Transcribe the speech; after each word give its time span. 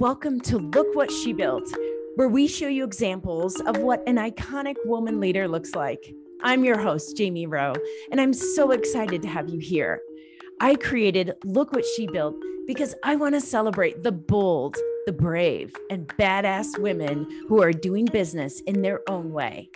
Welcome 0.00 0.40
to 0.40 0.58
Look 0.58 0.96
What 0.96 1.08
She 1.08 1.32
Built, 1.32 1.72
where 2.16 2.28
we 2.28 2.48
show 2.48 2.66
you 2.66 2.82
examples 2.82 3.60
of 3.60 3.76
what 3.76 4.02
an 4.08 4.16
iconic 4.16 4.74
woman 4.86 5.20
leader 5.20 5.46
looks 5.46 5.76
like. 5.76 6.12
I'm 6.42 6.64
your 6.64 6.76
host, 6.76 7.16
Jamie 7.16 7.46
Rowe, 7.46 7.74
and 8.10 8.20
I'm 8.20 8.32
so 8.32 8.72
excited 8.72 9.22
to 9.22 9.28
have 9.28 9.48
you 9.48 9.60
here. 9.60 10.00
I 10.60 10.74
created 10.74 11.34
Look 11.44 11.72
What 11.72 11.84
She 11.94 12.08
Built 12.08 12.34
because 12.66 12.96
I 13.04 13.14
want 13.14 13.36
to 13.36 13.40
celebrate 13.40 14.02
the 14.02 14.10
bold, 14.10 14.76
the 15.06 15.12
brave, 15.12 15.72
and 15.90 16.08
badass 16.08 16.76
women 16.76 17.28
who 17.46 17.62
are 17.62 17.72
doing 17.72 18.06
business 18.06 18.60
in 18.62 18.82
their 18.82 19.00
own 19.08 19.32
way. 19.32 19.70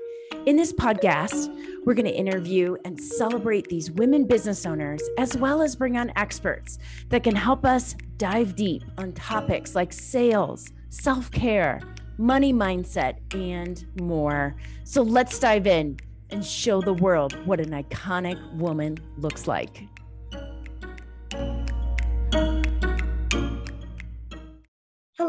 In 0.46 0.56
this 0.56 0.72
podcast, 0.72 1.54
we're 1.84 1.94
going 1.94 2.06
to 2.06 2.14
interview 2.14 2.76
and 2.84 3.00
celebrate 3.00 3.68
these 3.68 3.90
women 3.90 4.24
business 4.24 4.66
owners, 4.66 5.02
as 5.18 5.36
well 5.36 5.62
as 5.62 5.76
bring 5.76 5.96
on 5.96 6.12
experts 6.16 6.78
that 7.08 7.22
can 7.22 7.34
help 7.34 7.64
us 7.64 7.94
dive 8.16 8.54
deep 8.54 8.82
on 8.98 9.12
topics 9.12 9.74
like 9.74 9.92
sales, 9.92 10.72
self 10.90 11.30
care, 11.30 11.80
money 12.18 12.52
mindset, 12.52 13.16
and 13.34 13.86
more. 14.00 14.56
So 14.84 15.02
let's 15.02 15.38
dive 15.38 15.66
in 15.66 15.98
and 16.30 16.44
show 16.44 16.80
the 16.80 16.94
world 16.94 17.34
what 17.46 17.60
an 17.60 17.70
iconic 17.70 18.38
woman 18.56 18.98
looks 19.16 19.46
like. 19.46 19.82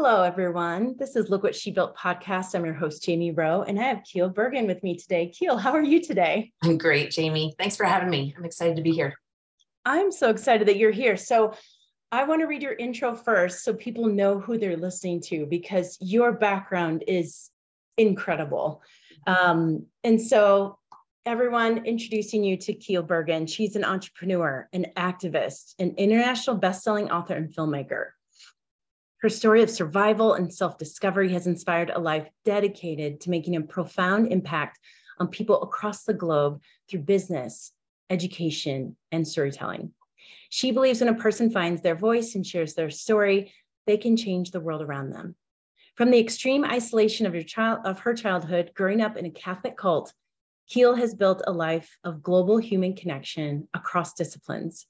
Hello, 0.02 0.22
everyone. 0.22 0.96
This 0.98 1.14
is 1.14 1.28
Look 1.28 1.42
What 1.42 1.54
She 1.54 1.72
Built 1.72 1.94
podcast. 1.94 2.54
I'm 2.54 2.64
your 2.64 2.72
host, 2.72 3.04
Jamie 3.04 3.32
Rowe, 3.32 3.64
and 3.64 3.78
I 3.78 3.82
have 3.82 4.02
Keel 4.02 4.30
Bergen 4.30 4.66
with 4.66 4.82
me 4.82 4.96
today. 4.96 5.28
Keel, 5.28 5.58
how 5.58 5.72
are 5.72 5.82
you 5.82 6.00
today? 6.00 6.52
I'm 6.64 6.78
great, 6.78 7.10
Jamie. 7.10 7.54
Thanks 7.58 7.76
for 7.76 7.84
having 7.84 8.08
me. 8.08 8.34
I'm 8.34 8.46
excited 8.46 8.76
to 8.76 8.82
be 8.82 8.92
here. 8.92 9.12
I'm 9.84 10.10
so 10.10 10.30
excited 10.30 10.68
that 10.68 10.78
you're 10.78 10.90
here. 10.90 11.18
So, 11.18 11.52
I 12.10 12.24
want 12.24 12.40
to 12.40 12.46
read 12.46 12.62
your 12.62 12.72
intro 12.72 13.14
first 13.14 13.62
so 13.62 13.74
people 13.74 14.06
know 14.06 14.40
who 14.40 14.56
they're 14.56 14.78
listening 14.78 15.20
to 15.26 15.44
because 15.44 15.98
your 16.00 16.32
background 16.32 17.04
is 17.06 17.50
incredible. 17.98 18.80
Um, 19.26 19.84
and 20.02 20.18
so, 20.18 20.78
everyone, 21.26 21.84
introducing 21.84 22.42
you 22.42 22.56
to 22.56 22.72
Keel 22.72 23.02
Bergen. 23.02 23.46
She's 23.46 23.76
an 23.76 23.84
entrepreneur, 23.84 24.66
an 24.72 24.86
activist, 24.96 25.74
an 25.78 25.96
international 25.98 26.56
best-selling 26.56 27.10
author, 27.10 27.34
and 27.34 27.54
filmmaker. 27.54 28.12
Her 29.20 29.28
story 29.28 29.62
of 29.62 29.68
survival 29.68 30.32
and 30.34 30.52
self 30.52 30.78
discovery 30.78 31.32
has 31.32 31.46
inspired 31.46 31.90
a 31.90 31.98
life 31.98 32.28
dedicated 32.44 33.20
to 33.20 33.30
making 33.30 33.54
a 33.54 33.60
profound 33.60 34.32
impact 34.32 34.78
on 35.18 35.28
people 35.28 35.62
across 35.62 36.04
the 36.04 36.14
globe 36.14 36.62
through 36.88 37.00
business, 37.00 37.72
education, 38.08 38.96
and 39.12 39.28
storytelling. 39.28 39.92
She 40.48 40.70
believes 40.70 41.00
when 41.00 41.10
a 41.14 41.18
person 41.18 41.50
finds 41.50 41.82
their 41.82 41.94
voice 41.94 42.34
and 42.34 42.46
shares 42.46 42.72
their 42.72 42.88
story, 42.88 43.52
they 43.86 43.98
can 43.98 44.16
change 44.16 44.50
the 44.50 44.60
world 44.60 44.80
around 44.80 45.10
them. 45.10 45.36
From 45.96 46.10
the 46.10 46.18
extreme 46.18 46.64
isolation 46.64 47.26
of, 47.26 47.46
child, 47.46 47.80
of 47.84 48.00
her 48.00 48.14
childhood, 48.14 48.72
growing 48.74 49.02
up 49.02 49.18
in 49.18 49.26
a 49.26 49.30
Catholic 49.30 49.76
cult, 49.76 50.14
Keel 50.66 50.94
has 50.94 51.14
built 51.14 51.42
a 51.46 51.52
life 51.52 51.98
of 52.04 52.22
global 52.22 52.56
human 52.56 52.96
connection 52.96 53.68
across 53.74 54.14
disciplines 54.14 54.86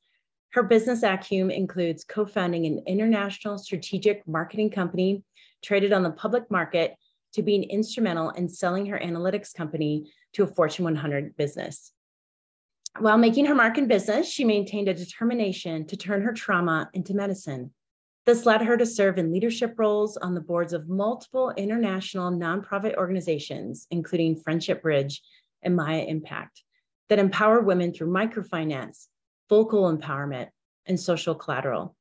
her 0.52 0.62
business 0.62 1.02
acumen 1.02 1.54
includes 1.54 2.04
co 2.04 2.26
founding 2.26 2.66
an 2.66 2.82
international 2.86 3.58
strategic 3.58 4.26
marketing 4.26 4.70
company 4.70 5.22
traded 5.62 5.92
on 5.92 6.02
the 6.02 6.10
public 6.10 6.50
market 6.50 6.94
to 7.34 7.42
being 7.42 7.62
instrumental 7.64 8.30
in 8.30 8.48
selling 8.48 8.86
her 8.86 8.98
analytics 8.98 9.54
company 9.54 10.10
to 10.32 10.42
a 10.42 10.46
Fortune 10.46 10.84
100 10.84 11.36
business. 11.36 11.92
While 12.98 13.18
making 13.18 13.46
her 13.46 13.54
mark 13.54 13.78
in 13.78 13.86
business, 13.86 14.28
she 14.28 14.44
maintained 14.44 14.88
a 14.88 14.94
determination 14.94 15.86
to 15.86 15.96
turn 15.96 16.22
her 16.22 16.32
trauma 16.32 16.90
into 16.92 17.14
medicine. 17.14 17.72
This 18.26 18.44
led 18.44 18.62
her 18.62 18.76
to 18.76 18.84
serve 18.84 19.18
in 19.18 19.32
leadership 19.32 19.74
roles 19.78 20.16
on 20.16 20.34
the 20.34 20.40
boards 20.40 20.72
of 20.72 20.88
multiple 20.88 21.52
international 21.56 22.32
nonprofit 22.32 22.96
organizations, 22.96 23.86
including 23.90 24.36
Friendship 24.36 24.82
Bridge 24.82 25.22
and 25.62 25.76
Maya 25.76 26.02
Impact, 26.02 26.62
that 27.08 27.20
empower 27.20 27.60
women 27.60 27.94
through 27.94 28.12
microfinance, 28.12 29.06
vocal 29.50 29.94
empowerment, 29.94 30.48
and 30.86 30.98
social 30.98 31.34
collateral. 31.34 31.94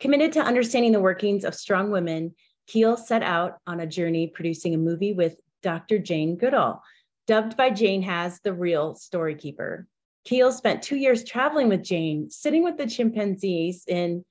Committed 0.00 0.32
to 0.34 0.40
understanding 0.40 0.92
the 0.92 1.00
workings 1.00 1.44
of 1.44 1.54
strong 1.54 1.90
women, 1.90 2.34
Keel 2.66 2.98
set 2.98 3.22
out 3.22 3.54
on 3.66 3.80
a 3.80 3.86
journey 3.86 4.26
producing 4.26 4.74
a 4.74 4.78
movie 4.78 5.14
with 5.14 5.40
Dr. 5.62 5.98
Jane 5.98 6.36
Goodall, 6.36 6.82
dubbed 7.26 7.56
by 7.56 7.70
Jane 7.70 8.04
as 8.06 8.40
the 8.40 8.52
real 8.52 8.94
story 8.94 9.34
keeper. 9.34 9.86
Keel 10.26 10.52
spent 10.52 10.82
two 10.82 10.96
years 10.96 11.24
traveling 11.24 11.68
with 11.70 11.82
Jane, 11.82 12.30
sitting 12.30 12.62
with 12.62 12.76
the 12.76 12.86
chimpanzees 12.86 13.84
in 13.88 14.24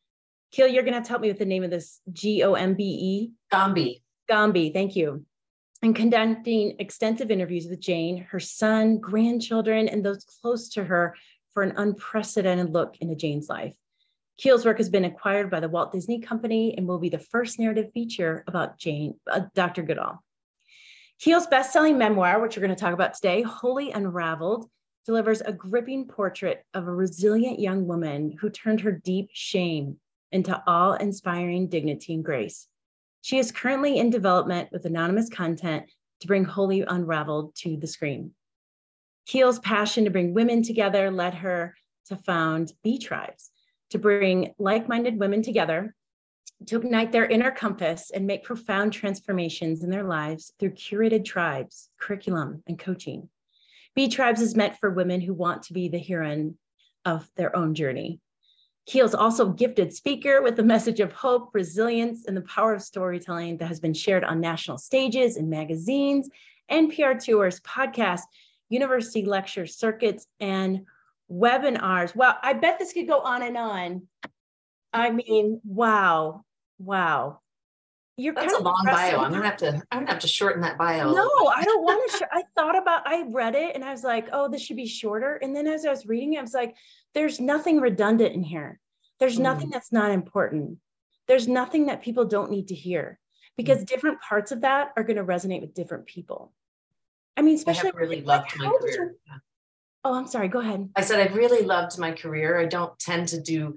Keel, 0.51 0.67
you're 0.67 0.83
going 0.83 0.93
to 0.93 0.99
have 0.99 1.03
to 1.03 1.09
help 1.09 1.21
me 1.21 1.27
with 1.27 1.39
the 1.39 1.45
name 1.45 1.63
of 1.63 1.71
this 1.71 1.99
G 2.13 2.43
O 2.43 2.53
M 2.53 2.75
B 2.75 2.83
E? 2.83 3.31
Gombe. 3.51 4.01
Gombe, 4.29 4.71
thank 4.71 4.95
you. 4.95 5.25
And 5.81 5.95
conducting 5.95 6.75
extensive 6.79 7.31
interviews 7.31 7.67
with 7.67 7.79
Jane, 7.79 8.25
her 8.29 8.39
son, 8.39 8.99
grandchildren, 8.99 9.87
and 9.87 10.03
those 10.03 10.23
close 10.41 10.69
to 10.69 10.83
her 10.83 11.15
for 11.57 11.63
an 11.63 11.73
unprecedented 11.77 12.71
look 12.71 12.97
into 13.01 13.15
Jane's 13.15 13.49
life. 13.49 13.73
Keel's 14.37 14.63
work 14.63 14.77
has 14.77 14.89
been 14.89 15.05
acquired 15.05 15.49
by 15.49 15.59
the 15.59 15.67
Walt 15.67 15.91
Disney 15.91 16.19
Company 16.19 16.77
and 16.77 16.87
will 16.87 16.99
be 16.99 17.09
the 17.09 17.17
first 17.17 17.57
narrative 17.57 17.91
feature 17.95 18.43
about 18.45 18.77
Jane, 18.77 19.15
uh, 19.25 19.41
Dr. 19.55 19.81
Goodall. 19.81 20.23
Keel's 21.19 21.47
best-selling 21.47 21.97
memoir, 21.97 22.39
which 22.39 22.55
we're 22.55 22.61
going 22.61 22.75
to 22.75 22.79
talk 22.79 22.93
about 22.93 23.15
today, 23.15 23.41
Wholly 23.41 23.89
Unraveled, 23.89 24.69
delivers 25.07 25.41
a 25.41 25.51
gripping 25.51 26.05
portrait 26.05 26.63
of 26.75 26.87
a 26.87 26.91
resilient 26.91 27.59
young 27.59 27.87
woman 27.87 28.37
who 28.39 28.51
turned 28.51 28.81
her 28.81 28.91
deep 28.91 29.29
shame 29.33 29.97
into 30.31 30.61
awe-inspiring 30.67 31.69
dignity 31.69 32.13
and 32.13 32.23
grace. 32.23 32.67
She 33.23 33.39
is 33.39 33.51
currently 33.51 33.97
in 33.97 34.11
development 34.11 34.69
with 34.71 34.85
anonymous 34.85 35.27
content 35.27 35.89
to 36.19 36.27
bring 36.27 36.45
Wholly 36.45 36.81
Unraveled 36.81 37.55
to 37.63 37.77
the 37.77 37.87
screen. 37.87 38.35
Keel's 39.27 39.59
passion 39.59 40.05
to 40.05 40.09
bring 40.09 40.33
women 40.33 40.63
together 40.63 41.11
led 41.11 41.35
her 41.35 41.75
to 42.07 42.15
found 42.15 42.71
Bee 42.81 42.97
Tribes, 42.97 43.51
to 43.89 43.99
bring 43.99 44.53
like 44.57 44.87
minded 44.87 45.19
women 45.19 45.43
together, 45.43 45.93
to 46.65 46.77
ignite 46.77 47.11
their 47.11 47.25
inner 47.25 47.51
compass 47.51 48.09
and 48.09 48.25
make 48.25 48.45
profound 48.45 48.93
transformations 48.93 49.83
in 49.83 49.89
their 49.89 50.05
lives 50.05 50.53
through 50.57 50.71
curated 50.71 51.25
tribes, 51.25 51.89
curriculum, 51.99 52.63
and 52.67 52.79
coaching. 52.79 53.29
Bee 53.95 54.07
Tribes 54.07 54.41
is 54.41 54.55
meant 54.55 54.77
for 54.77 54.89
women 54.89 55.19
who 55.19 55.33
want 55.33 55.63
to 55.63 55.73
be 55.73 55.89
the 55.89 55.99
heroine 55.99 56.57
of 57.03 57.29
their 57.35 57.53
own 57.55 57.75
journey. 57.75 58.21
Keel's 58.85 59.13
also 59.13 59.49
a 59.49 59.53
gifted 59.53 59.93
speaker 59.93 60.41
with 60.41 60.57
a 60.59 60.63
message 60.63 61.01
of 61.01 61.11
hope, 61.11 61.49
resilience, 61.53 62.25
and 62.25 62.37
the 62.37 62.41
power 62.41 62.73
of 62.73 62.81
storytelling 62.81 63.57
that 63.57 63.67
has 63.67 63.81
been 63.81 63.93
shared 63.93 64.23
on 64.23 64.39
national 64.39 64.77
stages 64.77 65.35
and 65.35 65.49
magazines, 65.49 66.29
NPR 66.71 67.21
tours, 67.21 67.59
podcasts, 67.61 68.23
university 68.69 69.25
lectures, 69.25 69.77
circuits, 69.77 70.27
and 70.39 70.85
webinars. 71.31 72.15
Well, 72.15 72.37
I 72.41 72.53
bet 72.53 72.79
this 72.79 72.93
could 72.93 73.07
go 73.07 73.19
on 73.21 73.43
and 73.43 73.57
on. 73.57 74.07
I 74.93 75.11
mean, 75.11 75.61
wow, 75.65 76.43
wow. 76.79 77.39
You're 78.19 78.33
That's 78.33 78.53
a 78.53 78.59
long 78.59 78.81
bio. 78.83 79.19
I'm 79.19 79.31
gonna 79.31 79.45
have 79.45 79.57
to. 79.57 79.79
I'm 79.91 79.99
gonna 79.99 80.11
have 80.11 80.19
to 80.21 80.27
shorten 80.27 80.61
that 80.61 80.75
bio. 80.75 81.13
No, 81.13 81.29
I 81.55 81.63
don't 81.63 81.83
want 81.83 82.11
to. 82.11 82.17
Sh- 82.17 82.29
I 82.31 82.41
thought 82.55 82.75
about. 82.75 83.07
I 83.07 83.25
read 83.29 83.53
it 83.53 83.75
and 83.75 83.85
I 83.85 83.91
was 83.91 84.03
like, 84.03 84.29
oh, 84.33 84.49
this 84.49 84.63
should 84.63 84.75
be 84.75 84.87
shorter. 84.87 85.35
And 85.35 85.55
then 85.55 85.67
as 85.67 85.85
I 85.85 85.91
was 85.91 86.07
reading 86.07 86.33
it, 86.33 86.39
I 86.39 86.41
was 86.41 86.53
like, 86.53 86.75
there's 87.13 87.39
nothing 87.39 87.79
redundant 87.79 88.33
in 88.33 88.41
here. 88.41 88.79
There's 89.19 89.37
mm. 89.37 89.43
nothing 89.43 89.69
that's 89.69 89.91
not 89.91 90.09
important. 90.09 90.79
There's 91.27 91.47
nothing 91.47 91.87
that 91.87 92.01
people 92.01 92.25
don't 92.25 92.49
need 92.49 92.69
to 92.69 92.75
hear 92.75 93.19
because 93.55 93.83
mm. 93.83 93.87
different 93.87 94.19
parts 94.21 94.51
of 94.51 94.61
that 94.61 94.93
are 94.97 95.03
going 95.03 95.17
to 95.17 95.23
resonate 95.23 95.61
with 95.61 95.75
different 95.75 96.07
people. 96.07 96.53
I 97.37 97.41
mean, 97.41 97.55
especially 97.55 97.91
I 97.91 97.97
really 97.97 98.21
loved 98.21 98.57
my 98.57 98.71
career. 98.79 99.15
Oh, 100.03 100.13
I'm 100.13 100.27
sorry. 100.27 100.47
Go 100.47 100.59
ahead. 100.59 100.89
I 100.95 101.01
said 101.01 101.19
I've 101.19 101.35
really 101.35 101.63
loved 101.63 101.97
my 101.99 102.11
career. 102.11 102.59
I 102.59 102.65
don't 102.65 102.97
tend 102.99 103.29
to 103.29 103.41
do 103.41 103.75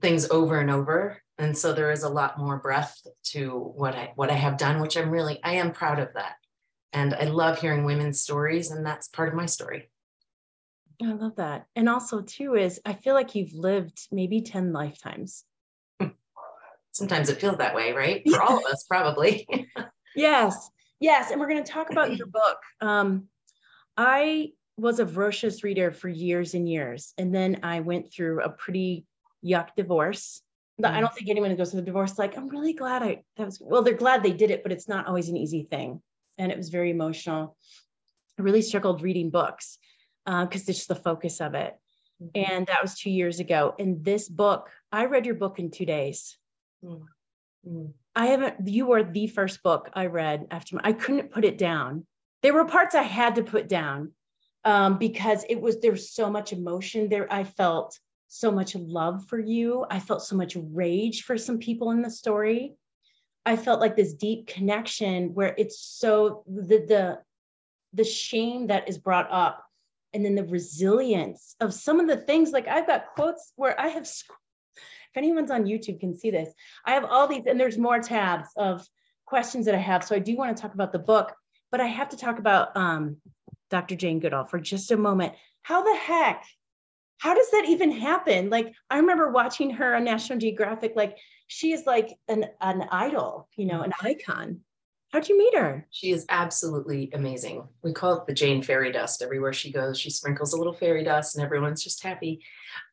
things 0.00 0.28
over 0.30 0.60
and 0.60 0.70
over, 0.70 1.22
and 1.38 1.56
so 1.56 1.72
there 1.72 1.90
is 1.90 2.02
a 2.02 2.08
lot 2.08 2.38
more 2.38 2.58
breadth 2.58 3.06
to 3.30 3.58
what 3.58 3.94
I 3.94 4.12
what 4.16 4.30
I 4.30 4.34
have 4.34 4.58
done, 4.58 4.80
which 4.80 4.96
I'm 4.96 5.10
really 5.10 5.40
I 5.42 5.54
am 5.54 5.72
proud 5.72 5.98
of 5.98 6.14
that. 6.14 6.34
And 6.92 7.14
I 7.14 7.24
love 7.24 7.58
hearing 7.58 7.84
women's 7.84 8.20
stories, 8.20 8.70
and 8.70 8.84
that's 8.84 9.08
part 9.08 9.30
of 9.30 9.34
my 9.34 9.46
story. 9.46 9.90
I 11.02 11.12
love 11.12 11.36
that. 11.36 11.66
And 11.74 11.88
also, 11.88 12.20
too, 12.20 12.54
is 12.54 12.80
I 12.84 12.92
feel 12.92 13.14
like 13.14 13.34
you've 13.34 13.54
lived 13.54 14.06
maybe 14.10 14.42
10 14.42 14.72
lifetimes. 14.72 15.44
Sometimes 16.92 17.28
it 17.28 17.40
feels 17.40 17.58
that 17.58 17.74
way, 17.74 17.92
right? 17.92 18.22
For 18.30 18.40
all 18.40 18.58
of 18.58 18.64
us, 18.66 18.84
probably. 18.84 19.46
yes. 20.16 20.70
Yes, 21.02 21.32
and 21.32 21.40
we're 21.40 21.48
going 21.48 21.64
to 21.64 21.70
talk 21.70 21.90
about 21.90 22.16
your 22.16 22.26
book. 22.32 22.58
Um, 22.80 23.24
I 23.96 24.52
was 24.76 25.00
a 25.00 25.04
voracious 25.04 25.64
reader 25.64 25.90
for 25.90 26.08
years 26.08 26.54
and 26.54 26.68
years, 26.68 27.12
and 27.18 27.34
then 27.34 27.58
I 27.64 27.80
went 27.80 28.12
through 28.12 28.40
a 28.40 28.50
pretty 28.50 29.04
yuck 29.44 29.70
divorce. 29.76 30.42
Mm. 30.80 30.86
I 30.86 31.00
don't 31.00 31.12
think 31.12 31.28
anyone 31.28 31.50
who 31.50 31.56
goes 31.56 31.72
through 31.72 31.80
a 31.80 31.84
divorce 31.84 32.18
like 32.18 32.36
I'm 32.36 32.48
really 32.48 32.72
glad 32.72 33.02
I 33.02 33.24
that 33.36 33.46
was 33.46 33.60
well. 33.60 33.82
They're 33.82 33.94
glad 33.94 34.22
they 34.22 34.32
did 34.32 34.52
it, 34.52 34.62
but 34.62 34.70
it's 34.70 34.88
not 34.88 35.08
always 35.08 35.28
an 35.28 35.36
easy 35.36 35.66
thing, 35.68 36.00
and 36.38 36.52
it 36.52 36.56
was 36.56 36.68
very 36.68 36.90
emotional. 36.90 37.56
I 38.38 38.42
really 38.42 38.62
struggled 38.62 39.02
reading 39.02 39.30
books 39.30 39.78
because 40.24 40.44
uh, 40.44 40.54
it's 40.54 40.66
just 40.66 40.88
the 40.88 40.94
focus 40.94 41.40
of 41.40 41.54
it. 41.54 41.74
Mm-hmm. 42.22 42.52
And 42.52 42.66
that 42.68 42.80
was 42.80 42.94
two 42.94 43.10
years 43.10 43.40
ago. 43.40 43.74
And 43.78 44.04
this 44.04 44.28
book, 44.28 44.70
I 44.92 45.06
read 45.06 45.26
your 45.26 45.34
book 45.34 45.58
in 45.58 45.72
two 45.72 45.84
days. 45.84 46.38
Mm. 46.84 47.92
I 48.14 48.26
haven't, 48.26 48.68
you 48.68 48.86
were 48.86 49.02
the 49.02 49.26
first 49.26 49.62
book 49.62 49.90
I 49.94 50.06
read 50.06 50.46
after 50.50 50.76
my, 50.76 50.82
I 50.84 50.92
couldn't 50.92 51.30
put 51.30 51.44
it 51.44 51.58
down. 51.58 52.06
There 52.42 52.52
were 52.52 52.64
parts 52.64 52.94
I 52.94 53.02
had 53.02 53.36
to 53.36 53.42
put 53.42 53.68
down 53.68 54.12
um, 54.64 54.98
because 54.98 55.44
it 55.48 55.60
was, 55.60 55.80
there 55.80 55.92
was 55.92 56.12
so 56.12 56.30
much 56.30 56.52
emotion 56.52 57.08
there. 57.08 57.32
I 57.32 57.44
felt 57.44 57.98
so 58.28 58.50
much 58.50 58.74
love 58.74 59.26
for 59.26 59.38
you. 59.38 59.86
I 59.90 59.98
felt 59.98 60.22
so 60.22 60.36
much 60.36 60.56
rage 60.56 61.22
for 61.24 61.38
some 61.38 61.58
people 61.58 61.90
in 61.90 62.02
the 62.02 62.10
story. 62.10 62.74
I 63.44 63.56
felt 63.56 63.80
like 63.80 63.96
this 63.96 64.14
deep 64.14 64.46
connection 64.46 65.34
where 65.34 65.54
it's 65.58 65.80
so 65.80 66.44
the, 66.46 66.78
the, 66.86 67.18
the 67.92 68.04
shame 68.04 68.68
that 68.68 68.88
is 68.88 68.98
brought 68.98 69.28
up 69.30 69.64
and 70.12 70.24
then 70.24 70.34
the 70.34 70.44
resilience 70.44 71.56
of 71.60 71.74
some 71.74 71.98
of 71.98 72.06
the 72.06 72.16
things 72.16 72.52
like 72.52 72.68
I've 72.68 72.86
got 72.86 73.14
quotes 73.14 73.52
where 73.56 73.78
I 73.80 73.88
have 73.88 74.06
if 75.12 75.18
anyone's 75.18 75.50
on 75.50 75.64
YouTube 75.64 76.00
can 76.00 76.16
see 76.16 76.30
this, 76.30 76.52
I 76.86 76.92
have 76.92 77.04
all 77.04 77.28
these, 77.28 77.42
and 77.46 77.60
there's 77.60 77.76
more 77.76 78.00
tabs 78.00 78.48
of 78.56 78.86
questions 79.26 79.66
that 79.66 79.74
I 79.74 79.78
have. 79.78 80.02
So 80.04 80.16
I 80.16 80.20
do 80.20 80.36
want 80.36 80.56
to 80.56 80.60
talk 80.60 80.72
about 80.72 80.92
the 80.92 80.98
book, 80.98 81.34
but 81.70 81.80
I 81.80 81.86
have 81.86 82.08
to 82.10 82.16
talk 82.16 82.38
about 82.38 82.74
um, 82.76 83.18
Dr. 83.70 83.94
Jane 83.94 84.20
Goodall 84.20 84.46
for 84.46 84.58
just 84.58 84.90
a 84.90 84.96
moment. 84.96 85.34
How 85.62 85.82
the 85.82 85.98
heck? 85.98 86.44
How 87.18 87.34
does 87.34 87.50
that 87.50 87.66
even 87.68 87.92
happen? 87.92 88.48
Like, 88.48 88.72
I 88.90 88.98
remember 88.98 89.30
watching 89.30 89.70
her 89.70 89.94
on 89.94 90.04
National 90.04 90.38
Geographic, 90.38 90.94
like, 90.96 91.18
she 91.46 91.72
is 91.72 91.84
like 91.86 92.08
an, 92.28 92.46
an 92.60 92.88
idol, 92.90 93.48
you 93.56 93.66
know, 93.66 93.82
an 93.82 93.92
icon. 94.00 94.60
How'd 95.12 95.28
you 95.28 95.36
meet 95.36 95.54
her? 95.54 95.86
She 95.90 96.10
is 96.10 96.24
absolutely 96.30 97.10
amazing. 97.12 97.68
We 97.82 97.92
call 97.92 98.14
it 98.14 98.26
the 98.26 98.32
Jane 98.32 98.62
fairy 98.62 98.90
dust. 98.92 99.20
Everywhere 99.20 99.52
she 99.52 99.70
goes, 99.70 100.00
she 100.00 100.08
sprinkles 100.08 100.54
a 100.54 100.56
little 100.56 100.72
fairy 100.72 101.04
dust 101.04 101.36
and 101.36 101.44
everyone's 101.44 101.84
just 101.84 102.02
happy. 102.02 102.40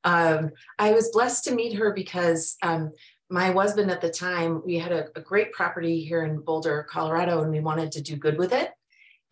Um, 0.04 0.52
I 0.78 0.92
was 0.92 1.12
blessed 1.12 1.46
to 1.46 1.56
meet 1.56 1.78
her 1.78 1.94
because 1.94 2.58
um, 2.62 2.92
my 3.30 3.52
husband 3.54 3.90
at 3.90 4.02
the 4.02 4.10
time, 4.10 4.62
we 4.66 4.76
had 4.76 4.92
a, 4.92 5.06
a, 5.16 5.22
great 5.22 5.54
property 5.54 6.04
here 6.04 6.26
in 6.26 6.42
Boulder, 6.42 6.86
Colorado, 6.90 7.42
and 7.42 7.52
we 7.52 7.62
wanted 7.62 7.94
to 7.94 8.02
do 8.02 8.18
good 8.18 8.38
with 8.38 8.52
it. 8.52 8.72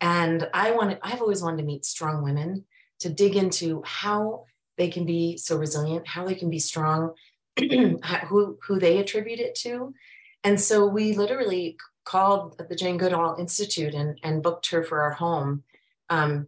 And 0.00 0.48
I 0.54 0.70
wanted, 0.70 0.98
I've 1.02 1.20
always 1.20 1.42
wanted 1.42 1.58
to 1.58 1.64
meet 1.64 1.84
strong 1.84 2.22
women 2.22 2.64
to 3.00 3.10
dig 3.10 3.36
into 3.36 3.82
how 3.84 4.44
they 4.78 4.88
can 4.88 5.04
be 5.04 5.36
so 5.36 5.58
resilient, 5.58 6.06
how 6.08 6.24
they 6.24 6.36
can 6.36 6.48
be 6.48 6.58
strong, 6.58 7.12
who, 7.58 8.58
who 8.66 8.78
they 8.78 8.96
attribute 8.98 9.40
it 9.40 9.56
to. 9.56 9.92
And 10.42 10.58
so 10.58 10.86
we 10.86 11.14
literally 11.14 11.76
called 12.08 12.56
at 12.58 12.70
the 12.70 12.74
Jane 12.74 12.96
Goodall 12.96 13.36
Institute 13.38 13.92
and, 13.92 14.18
and 14.22 14.42
booked 14.42 14.70
her 14.70 14.82
for 14.82 15.02
our 15.02 15.12
home. 15.12 15.62
Um, 16.08 16.46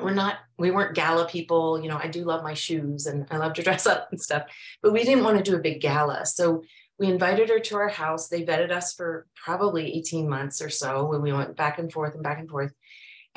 we're 0.00 0.12
not, 0.12 0.38
we 0.58 0.72
weren't 0.72 0.96
gala 0.96 1.28
people. 1.28 1.80
You 1.80 1.88
know, 1.88 1.96
I 1.96 2.08
do 2.08 2.24
love 2.24 2.42
my 2.42 2.54
shoes 2.54 3.06
and 3.06 3.24
I 3.30 3.36
love 3.36 3.54
to 3.54 3.62
dress 3.66 3.86
up 3.86 4.08
and 4.10 4.20
stuff, 4.20 4.42
but 4.82 4.92
we 4.92 5.04
didn't 5.04 5.22
want 5.22 5.38
to 5.38 5.48
do 5.48 5.56
a 5.56 5.60
big 5.60 5.80
gala. 5.80 6.26
So 6.26 6.64
we 6.98 7.06
invited 7.06 7.48
her 7.50 7.60
to 7.60 7.76
our 7.76 7.88
house. 7.88 8.28
They 8.28 8.42
vetted 8.42 8.72
us 8.72 8.94
for 8.94 9.28
probably 9.36 9.94
18 9.94 10.28
months 10.28 10.60
or 10.60 10.70
so 10.70 11.06
when 11.06 11.22
we 11.22 11.32
went 11.32 11.56
back 11.56 11.78
and 11.78 11.92
forth 11.92 12.14
and 12.14 12.24
back 12.24 12.40
and 12.40 12.50
forth. 12.50 12.72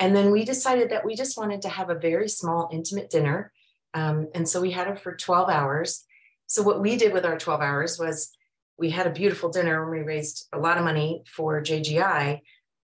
And 0.00 0.16
then 0.16 0.32
we 0.32 0.44
decided 0.44 0.90
that 0.90 1.04
we 1.04 1.14
just 1.14 1.38
wanted 1.38 1.62
to 1.62 1.68
have 1.68 1.88
a 1.88 1.94
very 1.94 2.28
small, 2.28 2.68
intimate 2.72 3.10
dinner. 3.10 3.52
Um, 3.94 4.28
and 4.34 4.48
so 4.48 4.60
we 4.60 4.72
had 4.72 4.88
her 4.88 4.96
for 4.96 5.14
12 5.14 5.48
hours. 5.48 6.04
So 6.46 6.62
what 6.62 6.80
we 6.80 6.96
did 6.96 7.12
with 7.12 7.24
our 7.24 7.38
12 7.38 7.60
hours 7.60 7.96
was 7.96 8.32
we 8.80 8.90
had 8.90 9.06
a 9.06 9.10
beautiful 9.10 9.50
dinner 9.50 9.82
and 9.82 9.90
we 9.90 10.00
raised 10.00 10.48
a 10.54 10.58
lot 10.58 10.78
of 10.78 10.84
money 10.84 11.22
for 11.26 11.62
JGI. 11.62 12.40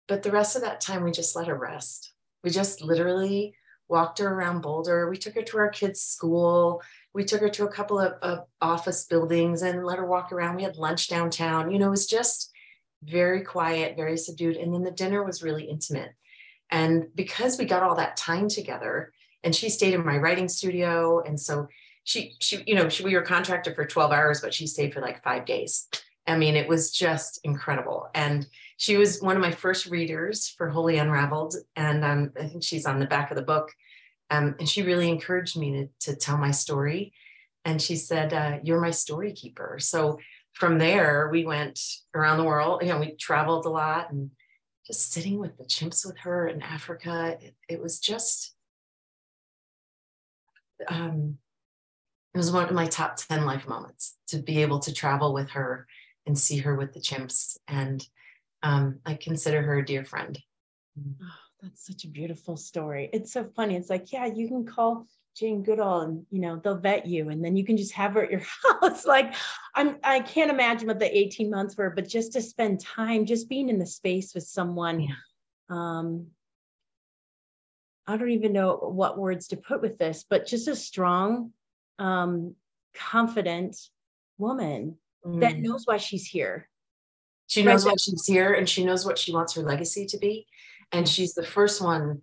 But 0.06 0.22
the 0.22 0.30
rest 0.30 0.54
of 0.54 0.62
that 0.62 0.82
time, 0.82 1.02
we 1.02 1.10
just 1.10 1.34
let 1.34 1.48
her 1.48 1.56
rest. 1.56 2.12
We 2.44 2.50
just 2.50 2.82
literally 2.82 3.54
walked 3.88 4.18
her 4.18 4.28
around 4.28 4.60
Boulder. 4.60 5.08
We 5.08 5.16
took 5.16 5.34
her 5.34 5.42
to 5.42 5.58
our 5.58 5.70
kids' 5.70 6.02
school. 6.02 6.82
We 7.14 7.24
took 7.24 7.40
her 7.40 7.48
to 7.48 7.64
a 7.64 7.72
couple 7.72 7.98
of, 7.98 8.12
of 8.20 8.44
office 8.60 9.06
buildings 9.06 9.62
and 9.62 9.86
let 9.86 9.98
her 9.98 10.06
walk 10.06 10.32
around. 10.32 10.56
We 10.56 10.64
had 10.64 10.76
lunch 10.76 11.08
downtown. 11.08 11.70
You 11.70 11.78
know, 11.78 11.86
it 11.86 11.90
was 11.90 12.06
just 12.06 12.52
very 13.02 13.42
quiet, 13.42 13.96
very 13.96 14.18
subdued. 14.18 14.56
And 14.56 14.74
then 14.74 14.82
the 14.82 14.90
dinner 14.90 15.24
was 15.24 15.42
really 15.42 15.64
intimate. 15.64 16.10
And 16.70 17.06
because 17.14 17.58
we 17.58 17.64
got 17.64 17.82
all 17.82 17.94
that 17.94 18.18
time 18.18 18.48
together, 18.48 19.12
and 19.42 19.54
she 19.54 19.70
stayed 19.70 19.94
in 19.94 20.04
my 20.04 20.18
writing 20.18 20.48
studio. 20.48 21.22
And 21.22 21.40
so 21.40 21.68
she 22.06 22.36
she 22.40 22.62
you 22.66 22.76
know 22.76 22.88
she, 22.88 23.04
we 23.04 23.14
were 23.14 23.22
contracted 23.22 23.74
for 23.74 23.84
12 23.84 24.12
hours 24.12 24.40
but 24.40 24.54
she 24.54 24.66
stayed 24.66 24.94
for 24.94 25.02
like 25.02 25.22
five 25.22 25.44
days. 25.44 25.88
I 26.26 26.36
mean 26.38 26.56
it 26.56 26.68
was 26.68 26.90
just 26.92 27.40
incredible. 27.44 28.08
And 28.14 28.46
she 28.78 28.96
was 28.96 29.20
one 29.20 29.36
of 29.36 29.42
my 29.42 29.50
first 29.50 29.86
readers 29.86 30.48
for 30.48 30.70
wholly 30.70 30.98
unraveled. 30.98 31.56
And 31.74 32.04
um, 32.04 32.32
i 32.40 32.46
think 32.46 32.62
she's 32.62 32.86
on 32.86 33.00
the 33.00 33.06
back 33.06 33.30
of 33.30 33.36
the 33.36 33.42
book. 33.42 33.72
Um, 34.30 34.54
and 34.58 34.68
she 34.68 34.82
really 34.82 35.08
encouraged 35.08 35.56
me 35.56 35.72
to, 35.72 36.12
to 36.12 36.16
tell 36.16 36.36
my 36.36 36.52
story. 36.52 37.12
And 37.64 37.82
she 37.82 37.96
said 37.96 38.32
uh, 38.32 38.58
you're 38.62 38.80
my 38.80 38.92
story 38.92 39.32
keeper 39.32 39.78
so 39.80 40.18
from 40.52 40.78
there 40.78 41.28
we 41.30 41.44
went 41.44 41.78
around 42.14 42.38
the 42.38 42.44
world. 42.44 42.82
You 42.82 42.88
know 42.90 43.00
we 43.00 43.16
traveled 43.16 43.66
a 43.66 43.70
lot 43.70 44.12
and 44.12 44.30
just 44.86 45.12
sitting 45.12 45.40
with 45.40 45.56
the 45.58 45.64
chimps 45.64 46.06
with 46.06 46.16
her 46.18 46.46
in 46.46 46.62
africa 46.62 47.36
it, 47.40 47.56
it 47.68 47.82
was 47.82 47.98
just 47.98 48.54
um, 50.88 51.38
it 52.36 52.38
was 52.38 52.52
one 52.52 52.68
of 52.68 52.74
my 52.74 52.84
top 52.84 53.16
10 53.16 53.46
life 53.46 53.66
moments 53.66 54.14
to 54.26 54.36
be 54.36 54.60
able 54.60 54.78
to 54.80 54.92
travel 54.92 55.32
with 55.32 55.48
her 55.52 55.86
and 56.26 56.38
see 56.38 56.58
her 56.58 56.74
with 56.74 56.92
the 56.92 57.00
chimps. 57.00 57.56
And 57.66 58.06
um, 58.62 58.98
I 59.06 59.14
consider 59.14 59.62
her 59.62 59.78
a 59.78 59.84
dear 59.86 60.04
friend. 60.04 60.38
Oh, 60.98 61.26
that's 61.62 61.86
such 61.86 62.04
a 62.04 62.08
beautiful 62.08 62.58
story. 62.58 63.08
It's 63.10 63.32
so 63.32 63.48
funny. 63.56 63.74
It's 63.74 63.88
like, 63.88 64.12
yeah, 64.12 64.26
you 64.26 64.48
can 64.48 64.66
call 64.66 65.06
Jane 65.34 65.62
Goodall 65.62 66.02
and 66.02 66.26
you 66.30 66.42
know 66.42 66.60
they'll 66.62 66.76
vet 66.76 67.06
you 67.06 67.30
and 67.30 67.42
then 67.42 67.56
you 67.56 67.64
can 67.64 67.78
just 67.78 67.92
have 67.92 68.12
her 68.12 68.24
at 68.24 68.30
your 68.30 68.42
house. 68.82 69.06
like 69.06 69.34
I'm 69.74 69.96
I 70.04 70.20
can't 70.20 70.50
imagine 70.50 70.88
what 70.88 70.98
the 70.98 71.16
18 71.16 71.48
months 71.48 71.74
were, 71.74 71.88
but 71.88 72.06
just 72.06 72.34
to 72.34 72.42
spend 72.42 72.80
time, 72.80 73.24
just 73.24 73.48
being 73.48 73.70
in 73.70 73.78
the 73.78 73.86
space 73.86 74.34
with 74.34 74.44
someone. 74.44 75.00
Yeah. 75.00 75.14
Um, 75.70 76.26
I 78.06 78.18
don't 78.18 78.30
even 78.30 78.52
know 78.52 78.76
what 78.76 79.18
words 79.18 79.48
to 79.48 79.56
put 79.56 79.80
with 79.80 79.96
this, 79.96 80.26
but 80.28 80.46
just 80.46 80.68
a 80.68 80.76
strong 80.76 81.52
um, 81.98 82.54
confident 82.94 83.76
woman 84.38 84.96
mm. 85.24 85.40
that 85.40 85.58
knows 85.58 85.84
why 85.84 85.96
she's 85.96 86.26
here. 86.26 86.68
She 87.46 87.62
knows 87.62 87.84
right 87.84 87.92
why 87.92 87.96
she's 87.98 88.26
here 88.26 88.54
and 88.54 88.68
she 88.68 88.84
knows 88.84 89.06
what 89.06 89.18
she 89.18 89.32
wants 89.32 89.54
her 89.54 89.62
legacy 89.62 90.06
to 90.06 90.18
be. 90.18 90.46
And 90.92 91.08
she's 91.08 91.34
the 91.34 91.46
first 91.46 91.80
one 91.80 92.22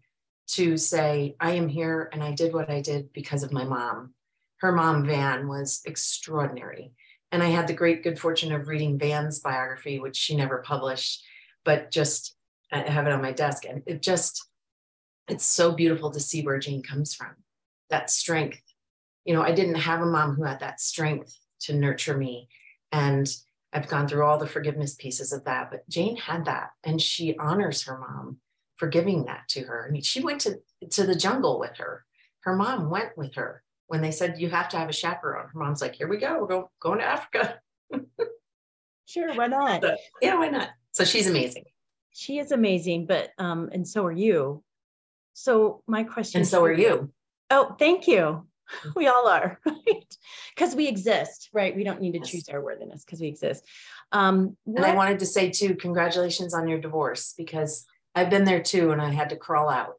to 0.50 0.78
say, 0.78 1.36
I 1.40 1.52
am 1.52 1.70
here 1.70 2.10
and 2.12 2.22
I 2.22 2.32
did 2.32 2.54
what 2.54 2.70
I 2.70 2.82
did 2.82 3.14
because 3.14 3.44
of 3.44 3.54
my 3.54 3.64
mom. 3.64 4.14
Her 4.58 4.72
mom, 4.72 5.06
Vanne, 5.06 5.48
was 5.48 5.82
extraordinary. 5.86 6.92
And 7.32 7.42
I 7.42 7.48
had 7.48 7.68
the 7.68 7.74
great 7.74 8.04
good 8.04 8.20
fortune 8.20 8.52
of 8.52 8.68
reading 8.68 9.00
Vanne's 9.00 9.40
biography, 9.40 10.00
which 10.00 10.16
she 10.16 10.36
never 10.36 10.60
published, 10.60 11.24
but 11.66 11.90
just 11.90 12.36
I 12.72 12.80
have 12.80 13.08
it 13.08 13.14
on 13.14 13.22
my 13.22 13.32
desk. 13.32 13.66
And 13.66 13.82
it 13.86 14.02
just, 14.02 14.46
it's 15.28 15.46
so 15.46 15.72
beautiful 15.72 16.12
to 16.12 16.20
see 16.20 16.44
where 16.44 16.60
Jane 16.60 16.84
comes 16.84 17.14
from 17.14 17.32
that 17.90 18.10
strength 18.10 18.62
you 19.26 19.34
know, 19.34 19.42
I 19.42 19.52
didn't 19.52 19.76
have 19.76 20.02
a 20.02 20.06
mom 20.06 20.36
who 20.36 20.44
had 20.44 20.60
that 20.60 20.80
strength 20.80 21.38
to 21.62 21.74
nurture 21.74 22.18
me. 22.18 22.50
And 22.92 23.28
I've 23.72 23.88
gone 23.88 24.08
through 24.08 24.24
all 24.24 24.38
the 24.38 24.48
forgiveness 24.48 24.96
pieces 24.96 25.34
of 25.34 25.46
that, 25.46 25.72
but 25.72 25.88
Jane 25.90 26.18
had 26.18 26.46
that 26.46 26.70
and 26.84 27.02
she 27.02 27.36
honors 27.38 27.84
her 27.84 27.98
mom 27.98 28.38
for 28.76 28.88
giving 28.88 29.26
that 29.26 29.48
to 29.50 29.62
her. 29.62 29.86
I 29.88 29.92
mean, 29.92 30.02
she 30.02 30.22
went 30.22 30.42
to, 30.42 30.60
to 30.92 31.06
the 31.06 31.16
jungle 31.16 31.60
with 31.60 31.78
her. 31.78 32.06
Her 32.42 32.56
mom 32.56 32.90
went 32.90 33.18
with 33.18 33.36
her 33.36 33.64
when 33.88 34.02
they 34.02 34.12
said, 34.12 34.40
you 34.40 34.50
have 34.50 34.70
to 34.70 34.78
have 34.78 34.90
a 34.90 34.94
chaperone. 34.94 35.48
Her 35.54 35.60
mom's 35.60 35.82
like, 35.82 35.96
here 35.96 36.08
we 36.08 36.18
go. 36.18 36.40
We're 36.40 36.48
going, 36.48 36.66
going 36.80 37.00
to 37.00 37.06
Africa. 37.06 37.60
sure. 39.06 39.34
Why 39.34 39.48
not? 39.48 39.82
So, 39.82 39.96
yeah, 40.22 40.38
why 40.38 40.50
not? 40.50 40.70
So 40.92 41.06
she's 41.06 41.28
amazing. 41.28 41.64
She 42.12 42.38
is 42.38 42.52
amazing, 42.52 43.08
but, 43.08 43.32
um, 43.40 43.70
and 43.72 43.88
so 43.88 44.06
are 44.06 44.12
you. 44.12 44.64
So 45.34 45.82
my 45.88 46.04
question. 46.04 46.42
And 46.42 46.48
so 46.48 46.64
are 46.64 46.72
you. 46.72 47.12
Oh, 47.50 47.76
thank 47.80 48.08
you. 48.08 48.46
We 48.96 49.08
all 49.08 49.28
are, 49.28 49.60
right? 49.66 50.18
Because 50.56 50.76
we 50.76 50.88
exist, 50.88 51.50
right? 51.54 51.76
We 51.76 51.84
don't 51.84 52.02
need 52.02 52.14
to 52.14 52.20
yes. 52.20 52.30
choose 52.30 52.50
our 52.50 52.62
worthiness 52.62 53.04
because 53.04 53.20
we 53.20 53.28
exist. 53.28 53.64
Um, 54.12 54.58
and 54.66 54.86
I 54.86 54.96
wanted 54.96 55.20
to 55.20 55.26
say 55.26 55.50
too, 55.50 55.76
congratulations 55.76 56.54
on 56.54 56.68
your 56.68 56.80
divorce 56.80 57.34
because 57.38 57.86
I've 58.16 58.30
been 58.30 58.44
there 58.44 58.62
too, 58.62 58.92
and 58.92 59.02
I 59.02 59.12
had 59.12 59.30
to 59.30 59.36
crawl 59.36 59.70
out 59.70 59.96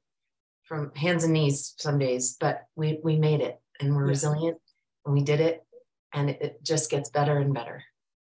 from 0.64 0.92
hands 0.94 1.24
and 1.24 1.32
knees 1.32 1.74
some 1.78 1.98
days, 1.98 2.36
but 2.38 2.62
we 2.76 2.98
we 3.02 3.16
made 3.16 3.40
it, 3.40 3.58
and 3.80 3.94
we're 3.94 4.06
resilient, 4.06 4.58
and 5.04 5.14
we 5.14 5.22
did 5.22 5.40
it, 5.40 5.64
and 6.12 6.30
it, 6.30 6.42
it, 6.42 6.62
just 6.62 6.90
gets 6.90 7.10
better 7.10 7.38
and 7.38 7.52
better. 7.52 7.82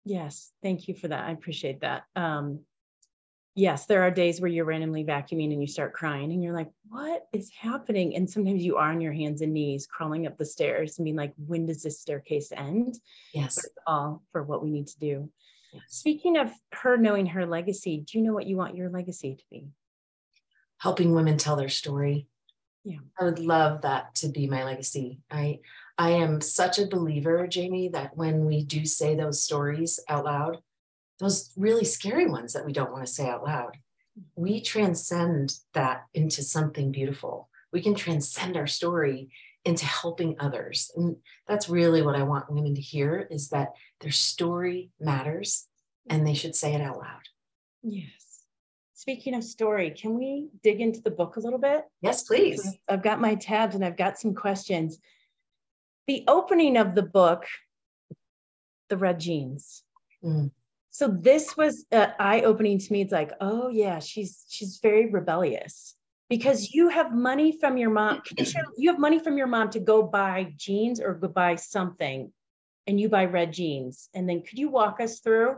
Yes, 0.04 0.52
thank 0.64 0.88
you 0.88 0.96
for 0.96 1.08
that. 1.08 1.26
I 1.26 1.32
appreciate 1.32 1.82
that. 1.82 2.04
Um, 2.16 2.62
yes, 3.58 3.88
there 3.88 4.04
are 4.04 4.12
days 4.12 4.40
where 4.40 4.50
you're 4.50 4.66
randomly 4.66 5.04
vacuuming 5.04 5.52
and 5.52 5.60
you 5.60 5.68
start 5.68 5.94
crying 5.94 6.32
and 6.32 6.44
you're 6.44 6.54
like, 6.54 6.70
what 6.88 7.28
is 7.34 7.50
happening? 7.50 8.16
And 8.16 8.30
sometimes 8.30 8.64
you 8.64 8.78
are 8.78 8.92
on 8.92 9.02
your 9.02 9.12
hands 9.12 9.42
and 9.42 9.54
knees 9.54 9.88
crawling 9.88 10.28
up 10.28 10.38
the 10.38 10.46
stairs 10.46 10.98
and 10.98 11.06
being 11.06 11.18
like, 11.18 11.34
when 11.36 11.66
does 11.66 11.82
this 11.82 12.00
staircase 12.00 12.52
end? 12.56 13.00
Yes. 13.34 13.66
all 13.88 14.24
for 14.32 14.44
what 14.44 14.64
we 14.64 14.70
need 14.70 14.88
to 14.88 15.00
do. 15.00 15.30
Yes. 15.74 15.84
Speaking 15.90 16.38
of 16.38 16.52
her 16.72 16.98
knowing 16.98 17.26
her 17.26 17.46
legacy, 17.46 18.06
do 18.08 18.18
you 18.18 18.24
know 18.24 18.34
what 18.34 18.46
you 18.46 18.56
want 18.56 18.78
your 18.78 18.90
legacy 18.90 19.36
to 19.36 19.44
be? 19.50 19.68
Helping 20.78 21.14
women 21.14 21.38
tell 21.38 21.56
their 21.56 21.70
story. 21.70 22.28
Yeah. 22.84 23.00
I 23.20 23.26
would 23.26 23.40
love 23.40 23.82
that 23.82 24.16
to 24.16 24.30
be 24.30 24.48
my 24.48 24.64
legacy. 24.64 25.20
I 25.30 25.60
I 25.98 26.12
am 26.12 26.42
such 26.42 26.78
a 26.78 26.88
believer, 26.88 27.48
Jamie, 27.48 27.90
that 27.90 28.16
when 28.16 28.46
we 28.46 28.64
do 28.64 28.86
say 28.86 29.16
those 29.16 29.44
stories 29.44 30.00
out 30.08 30.26
loud, 30.26 30.60
those 31.20 31.52
really 31.56 31.86
scary 31.86 32.28
ones 32.28 32.54
that 32.54 32.66
we 32.66 32.74
don't 32.74 32.92
want 32.92 33.06
to 33.06 33.12
say 33.12 33.28
out 33.28 33.44
loud. 33.44 33.78
We 34.36 34.62
transcend 34.62 35.56
that 35.74 36.06
into 36.14 36.42
something 36.42 36.92
beautiful. 36.92 37.50
We 37.72 37.82
can 37.82 37.96
transcend 37.96 38.58
our 38.58 38.68
story 38.68 39.30
into 39.66 39.86
helping 39.86 40.36
others. 40.40 40.92
And 40.96 41.18
that's 41.48 41.70
really 41.70 42.02
what 42.02 42.16
I 42.16 42.24
want 42.24 42.52
women 42.52 42.76
to 42.76 42.82
hear 42.82 43.28
is 43.30 43.50
that 43.50 43.74
their 44.00 44.12
story 44.12 44.92
matters 45.00 45.68
and 46.10 46.26
they 46.26 46.34
should 46.34 46.56
say 46.56 46.74
it 46.74 46.82
out 46.82 46.98
loud. 46.98 47.22
Yes. 47.84 48.46
Speaking 48.94 49.36
of 49.36 49.44
story, 49.44 49.92
can 49.92 50.18
we 50.18 50.48
dig 50.64 50.82
into 50.82 51.02
the 51.02 51.12
book 51.12 51.36
a 51.36 51.40
little 51.40 51.60
bit? 51.60 51.86
Yes, 52.02 52.24
please. 52.24 52.78
I've 52.88 53.04
got 53.04 53.22
my 53.22 53.36
tabs 53.36 53.76
and 53.76 53.84
I've 53.84 53.98
got 53.98 54.18
some 54.18 54.34
questions. 54.34 55.00
The 56.08 56.24
opening 56.28 56.78
of 56.78 56.96
the 56.96 57.04
book, 57.04 57.46
The 58.90 58.98
Red 58.98 59.20
Jeans. 59.20 59.84
Mm. 60.24 60.52
So 60.98 61.08
this 61.08 61.56
was 61.56 61.86
uh, 61.92 62.08
eye-opening 62.18 62.80
to 62.80 62.92
me. 62.92 63.02
It's 63.02 63.12
like, 63.12 63.32
oh 63.40 63.70
yeah, 63.70 64.00
she's 64.00 64.46
she's 64.50 64.80
very 64.82 65.12
rebellious 65.12 65.96
because 66.28 66.74
you 66.74 66.90
have 66.90 67.14
money 67.14 67.52
from 67.52 67.78
your 67.78 67.92
mom. 67.92 68.24
You 68.80 68.90
have 68.90 68.98
money 68.98 69.20
from 69.20 69.38
your 69.38 69.46
mom 69.46 69.70
to 69.70 69.80
go 69.80 70.02
buy 70.02 70.56
jeans 70.58 71.00
or 71.00 71.14
go 71.14 71.28
buy 71.28 71.54
something, 71.54 72.34
and 72.88 73.00
you 73.00 73.10
buy 73.10 73.26
red 73.26 73.54
jeans. 73.54 74.10
And 74.16 74.28
then 74.28 74.42
could 74.42 74.58
you 74.58 74.70
walk 74.70 75.00
us 75.00 75.20
through? 75.20 75.58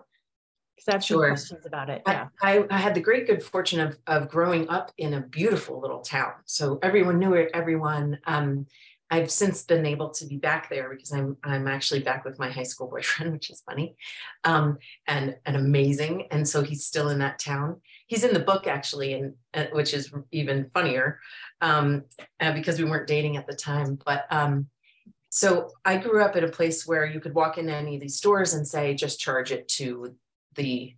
Because 0.75 0.89
I 0.89 0.91
have 0.95 1.05
sure. 1.05 1.29
questions 1.29 1.65
about 1.65 1.89
it. 1.89 2.01
Yeah. 2.05 2.27
I, 2.41 2.65
I, 2.69 2.77
had 2.77 2.93
the 2.93 2.99
great 2.99 3.25
good 3.25 3.41
fortune 3.41 3.79
of, 3.79 3.97
of 4.07 4.27
growing 4.27 4.67
up 4.67 4.91
in 4.97 5.13
a 5.13 5.21
beautiful 5.21 5.79
little 5.79 6.01
town. 6.01 6.33
So 6.45 6.79
everyone 6.83 7.17
knew 7.17 7.33
it, 7.35 7.49
everyone. 7.53 8.19
Um, 8.27 8.65
I've 9.11 9.31
since 9.31 9.63
been 9.63 9.85
able 9.85 10.09
to 10.11 10.25
be 10.25 10.37
back 10.37 10.69
there 10.69 10.89
because 10.89 11.11
I'm 11.11 11.37
I'm 11.43 11.67
actually 11.67 12.01
back 12.01 12.25
with 12.25 12.37
my 12.37 12.49
high 12.49 12.63
school 12.63 12.87
boyfriend, 12.87 13.31
which 13.33 13.49
is 13.49 13.61
funny, 13.61 13.95
um, 14.43 14.77
and 15.07 15.35
and 15.45 15.55
amazing. 15.55 16.27
And 16.31 16.47
so 16.47 16.61
he's 16.61 16.85
still 16.85 17.09
in 17.09 17.19
that 17.19 17.39
town. 17.39 17.81
He's 18.07 18.23
in 18.23 18.33
the 18.33 18.39
book 18.39 18.67
actually, 18.67 19.13
and 19.13 19.33
uh, 19.53 19.65
which 19.71 19.93
is 19.93 20.13
even 20.31 20.69
funnier 20.73 21.19
um, 21.61 22.03
uh, 22.39 22.53
because 22.53 22.77
we 22.77 22.85
weren't 22.85 23.07
dating 23.07 23.37
at 23.37 23.47
the 23.47 23.55
time. 23.55 23.97
But 24.05 24.25
um, 24.29 24.67
so 25.29 25.71
I 25.85 25.97
grew 25.97 26.23
up 26.23 26.35
in 26.35 26.43
a 26.43 26.49
place 26.49 26.85
where 26.85 27.05
you 27.05 27.19
could 27.19 27.33
walk 27.33 27.57
into 27.57 27.73
any 27.73 27.95
of 27.95 28.01
these 28.01 28.17
stores 28.17 28.53
and 28.53 28.67
say, 28.67 28.93
just 28.93 29.19
charge 29.19 29.51
it 29.51 29.67
to 29.69 30.15
the 30.55 30.93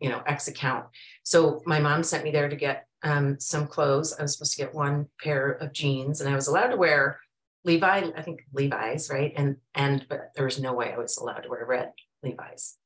you 0.00 0.08
know 0.08 0.22
X 0.26 0.48
account. 0.48 0.86
So 1.22 1.62
my 1.64 1.78
mom 1.78 2.02
sent 2.02 2.24
me 2.24 2.32
there 2.32 2.48
to 2.48 2.56
get 2.56 2.86
um, 3.04 3.38
some 3.38 3.68
clothes. 3.68 4.14
I 4.18 4.22
was 4.22 4.32
supposed 4.32 4.56
to 4.56 4.64
get 4.64 4.74
one 4.74 5.06
pair 5.20 5.52
of 5.52 5.72
jeans, 5.72 6.20
and 6.20 6.28
I 6.28 6.34
was 6.34 6.48
allowed 6.48 6.68
to 6.68 6.76
wear 6.76 7.20
Levi, 7.64 8.10
I 8.16 8.22
think 8.22 8.44
Levi's, 8.52 9.10
right? 9.10 9.32
And 9.36 9.56
and 9.74 10.06
but 10.08 10.32
there 10.34 10.44
was 10.44 10.60
no 10.60 10.72
way 10.72 10.92
I 10.92 10.98
was 10.98 11.16
allowed 11.16 11.40
to 11.40 11.48
wear 11.48 11.64
red 11.64 11.92
Levi's. 12.22 12.76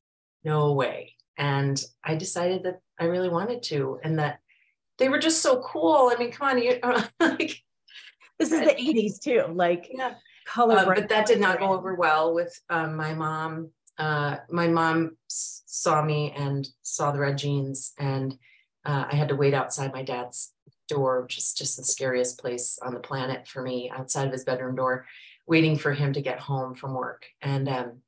No 0.43 0.73
way. 0.73 1.13
And 1.37 1.83
I 2.03 2.15
decided 2.15 2.63
that 2.63 2.79
I 2.99 3.05
really 3.05 3.29
wanted 3.29 3.63
to, 3.63 3.99
and 4.03 4.19
that 4.19 4.39
they 4.97 5.09
were 5.09 5.19
just 5.19 5.41
so 5.41 5.61
cool. 5.61 6.11
I 6.13 6.17
mean, 6.17 6.31
come 6.31 6.49
on, 6.49 6.61
you 6.61 6.79
like 7.19 7.63
this 8.39 8.51
is 8.51 8.59
the 8.59 8.75
80s 8.75 9.19
too, 9.19 9.53
like 9.53 9.89
yeah. 9.91 10.15
color. 10.45 10.79
Um, 10.79 10.85
but 10.85 11.09
that 11.09 11.27
did 11.27 11.39
not 11.39 11.59
go 11.59 11.73
over 11.73 11.95
well 11.95 12.33
with 12.33 12.59
um, 12.69 12.95
my 12.95 13.13
mom. 13.13 13.71
Uh, 13.97 14.37
my 14.49 14.67
mom 14.67 15.17
saw 15.27 16.03
me 16.03 16.31
and 16.37 16.67
saw 16.83 17.11
the 17.11 17.19
red 17.19 17.37
jeans, 17.37 17.93
and 17.97 18.33
uh, 18.85 19.05
I 19.11 19.15
had 19.15 19.29
to 19.29 19.35
wait 19.35 19.53
outside 19.53 19.91
my 19.91 20.03
dad's 20.03 20.53
door, 20.87 21.21
which 21.21 21.37
is 21.37 21.53
just 21.53 21.77
the 21.77 21.83
scariest 21.83 22.39
place 22.39 22.79
on 22.81 22.93
the 22.93 22.99
planet 22.99 23.47
for 23.47 23.61
me, 23.61 23.91
outside 23.93 24.27
of 24.27 24.33
his 24.33 24.43
bedroom 24.43 24.75
door, 24.75 25.05
waiting 25.45 25.77
for 25.77 25.93
him 25.93 26.13
to 26.13 26.21
get 26.21 26.39
home 26.39 26.75
from 26.75 26.93
work. 26.93 27.25
And 27.41 27.69
um, 27.69 28.01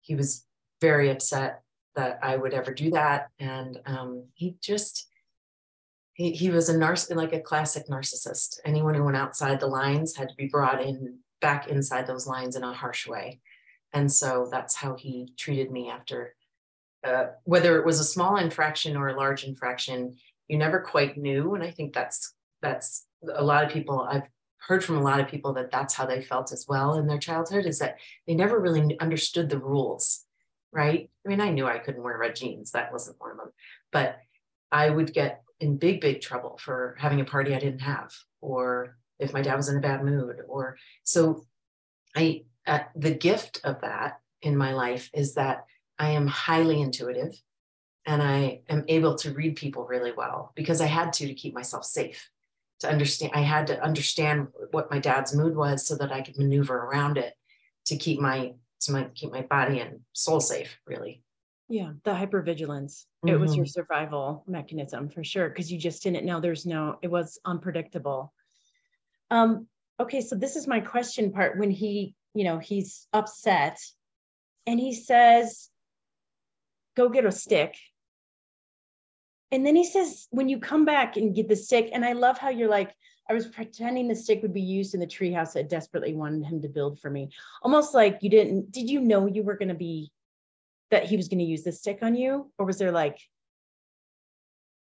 he 0.00 0.14
was 0.14 0.44
very 0.80 1.10
upset 1.10 1.62
that 1.94 2.18
I 2.22 2.36
would 2.36 2.54
ever 2.54 2.72
do 2.72 2.90
that. 2.90 3.28
And 3.38 3.78
um, 3.86 4.24
he 4.34 4.56
just, 4.60 5.08
he, 6.14 6.32
he 6.32 6.50
was 6.50 6.68
a 6.68 6.74
narciss, 6.74 7.14
like 7.14 7.32
a 7.32 7.40
classic 7.40 7.86
narcissist. 7.88 8.58
Anyone 8.64 8.94
who 8.94 9.04
went 9.04 9.16
outside 9.16 9.60
the 9.60 9.66
lines 9.66 10.16
had 10.16 10.28
to 10.28 10.34
be 10.36 10.46
brought 10.46 10.82
in 10.82 11.18
back 11.40 11.68
inside 11.68 12.06
those 12.06 12.26
lines 12.26 12.56
in 12.56 12.62
a 12.62 12.72
harsh 12.72 13.06
way. 13.06 13.40
And 13.92 14.10
so 14.10 14.48
that's 14.50 14.74
how 14.74 14.96
he 14.96 15.32
treated 15.36 15.70
me 15.70 15.90
after, 15.90 16.34
uh, 17.04 17.26
whether 17.44 17.78
it 17.78 17.84
was 17.84 18.00
a 18.00 18.04
small 18.04 18.36
infraction 18.36 18.96
or 18.96 19.08
a 19.08 19.16
large 19.16 19.44
infraction, 19.44 20.16
you 20.48 20.58
never 20.58 20.80
quite 20.80 21.16
knew 21.16 21.54
and 21.54 21.62
i 21.62 21.70
think 21.70 21.92
that's 21.92 22.34
that's 22.60 23.06
a 23.34 23.44
lot 23.44 23.64
of 23.64 23.70
people 23.70 24.06
i've 24.10 24.28
heard 24.58 24.84
from 24.84 24.96
a 24.96 25.02
lot 25.02 25.20
of 25.20 25.28
people 25.28 25.52
that 25.52 25.70
that's 25.70 25.94
how 25.94 26.06
they 26.06 26.22
felt 26.22 26.52
as 26.52 26.66
well 26.68 26.94
in 26.94 27.06
their 27.06 27.18
childhood 27.18 27.66
is 27.66 27.78
that 27.78 27.96
they 28.26 28.34
never 28.34 28.60
really 28.60 28.98
understood 29.00 29.48
the 29.48 29.58
rules 29.58 30.24
right? 30.72 31.10
I 31.24 31.28
mean 31.28 31.40
i 31.40 31.50
knew 31.50 31.66
i 31.66 31.78
couldn't 31.78 32.02
wear 32.02 32.18
red 32.18 32.36
jeans 32.36 32.70
that 32.72 32.92
wasn't 32.92 33.20
one 33.20 33.32
of 33.32 33.36
them 33.36 33.52
but 33.90 34.18
i 34.70 34.88
would 34.88 35.12
get 35.12 35.42
in 35.60 35.76
big 35.76 36.00
big 36.00 36.20
trouble 36.20 36.58
for 36.60 36.96
having 36.98 37.20
a 37.20 37.24
party 37.24 37.54
i 37.54 37.58
didn't 37.58 37.80
have 37.82 38.12
or 38.40 38.96
if 39.18 39.32
my 39.32 39.42
dad 39.42 39.56
was 39.56 39.68
in 39.68 39.76
a 39.76 39.80
bad 39.80 40.04
mood 40.04 40.36
or 40.48 40.76
so 41.04 41.44
i 42.16 42.42
uh, 42.66 42.80
the 42.96 43.14
gift 43.14 43.60
of 43.64 43.80
that 43.80 44.20
in 44.40 44.56
my 44.56 44.72
life 44.72 45.10
is 45.14 45.34
that 45.34 45.64
i 45.98 46.10
am 46.10 46.26
highly 46.26 46.80
intuitive 46.80 47.34
and 48.06 48.22
I 48.22 48.60
am 48.68 48.84
able 48.88 49.14
to 49.16 49.32
read 49.32 49.56
people 49.56 49.84
really 49.84 50.12
well 50.12 50.52
because 50.54 50.80
I 50.80 50.86
had 50.86 51.12
to 51.14 51.26
to 51.26 51.34
keep 51.34 51.54
myself 51.54 51.84
safe. 51.84 52.30
To 52.80 52.90
understand, 52.90 53.32
I 53.34 53.42
had 53.42 53.68
to 53.68 53.80
understand 53.80 54.48
what 54.72 54.90
my 54.90 54.98
dad's 54.98 55.36
mood 55.36 55.54
was 55.54 55.86
so 55.86 55.94
that 55.96 56.10
I 56.10 56.20
could 56.20 56.36
maneuver 56.36 56.76
around 56.76 57.16
it 57.16 57.34
to 57.86 57.96
keep 57.96 58.18
my 58.18 58.54
to 58.80 58.92
my 58.92 59.04
keep 59.14 59.30
my 59.30 59.42
body 59.42 59.78
and 59.78 60.00
soul 60.12 60.40
safe. 60.40 60.80
Really. 60.86 61.22
Yeah, 61.68 61.92
the 62.04 62.10
hypervigilance. 62.10 63.06
Mm-hmm. 63.24 63.28
It 63.28 63.40
was 63.40 63.54
your 63.54 63.64
mm-hmm. 63.64 63.70
survival 63.70 64.44
mechanism 64.48 65.08
for 65.08 65.22
sure 65.22 65.48
because 65.48 65.70
you 65.70 65.78
just 65.78 66.02
didn't 66.02 66.26
know. 66.26 66.40
There's 66.40 66.66
no. 66.66 66.98
It 67.02 67.10
was 67.10 67.38
unpredictable. 67.44 68.32
Um. 69.30 69.68
Okay, 70.00 70.20
so 70.20 70.34
this 70.34 70.56
is 70.56 70.66
my 70.66 70.80
question 70.80 71.30
part. 71.30 71.58
When 71.58 71.70
he, 71.70 72.16
you 72.34 72.42
know, 72.42 72.58
he's 72.58 73.06
upset, 73.12 73.78
and 74.66 74.80
he 74.80 74.92
says, 74.92 75.70
"Go 76.96 77.08
get 77.08 77.24
a 77.24 77.30
stick." 77.30 77.76
And 79.52 79.66
then 79.66 79.76
he 79.76 79.84
says, 79.84 80.26
when 80.30 80.48
you 80.48 80.58
come 80.58 80.86
back 80.86 81.18
and 81.18 81.34
get 81.34 81.46
the 81.46 81.54
stick, 81.54 81.90
and 81.92 82.04
I 82.04 82.14
love 82.14 82.38
how 82.38 82.48
you're 82.48 82.70
like, 82.70 82.94
I 83.28 83.34
was 83.34 83.46
pretending 83.46 84.08
the 84.08 84.16
stick 84.16 84.40
would 84.42 84.54
be 84.54 84.62
used 84.62 84.94
in 84.94 85.00
the 85.00 85.06
treehouse 85.06 85.56
I 85.56 85.62
desperately 85.62 86.14
wanted 86.14 86.44
him 86.44 86.62
to 86.62 86.68
build 86.68 86.98
for 86.98 87.10
me. 87.10 87.30
Almost 87.62 87.94
like 87.94 88.18
you 88.22 88.30
didn't, 88.30 88.72
did 88.72 88.88
you 88.88 89.00
know 89.00 89.26
you 89.26 89.42
were 89.42 89.56
going 89.56 89.68
to 89.68 89.74
be, 89.74 90.10
that 90.90 91.04
he 91.04 91.16
was 91.16 91.28
going 91.28 91.38
to 91.38 91.44
use 91.44 91.62
the 91.62 91.72
stick 91.72 91.98
on 92.02 92.14
you? 92.14 92.50
Or 92.58 92.66
was 92.66 92.78
there 92.78 92.92
like, 92.92 93.18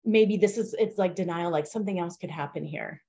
maybe 0.06 0.38
this 0.38 0.58
is, 0.58 0.74
it's 0.74 0.98
like 0.98 1.16
denial, 1.16 1.52
like 1.52 1.68
something 1.68 2.00
else 2.00 2.18
could 2.18 2.32
happen 2.32 2.66
here? 2.66 3.02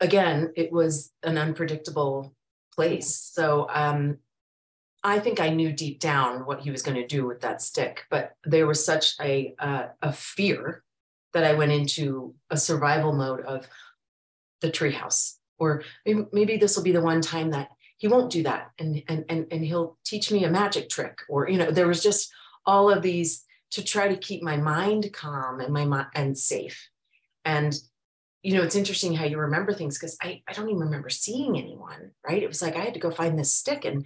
Again, 0.00 0.52
it 0.56 0.72
was 0.72 1.12
an 1.22 1.38
unpredictable 1.38 2.34
place. 2.74 3.14
So 3.32 3.66
um, 3.70 4.18
I 5.06 5.20
think 5.20 5.38
I 5.38 5.50
knew 5.50 5.72
deep 5.72 6.00
down 6.00 6.46
what 6.46 6.62
he 6.62 6.72
was 6.72 6.82
going 6.82 6.96
to 6.96 7.06
do 7.06 7.24
with 7.24 7.40
that 7.42 7.62
stick, 7.62 8.04
but 8.10 8.32
there 8.44 8.66
was 8.66 8.84
such 8.84 9.14
a 9.20 9.54
uh, 9.60 9.86
a 10.02 10.12
fear 10.12 10.82
that 11.32 11.44
I 11.44 11.54
went 11.54 11.70
into 11.70 12.34
a 12.50 12.56
survival 12.56 13.12
mode 13.12 13.42
of 13.42 13.68
the 14.62 14.70
treehouse, 14.70 15.34
or 15.58 15.84
maybe, 16.32 16.56
this 16.56 16.76
will 16.76 16.82
be 16.82 16.90
the 16.90 17.00
one 17.00 17.20
time 17.20 17.50
that 17.52 17.68
he 17.98 18.08
won't 18.08 18.32
do 18.32 18.42
that, 18.42 18.72
and 18.80 19.00
and 19.06 19.24
and 19.28 19.46
and 19.52 19.64
he'll 19.64 19.96
teach 20.04 20.32
me 20.32 20.42
a 20.42 20.50
magic 20.50 20.88
trick, 20.88 21.20
or 21.28 21.48
you 21.48 21.56
know, 21.56 21.70
there 21.70 21.86
was 21.86 22.02
just 22.02 22.32
all 22.64 22.90
of 22.90 23.02
these 23.02 23.44
to 23.70 23.84
try 23.84 24.08
to 24.08 24.16
keep 24.16 24.42
my 24.42 24.56
mind 24.56 25.12
calm 25.12 25.60
and 25.60 25.72
my 25.72 25.84
mind 25.84 26.08
and 26.16 26.36
safe, 26.36 26.88
and 27.44 27.78
you 28.42 28.54
know, 28.54 28.62
it's 28.62 28.76
interesting 28.76 29.14
how 29.14 29.24
you 29.24 29.38
remember 29.38 29.72
things 29.72 29.98
because 29.98 30.16
I, 30.20 30.42
I 30.48 30.52
don't 30.52 30.68
even 30.68 30.80
remember 30.80 31.10
seeing 31.10 31.56
anyone, 31.58 32.12
right? 32.28 32.42
It 32.42 32.48
was 32.48 32.62
like 32.62 32.76
I 32.76 32.84
had 32.84 32.94
to 32.94 33.00
go 33.00 33.10
find 33.10 33.38
this 33.38 33.52
stick 33.52 33.84
and 33.84 34.04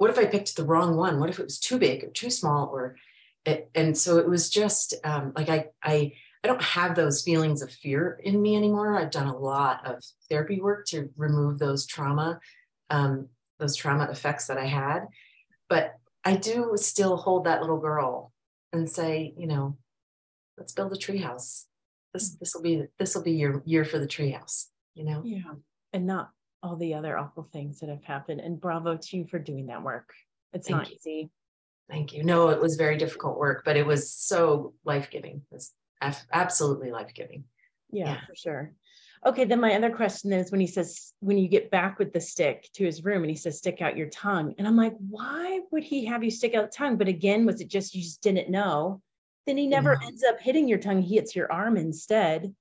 what 0.00 0.08
if 0.08 0.18
I 0.18 0.24
picked 0.24 0.56
the 0.56 0.64
wrong 0.64 0.96
one? 0.96 1.20
What 1.20 1.28
if 1.28 1.38
it 1.38 1.44
was 1.44 1.58
too 1.58 1.78
big 1.78 2.02
or 2.02 2.08
too 2.08 2.30
small? 2.30 2.70
Or 2.72 2.96
it, 3.44 3.70
and 3.74 3.96
so 3.96 4.16
it 4.16 4.26
was 4.26 4.48
just 4.48 4.94
um, 5.04 5.34
like 5.36 5.50
I 5.50 5.66
I 5.82 6.12
I 6.42 6.48
don't 6.48 6.62
have 6.62 6.96
those 6.96 7.22
feelings 7.22 7.60
of 7.60 7.70
fear 7.70 8.18
in 8.24 8.40
me 8.40 8.56
anymore. 8.56 8.96
I've 8.96 9.10
done 9.10 9.26
a 9.26 9.36
lot 9.36 9.86
of 9.86 10.02
therapy 10.30 10.58
work 10.58 10.86
to 10.86 11.10
remove 11.18 11.58
those 11.58 11.84
trauma, 11.84 12.40
um, 12.88 13.28
those 13.58 13.76
trauma 13.76 14.04
effects 14.04 14.46
that 14.46 14.56
I 14.56 14.64
had. 14.64 15.00
But 15.68 15.96
I 16.24 16.36
do 16.36 16.72
still 16.76 17.18
hold 17.18 17.44
that 17.44 17.60
little 17.60 17.78
girl 17.78 18.32
and 18.72 18.88
say, 18.88 19.34
you 19.36 19.46
know, 19.46 19.76
let's 20.56 20.72
build 20.72 20.94
a 20.94 20.96
treehouse. 20.96 21.66
This 22.14 22.36
this 22.36 22.54
will 22.54 22.62
be 22.62 22.84
this 22.98 23.14
will 23.14 23.22
be 23.22 23.32
your 23.32 23.62
year 23.66 23.84
for 23.84 23.98
the 23.98 24.08
treehouse. 24.08 24.68
You 24.94 25.04
know. 25.04 25.20
Yeah, 25.26 25.56
and 25.92 26.06
not 26.06 26.30
all 26.62 26.76
the 26.76 26.94
other 26.94 27.16
awful 27.16 27.48
things 27.52 27.80
that 27.80 27.88
have 27.88 28.04
happened. 28.04 28.40
And 28.40 28.60
bravo 28.60 28.96
to 28.96 29.16
you 29.16 29.26
for 29.26 29.38
doing 29.38 29.66
that 29.66 29.82
work. 29.82 30.12
It's 30.52 30.68
Thank 30.68 30.78
not 30.78 30.90
you. 30.90 30.96
easy. 30.96 31.30
Thank 31.88 32.12
you. 32.12 32.22
No, 32.22 32.50
it 32.50 32.60
was 32.60 32.76
very 32.76 32.96
difficult 32.96 33.38
work, 33.38 33.62
but 33.64 33.76
it 33.76 33.86
was 33.86 34.12
so 34.12 34.74
life 34.84 35.10
giving. 35.10 35.42
It 35.50 35.54
was 35.54 35.72
absolutely 36.32 36.90
life 36.90 37.12
giving. 37.14 37.44
Yeah, 37.90 38.10
yeah, 38.10 38.20
for 38.26 38.34
sure. 38.36 38.72
Okay, 39.26 39.44
then 39.44 39.60
my 39.60 39.74
other 39.74 39.90
question 39.90 40.32
is 40.32 40.50
when 40.50 40.60
he 40.60 40.66
says, 40.66 41.12
when 41.20 41.36
you 41.36 41.46
get 41.46 41.70
back 41.70 41.98
with 41.98 42.12
the 42.12 42.20
stick 42.20 42.70
to 42.74 42.84
his 42.84 43.04
room 43.04 43.22
and 43.22 43.30
he 43.30 43.36
says, 43.36 43.58
stick 43.58 43.82
out 43.82 43.96
your 43.96 44.08
tongue. 44.08 44.54
And 44.56 44.66
I'm 44.66 44.76
like, 44.76 44.94
why 44.98 45.60
would 45.70 45.82
he 45.82 46.06
have 46.06 46.24
you 46.24 46.30
stick 46.30 46.54
out 46.54 46.72
tongue? 46.72 46.96
But 46.96 47.08
again, 47.08 47.44
was 47.44 47.60
it 47.60 47.68
just 47.68 47.94
you 47.94 48.02
just 48.02 48.22
didn't 48.22 48.48
know? 48.48 49.02
Then 49.46 49.58
he 49.58 49.66
never 49.66 49.96
mm-hmm. 49.96 50.06
ends 50.06 50.24
up 50.24 50.40
hitting 50.40 50.68
your 50.68 50.78
tongue, 50.78 51.02
he 51.02 51.16
hits 51.16 51.36
your 51.36 51.52
arm 51.52 51.76
instead. 51.76 52.54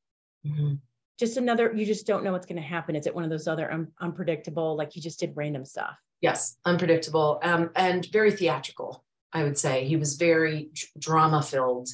Mm-hmm. 0.46 0.76
Just 1.20 1.38
another, 1.38 1.74
you 1.76 1.86
just 1.86 2.08
don't 2.08 2.24
know 2.24 2.32
what's 2.32 2.46
going 2.46 2.62
to 2.62 2.68
happen. 2.68 2.96
Is 2.96 3.06
it 3.06 3.14
one 3.14 3.26
of 3.26 3.30
those 3.30 3.48
other 3.48 3.72
un- 3.72 3.92
unpredictable, 4.00 4.78
like 4.78 4.96
you 4.96 5.02
just 5.02 5.20
did 5.20 5.34
random 5.36 5.66
stuff? 5.66 5.96
Yes, 6.22 6.58
unpredictable 6.66 7.40
um, 7.44 7.72
and 7.76 8.06
very 8.12 8.32
theatrical, 8.32 9.04
I 9.34 9.44
would 9.44 9.58
say. 9.58 9.86
He 9.86 9.98
was 9.98 10.16
very 10.16 10.70
drama 10.98 11.42
filled. 11.42 11.90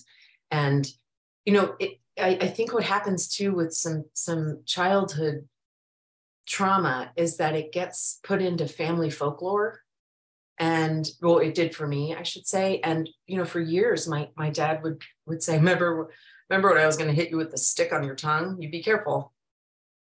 And, 0.51 0.88
you 1.44 1.53
know, 1.53 1.75
it, 1.79 2.00
I, 2.20 2.38
I 2.41 2.48
think 2.48 2.74
what 2.74 2.84
happens 2.84 3.27
too 3.27 3.53
with 3.53 3.74
some 3.74 4.05
some 4.13 4.62
childhood 4.65 5.48
trauma 6.46 7.12
is 7.15 7.38
that 7.38 7.55
it 7.55 7.72
gets 7.72 8.20
put 8.24 8.41
into 8.41 8.67
family 8.67 9.10
folklore 9.10 9.82
and 10.58 11.10
well 11.22 11.39
it 11.39 11.53
did 11.53 11.75
for 11.75 11.88
me 11.88 12.15
i 12.15 12.24
should 12.24 12.48
say 12.48 12.79
and 12.84 13.10
you 13.25 13.38
know 13.38 13.46
for 13.46 13.60
years 13.60 14.08
my 14.08 14.29
my 14.38 14.50
dad 14.50 14.82
would 14.84 15.01
would 15.25 15.44
say 15.44 15.58
remember 15.58 16.12
remember 16.50 16.70
when 16.70 16.82
i 16.82 16.86
was 16.86 16.98
going 16.98 17.10
to 17.10 17.16
hit 17.16 17.32
you 17.32 17.38
with 17.38 17.52
the 17.52 17.58
stick 17.58 17.94
on 17.94 18.04
your 18.04 18.16
tongue? 18.16 18.62
You 18.62 18.70
be 18.70 18.84
careful. 18.84 19.34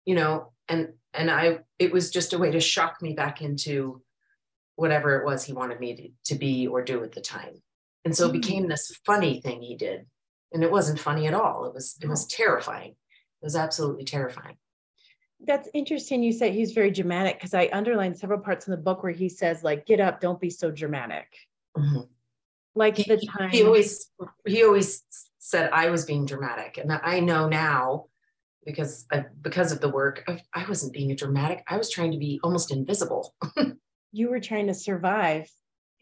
You 0.05 0.15
know 0.15 0.53
and 0.69 0.93
and 1.13 1.31
i 1.31 1.59
it 1.79 1.93
was 1.93 2.11
just 2.11 2.33
a 2.33 2.39
way 2.39 2.51
to 2.51 2.61
shock 2.61 3.03
me 3.03 3.13
back 3.13 3.43
into 3.43 4.03
whatever 4.77 5.19
it 5.19 5.25
was 5.25 5.45
he 5.45 5.53
wanted 5.53 5.79
me 5.81 5.95
to, 5.95 6.35
to 6.35 6.39
be 6.39 6.67
or 6.67 6.83
do 6.83 7.03
at 7.05 7.13
the 7.13 7.21
time. 7.21 7.63
And 8.05 8.17
so 8.17 8.27
it 8.27 8.31
mm. 8.31 8.41
became 8.43 8.69
this 8.69 8.99
funny 9.07 9.41
thing 9.41 9.63
he 9.63 9.77
did. 9.77 10.07
And 10.53 10.65
it 10.65 10.71
wasn't 10.71 11.01
funny 11.01 11.27
at 11.27 11.35
all. 11.35 11.65
It 11.67 11.75
was 11.75 11.97
it 12.01 12.09
was 12.09 12.27
terrifying. 12.27 12.91
It 12.91 13.45
was 13.45 13.57
absolutely 13.57 14.05
terrifying. 14.05 14.57
That's 15.47 15.69
interesting 15.75 16.23
you 16.23 16.33
say 16.33 16.53
he's 16.53 16.73
very 16.73 16.91
dramatic 16.91 17.37
because 17.37 17.55
i 17.55 17.69
underlined 17.73 18.17
several 18.17 18.41
parts 18.41 18.67
in 18.67 18.71
the 18.71 18.79
book 18.79 19.03
where 19.03 19.13
he 19.13 19.29
says 19.29 19.63
like 19.63 19.85
get 19.85 20.01
up 20.01 20.21
don't 20.21 20.41
be 20.41 20.51
so 20.51 20.71
dramatic. 20.71 21.27
Mm-hmm. 21.77 22.03
Like 22.75 22.97
he, 22.97 23.04
the 23.04 23.16
time 23.38 23.50
he 23.50 23.64
always 23.64 24.11
he 24.47 24.64
always 24.64 25.02
said 25.38 25.71
i 25.73 25.90
was 25.90 26.04
being 26.04 26.26
dramatic 26.26 26.78
and 26.78 26.93
i 26.93 27.21
know 27.21 27.49
now 27.49 28.07
because 28.64 29.07
I, 29.12 29.25
because 29.43 29.73
of 29.73 29.81
the 29.81 29.88
work 29.88 30.25
i 30.52 30.64
wasn't 30.69 30.93
being 30.93 31.12
a 31.12 31.16
dramatic 31.16 31.62
i 31.69 31.76
was 31.76 31.90
trying 31.90 32.12
to 32.12 32.19
be 32.19 32.40
almost 32.43 32.73
invisible 32.73 33.35
you 34.12 34.28
were 34.28 34.40
trying 34.40 34.66
to 34.69 34.75
survive 34.75 35.49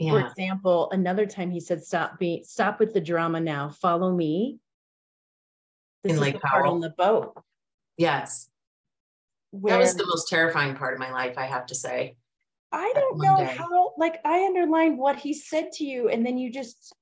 yeah. 0.02 0.10
For 0.10 0.26
example, 0.26 0.90
another 0.90 1.26
time 1.26 1.50
he 1.50 1.60
said, 1.60 1.84
"Stop 1.84 2.18
being, 2.18 2.42
stop 2.44 2.80
with 2.80 2.92
the 2.92 3.00
drama 3.00 3.38
now. 3.38 3.68
Follow 3.68 4.12
me." 4.12 4.58
This 6.02 6.14
In 6.14 6.20
Lake 6.20 6.40
Powell 6.40 6.72
on 6.72 6.80
the 6.80 6.90
boat. 6.90 7.40
Yes, 7.96 8.48
Where, 9.52 9.74
that 9.74 9.80
was 9.80 9.94
the 9.94 10.06
most 10.06 10.28
terrifying 10.28 10.74
part 10.74 10.94
of 10.94 10.98
my 10.98 11.12
life. 11.12 11.38
I 11.38 11.46
have 11.46 11.66
to 11.66 11.76
say. 11.76 12.16
I 12.72 12.92
don't 12.94 13.20
know 13.20 13.44
how. 13.44 13.92
Like 13.98 14.20
I 14.24 14.44
underlined 14.44 14.98
what 14.98 15.16
he 15.16 15.34
said 15.34 15.72
to 15.72 15.84
you, 15.84 16.08
and 16.08 16.24
then 16.24 16.38
you 16.38 16.50
just. 16.50 16.94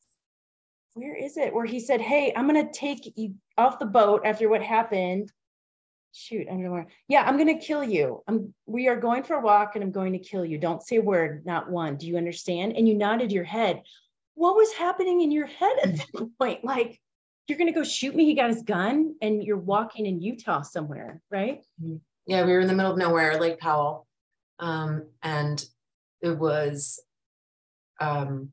Where 0.94 1.14
is 1.14 1.36
it? 1.36 1.54
Where 1.54 1.64
he 1.64 1.78
said, 1.78 2.00
"Hey, 2.00 2.32
I'm 2.34 2.48
going 2.48 2.66
to 2.66 2.72
take 2.72 3.12
you 3.16 3.34
off 3.56 3.78
the 3.78 3.86
boat 3.86 4.22
after 4.24 4.48
what 4.48 4.62
happened." 4.62 5.30
shoot, 6.12 6.48
underwear. 6.48 6.88
Yeah, 7.08 7.22
I'm 7.22 7.36
going 7.36 7.58
to 7.58 7.64
kill 7.64 7.84
you. 7.84 8.22
I'm, 8.26 8.54
we 8.66 8.88
are 8.88 8.96
going 8.96 9.22
for 9.22 9.34
a 9.34 9.40
walk 9.40 9.74
and 9.74 9.84
I'm 9.84 9.92
going 9.92 10.12
to 10.12 10.18
kill 10.18 10.44
you. 10.44 10.58
Don't 10.58 10.82
say 10.82 10.96
a 10.96 11.02
word, 11.02 11.44
not 11.46 11.70
one. 11.70 11.96
Do 11.96 12.06
you 12.06 12.16
understand? 12.16 12.76
And 12.76 12.88
you 12.88 12.94
nodded 12.94 13.32
your 13.32 13.44
head. 13.44 13.82
What 14.34 14.56
was 14.56 14.72
happening 14.72 15.20
in 15.20 15.30
your 15.30 15.46
head 15.46 15.76
at 15.82 15.96
that 15.96 16.30
point? 16.38 16.64
Like, 16.64 17.00
you're 17.46 17.58
going 17.58 17.72
to 17.72 17.78
go 17.78 17.84
shoot 17.84 18.14
me. 18.14 18.24
He 18.24 18.34
got 18.34 18.50
his 18.50 18.62
gun 18.62 19.14
and 19.20 19.42
you're 19.42 19.56
walking 19.56 20.06
in 20.06 20.20
Utah 20.20 20.62
somewhere, 20.62 21.20
right? 21.30 21.62
Mm-hmm. 21.82 21.96
Yeah, 22.26 22.44
we 22.44 22.52
were 22.52 22.60
in 22.60 22.68
the 22.68 22.74
middle 22.74 22.92
of 22.92 22.98
nowhere, 22.98 23.40
Lake 23.40 23.58
Powell. 23.58 24.06
Um, 24.60 25.06
and 25.22 25.64
it 26.20 26.38
was, 26.38 27.02
um, 27.98 28.50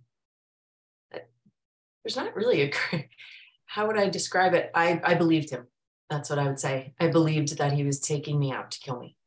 there's 1.11 2.15
not 2.15 2.35
really 2.35 2.61
a, 2.63 2.71
how 3.65 3.87
would 3.87 3.97
I 3.97 4.09
describe 4.09 4.53
it? 4.53 4.71
I, 4.73 5.01
I 5.03 5.13
believed 5.15 5.49
him. 5.49 5.67
That's 6.09 6.29
what 6.29 6.39
I 6.39 6.47
would 6.47 6.59
say. 6.59 6.93
I 6.99 7.07
believed 7.07 7.57
that 7.57 7.73
he 7.73 7.83
was 7.83 7.99
taking 7.99 8.39
me 8.39 8.53
out 8.53 8.71
to 8.71 8.79
kill 8.79 8.99
me. 8.99 9.17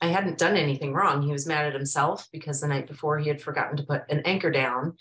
I 0.00 0.08
hadn't 0.08 0.38
done 0.38 0.56
anything 0.56 0.92
wrong. 0.92 1.22
He 1.22 1.32
was 1.32 1.46
mad 1.46 1.64
at 1.64 1.72
himself 1.72 2.28
because 2.30 2.60
the 2.60 2.68
night 2.68 2.86
before 2.86 3.18
he 3.18 3.28
had 3.28 3.40
forgotten 3.40 3.76
to 3.78 3.82
put 3.82 4.02
an 4.10 4.20
anchor 4.26 4.50
down 4.50 4.96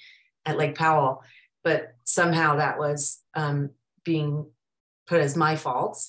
at 0.46 0.58
Lake 0.58 0.76
Powell, 0.76 1.24
but 1.64 1.94
somehow 2.06 2.56
that 2.56 2.80
was 2.80 3.22
um, 3.36 3.72
being 4.06 4.50
put 5.06 5.20
as 5.20 5.36
my 5.36 5.58
fault. 5.58 6.02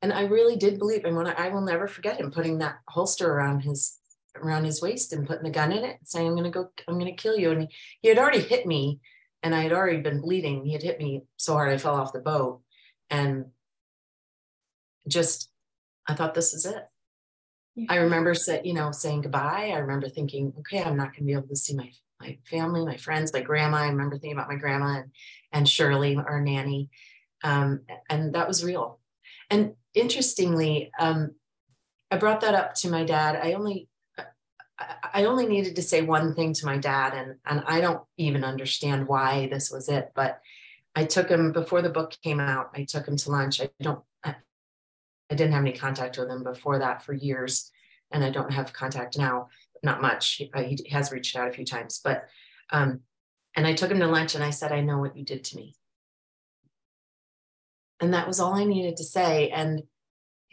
And 0.00 0.12
I 0.12 0.22
really 0.22 0.56
did 0.56 0.78
believe, 0.78 1.04
and 1.04 1.16
when 1.16 1.26
I, 1.26 1.46
I 1.46 1.48
will 1.50 1.60
never 1.60 1.86
forget 1.86 2.18
him 2.18 2.30
putting 2.30 2.58
that 2.58 2.78
holster 2.88 3.30
around 3.30 3.60
his 3.60 3.98
around 4.36 4.64
his 4.64 4.82
waist 4.82 5.12
and 5.12 5.26
putting 5.26 5.44
the 5.44 5.50
gun 5.50 5.72
in 5.72 5.84
it, 5.84 5.98
saying, 6.04 6.26
"I'm 6.26 6.34
going 6.34 6.44
to 6.44 6.50
go, 6.50 6.70
I'm 6.88 6.98
going 6.98 7.14
to 7.14 7.22
kill 7.22 7.36
you." 7.36 7.50
And 7.50 7.62
he, 7.62 7.68
he 8.02 8.08
had 8.08 8.18
already 8.18 8.40
hit 8.40 8.66
me, 8.66 9.00
and 9.42 9.54
I 9.54 9.62
had 9.62 9.72
already 9.72 10.00
been 10.00 10.20
bleeding. 10.20 10.64
He 10.64 10.72
had 10.72 10.82
hit 10.82 10.98
me 10.98 11.22
so 11.36 11.54
hard 11.54 11.72
I 11.72 11.78
fell 11.78 11.94
off 11.94 12.12
the 12.12 12.20
boat, 12.20 12.60
and 13.10 13.46
just 15.08 15.50
I 16.06 16.14
thought 16.14 16.34
this 16.34 16.54
is 16.54 16.66
it. 16.66 16.84
Yeah. 17.76 17.86
I 17.88 17.96
remember 17.96 18.34
say, 18.34 18.60
you 18.64 18.74
know, 18.74 18.92
saying 18.92 19.22
goodbye. 19.22 19.72
I 19.74 19.78
remember 19.78 20.08
thinking, 20.08 20.52
okay, 20.60 20.82
I'm 20.82 20.96
not 20.96 21.14
gonna 21.14 21.26
be 21.26 21.32
able 21.32 21.48
to 21.48 21.56
see 21.56 21.74
my 21.74 21.90
my 22.20 22.38
family, 22.48 22.84
my 22.84 22.96
friends, 22.96 23.32
my 23.32 23.40
grandma. 23.40 23.78
I 23.78 23.88
remember 23.88 24.16
thinking 24.16 24.36
about 24.36 24.48
my 24.48 24.56
grandma 24.56 24.98
and, 24.98 25.10
and 25.52 25.68
Shirley, 25.68 26.16
our 26.16 26.40
nanny. 26.40 26.90
Um, 27.42 27.80
and 28.08 28.34
that 28.34 28.48
was 28.48 28.64
real. 28.64 29.00
And 29.50 29.74
interestingly, 29.94 30.90
um, 30.98 31.34
I 32.10 32.16
brought 32.16 32.40
that 32.40 32.54
up 32.54 32.74
to 32.76 32.90
my 32.90 33.04
dad. 33.04 33.36
I 33.36 33.52
only 33.52 33.88
I 34.78 35.24
only 35.24 35.46
needed 35.46 35.76
to 35.76 35.82
say 35.82 36.02
one 36.02 36.34
thing 36.34 36.52
to 36.54 36.66
my 36.66 36.78
dad, 36.78 37.14
and, 37.14 37.36
and 37.46 37.62
I 37.66 37.80
don't 37.80 38.02
even 38.16 38.42
understand 38.42 39.06
why 39.06 39.48
this 39.48 39.70
was 39.70 39.88
it, 39.88 40.10
but 40.14 40.40
I 40.96 41.04
took 41.04 41.28
him 41.28 41.52
before 41.52 41.80
the 41.80 41.90
book 41.90 42.16
came 42.22 42.40
out. 42.40 42.70
I 42.74 42.84
took 42.84 43.06
him 43.06 43.16
to 43.16 43.30
lunch. 43.30 43.60
I 43.60 43.70
don't 43.80 44.02
I 45.30 45.34
didn't 45.34 45.52
have 45.52 45.62
any 45.62 45.72
contact 45.72 46.18
with 46.18 46.28
him 46.28 46.42
before 46.42 46.78
that 46.78 47.02
for 47.02 47.12
years, 47.12 47.70
and 48.10 48.24
I 48.24 48.30
don't 48.30 48.52
have 48.52 48.72
contact 48.72 49.18
now. 49.18 49.48
Not 49.82 50.02
much. 50.02 50.34
He, 50.34 50.50
uh, 50.54 50.62
he 50.62 50.78
has 50.90 51.12
reached 51.12 51.36
out 51.36 51.48
a 51.48 51.52
few 51.52 51.64
times, 51.64 52.00
but 52.02 52.24
um, 52.70 53.00
and 53.56 53.66
I 53.66 53.74
took 53.74 53.90
him 53.90 54.00
to 54.00 54.06
lunch 54.06 54.34
and 54.34 54.44
I 54.44 54.50
said, 54.50 54.72
"I 54.72 54.80
know 54.80 54.98
what 54.98 55.16
you 55.16 55.24
did 55.24 55.44
to 55.44 55.56
me," 55.56 55.74
and 58.00 58.14
that 58.14 58.26
was 58.26 58.40
all 58.40 58.54
I 58.54 58.64
needed 58.64 58.96
to 58.98 59.04
say. 59.04 59.50
And 59.50 59.82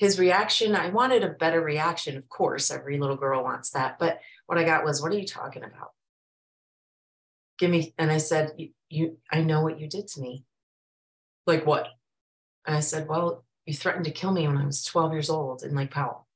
his 0.02 0.20
reaction, 0.20 0.76
I 0.76 0.90
wanted 0.90 1.24
a 1.24 1.30
better 1.30 1.62
reaction. 1.62 2.18
Of 2.18 2.28
course, 2.28 2.72
every 2.72 2.98
little 3.00 3.16
girl 3.16 3.44
wants 3.44 3.70
that, 3.72 4.00
but 4.00 4.20
what 4.48 4.58
I 4.58 4.64
got 4.64 4.84
was, 4.84 5.02
"What 5.02 5.12
are 5.12 5.18
you 5.18 5.28
talking 5.28 5.64
about?" 5.64 5.94
Give 7.60 7.70
me, 7.70 7.94
and 7.98 8.12
I 8.12 8.18
said, 8.18 8.54
"You, 8.58 8.70
you 8.90 9.18
I 9.32 9.42
know 9.42 9.62
what 9.62 9.80
you 9.80 9.88
did 9.88 10.08
to 10.10 10.22
me." 10.22 10.44
Like 11.46 11.66
what? 11.66 11.88
And 12.66 12.76
I 12.76 12.80
said, 12.80 13.08
"Well, 13.08 13.46
you 13.66 13.74
threatened 13.74 14.06
to 14.06 14.12
kill 14.12 14.32
me 14.32 14.48
when 14.48 14.58
I 14.58 14.66
was 14.66 14.84
12 14.84 15.14
years 15.14 15.30
old 15.30 15.64
in 15.64 15.76
Lake 15.76 15.92
Powell. 15.92 16.28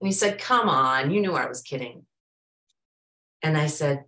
And 0.00 0.08
he 0.08 0.12
said, 0.12 0.38
Come 0.38 0.68
on, 0.68 1.10
you 1.10 1.20
knew 1.20 1.34
I 1.34 1.48
was 1.48 1.62
kidding. 1.62 2.04
And 3.42 3.56
I 3.56 3.66
said, 3.66 4.04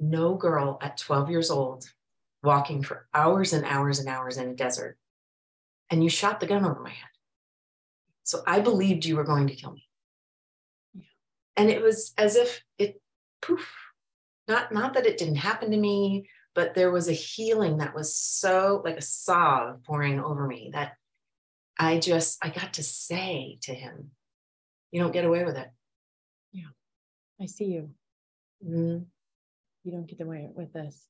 No 0.00 0.34
girl 0.34 0.78
at 0.82 0.96
12 0.98 1.30
years 1.30 1.50
old 1.50 1.86
walking 2.42 2.82
for 2.82 3.06
hours 3.14 3.52
and 3.52 3.64
hours 3.64 3.98
and 3.98 4.08
hours 4.08 4.36
in 4.36 4.48
a 4.48 4.54
desert. 4.54 4.98
And 5.90 6.02
you 6.02 6.10
shot 6.10 6.40
the 6.40 6.46
gun 6.46 6.64
over 6.64 6.80
my 6.80 6.90
head. 6.90 7.11
So 8.24 8.42
I 8.46 8.60
believed 8.60 9.04
you 9.04 9.16
were 9.16 9.24
going 9.24 9.48
to 9.48 9.54
kill 9.54 9.72
me. 9.72 9.88
And 11.56 11.68
it 11.68 11.82
was 11.82 12.12
as 12.16 12.36
if 12.36 12.62
it 12.78 13.00
poof, 13.40 13.74
not, 14.48 14.72
not 14.72 14.94
that 14.94 15.06
it 15.06 15.18
didn't 15.18 15.36
happen 15.36 15.70
to 15.70 15.76
me, 15.76 16.28
but 16.54 16.74
there 16.74 16.90
was 16.90 17.08
a 17.08 17.12
healing 17.12 17.78
that 17.78 17.94
was 17.94 18.16
so 18.16 18.82
like 18.84 18.96
a 18.96 19.02
sob 19.02 19.84
pouring 19.84 20.20
over 20.20 20.46
me 20.46 20.70
that 20.72 20.92
I 21.78 21.98
just, 21.98 22.38
I 22.44 22.50
got 22.50 22.74
to 22.74 22.82
say 22.82 23.58
to 23.62 23.74
him, 23.74 24.10
you 24.90 25.00
don't 25.00 25.12
get 25.12 25.24
away 25.24 25.44
with 25.44 25.56
it. 25.56 25.68
Yeah. 26.52 26.68
I 27.40 27.46
see 27.46 27.64
you. 27.64 27.90
Mm-hmm. 28.64 29.04
You 29.84 29.92
don't 29.92 30.06
get 30.06 30.20
away 30.20 30.48
with 30.54 30.72
this. 30.72 31.06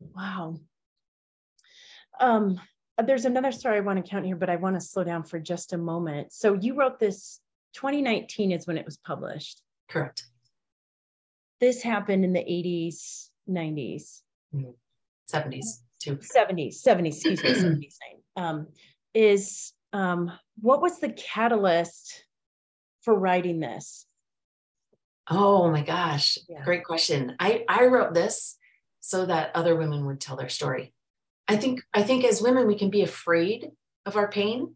Wow. 0.00 0.60
Um, 2.20 2.60
there's 3.02 3.24
another 3.24 3.52
story 3.52 3.76
I 3.76 3.80
want 3.80 4.04
to 4.04 4.08
count 4.08 4.26
here, 4.26 4.36
but 4.36 4.50
I 4.50 4.56
want 4.56 4.76
to 4.76 4.80
slow 4.80 5.04
down 5.04 5.24
for 5.24 5.38
just 5.38 5.72
a 5.72 5.78
moment. 5.78 6.32
So 6.32 6.54
you 6.54 6.74
wrote 6.74 6.98
this 6.98 7.40
2019 7.74 8.52
is 8.52 8.66
when 8.66 8.78
it 8.78 8.84
was 8.84 8.96
published. 8.98 9.62
Correct. 9.88 10.24
This 11.60 11.82
happened 11.82 12.24
in 12.24 12.32
the 12.32 12.40
80s, 12.40 13.28
90s, 13.48 14.20
mm-hmm. 14.54 14.70
70s 15.32 15.64
too. 16.00 16.16
70s, 16.16 16.82
70s, 16.84 17.06
excuse 17.06 17.42
me, 17.42 17.88
70s. 18.36 18.42
Um, 18.42 18.66
is 19.14 19.72
um, 19.92 20.32
what 20.60 20.80
was 20.80 20.98
the 20.98 21.10
catalyst 21.10 22.24
for 23.02 23.14
writing 23.14 23.60
this? 23.60 24.06
Oh 25.30 25.70
my 25.70 25.82
gosh, 25.82 26.38
yeah. 26.48 26.64
great 26.64 26.84
question. 26.84 27.36
I, 27.38 27.64
I 27.68 27.86
wrote 27.86 28.14
this 28.14 28.56
so 29.00 29.26
that 29.26 29.54
other 29.54 29.76
women 29.76 30.06
would 30.06 30.20
tell 30.20 30.36
their 30.36 30.48
story. 30.48 30.92
I 31.48 31.56
think 31.56 31.80
I 31.92 32.02
think 32.02 32.24
as 32.24 32.42
women 32.42 32.66
we 32.66 32.78
can 32.78 32.90
be 32.90 33.02
afraid 33.02 33.70
of 34.06 34.16
our 34.16 34.28
pain. 34.28 34.74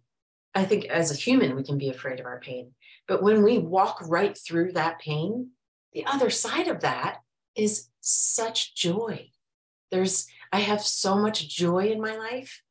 I 0.55 0.65
think 0.65 0.87
as 0.87 1.11
a 1.11 1.15
human, 1.15 1.55
we 1.55 1.63
can 1.63 1.77
be 1.77 1.91
afraid 1.91 2.19
of 2.19 2.27
our 2.27 2.41
pain. 2.41 2.73
But 3.07 3.23
when 3.23 3.43
we 3.43 3.59
walk 3.59 4.01
right 4.09 4.37
through 4.37 4.73
that 4.73 4.99
pain, 4.99 5.51
the 5.93 6.07
other 6.07 6.31
side 6.31 6.69
of 6.69 6.81
that 6.81 7.19
is 7.55 7.89
such 8.01 8.75
joy. 8.75 9.31
There's, 9.91 10.27
I 10.53 10.61
have 10.61 10.83
so 10.83 11.17
much 11.17 11.49
joy 11.49 11.89
in 11.89 12.01
my 12.01 12.17
life 12.17 12.63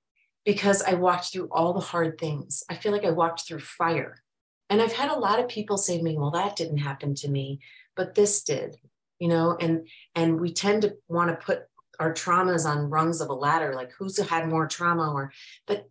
because 0.45 0.81
I 0.81 0.95
walked 0.95 1.31
through 1.31 1.49
all 1.51 1.73
the 1.73 1.79
hard 1.79 2.17
things. 2.17 2.63
I 2.69 2.75
feel 2.75 2.91
like 2.91 3.05
I 3.05 3.11
walked 3.11 3.47
through 3.47 3.59
fire. 3.59 4.21
And 4.69 4.81
I've 4.81 4.93
had 4.93 5.11
a 5.11 5.19
lot 5.19 5.39
of 5.39 5.47
people 5.47 5.77
say 5.77 5.97
to 5.97 6.03
me, 6.03 6.17
well, 6.17 6.31
that 6.31 6.55
didn't 6.55 6.77
happen 6.77 7.13
to 7.15 7.29
me, 7.29 7.59
but 7.95 8.15
this 8.15 8.43
did, 8.43 8.77
you 9.19 9.27
know, 9.27 9.55
and 9.59 9.87
and 10.15 10.39
we 10.39 10.53
tend 10.53 10.81
to 10.81 10.95
want 11.07 11.29
to 11.29 11.45
put 11.45 11.65
our 11.99 12.13
traumas 12.13 12.65
on 12.65 12.89
rungs 12.89 13.21
of 13.21 13.29
a 13.29 13.33
ladder, 13.33 13.73
like 13.75 13.91
who's 13.97 14.17
had 14.17 14.47
more 14.47 14.67
trauma 14.67 15.11
or 15.13 15.31
but 15.67 15.89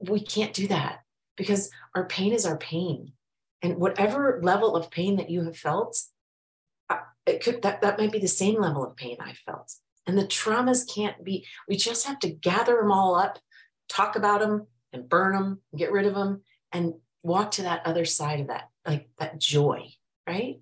we 0.00 0.20
can't 0.20 0.54
do 0.54 0.66
that 0.68 1.00
because 1.36 1.70
our 1.94 2.06
pain 2.06 2.32
is 2.32 2.46
our 2.46 2.56
pain. 2.56 3.12
And 3.62 3.76
whatever 3.76 4.40
level 4.42 4.74
of 4.74 4.90
pain 4.90 5.16
that 5.16 5.30
you 5.30 5.44
have 5.44 5.56
felt, 5.56 5.98
uh, 6.88 6.98
it 7.26 7.42
could 7.42 7.62
that, 7.62 7.82
that 7.82 7.98
might 7.98 8.12
be 8.12 8.18
the 8.18 8.28
same 8.28 8.60
level 8.60 8.84
of 8.84 8.96
pain 8.96 9.18
I 9.20 9.34
felt. 9.34 9.72
And 10.06 10.18
the 10.18 10.26
traumas 10.26 10.92
can't 10.92 11.22
be, 11.22 11.46
we 11.68 11.76
just 11.76 12.06
have 12.06 12.18
to 12.20 12.30
gather 12.30 12.76
them 12.76 12.90
all 12.90 13.14
up, 13.14 13.38
talk 13.88 14.16
about 14.16 14.40
them 14.40 14.66
and 14.92 15.08
burn 15.08 15.34
them, 15.34 15.60
and 15.70 15.78
get 15.78 15.92
rid 15.92 16.06
of 16.06 16.14
them, 16.14 16.42
and 16.72 16.94
walk 17.22 17.52
to 17.52 17.62
that 17.62 17.86
other 17.86 18.04
side 18.04 18.40
of 18.40 18.46
that, 18.46 18.70
like 18.86 19.08
that 19.18 19.38
joy, 19.38 19.88
right? 20.26 20.60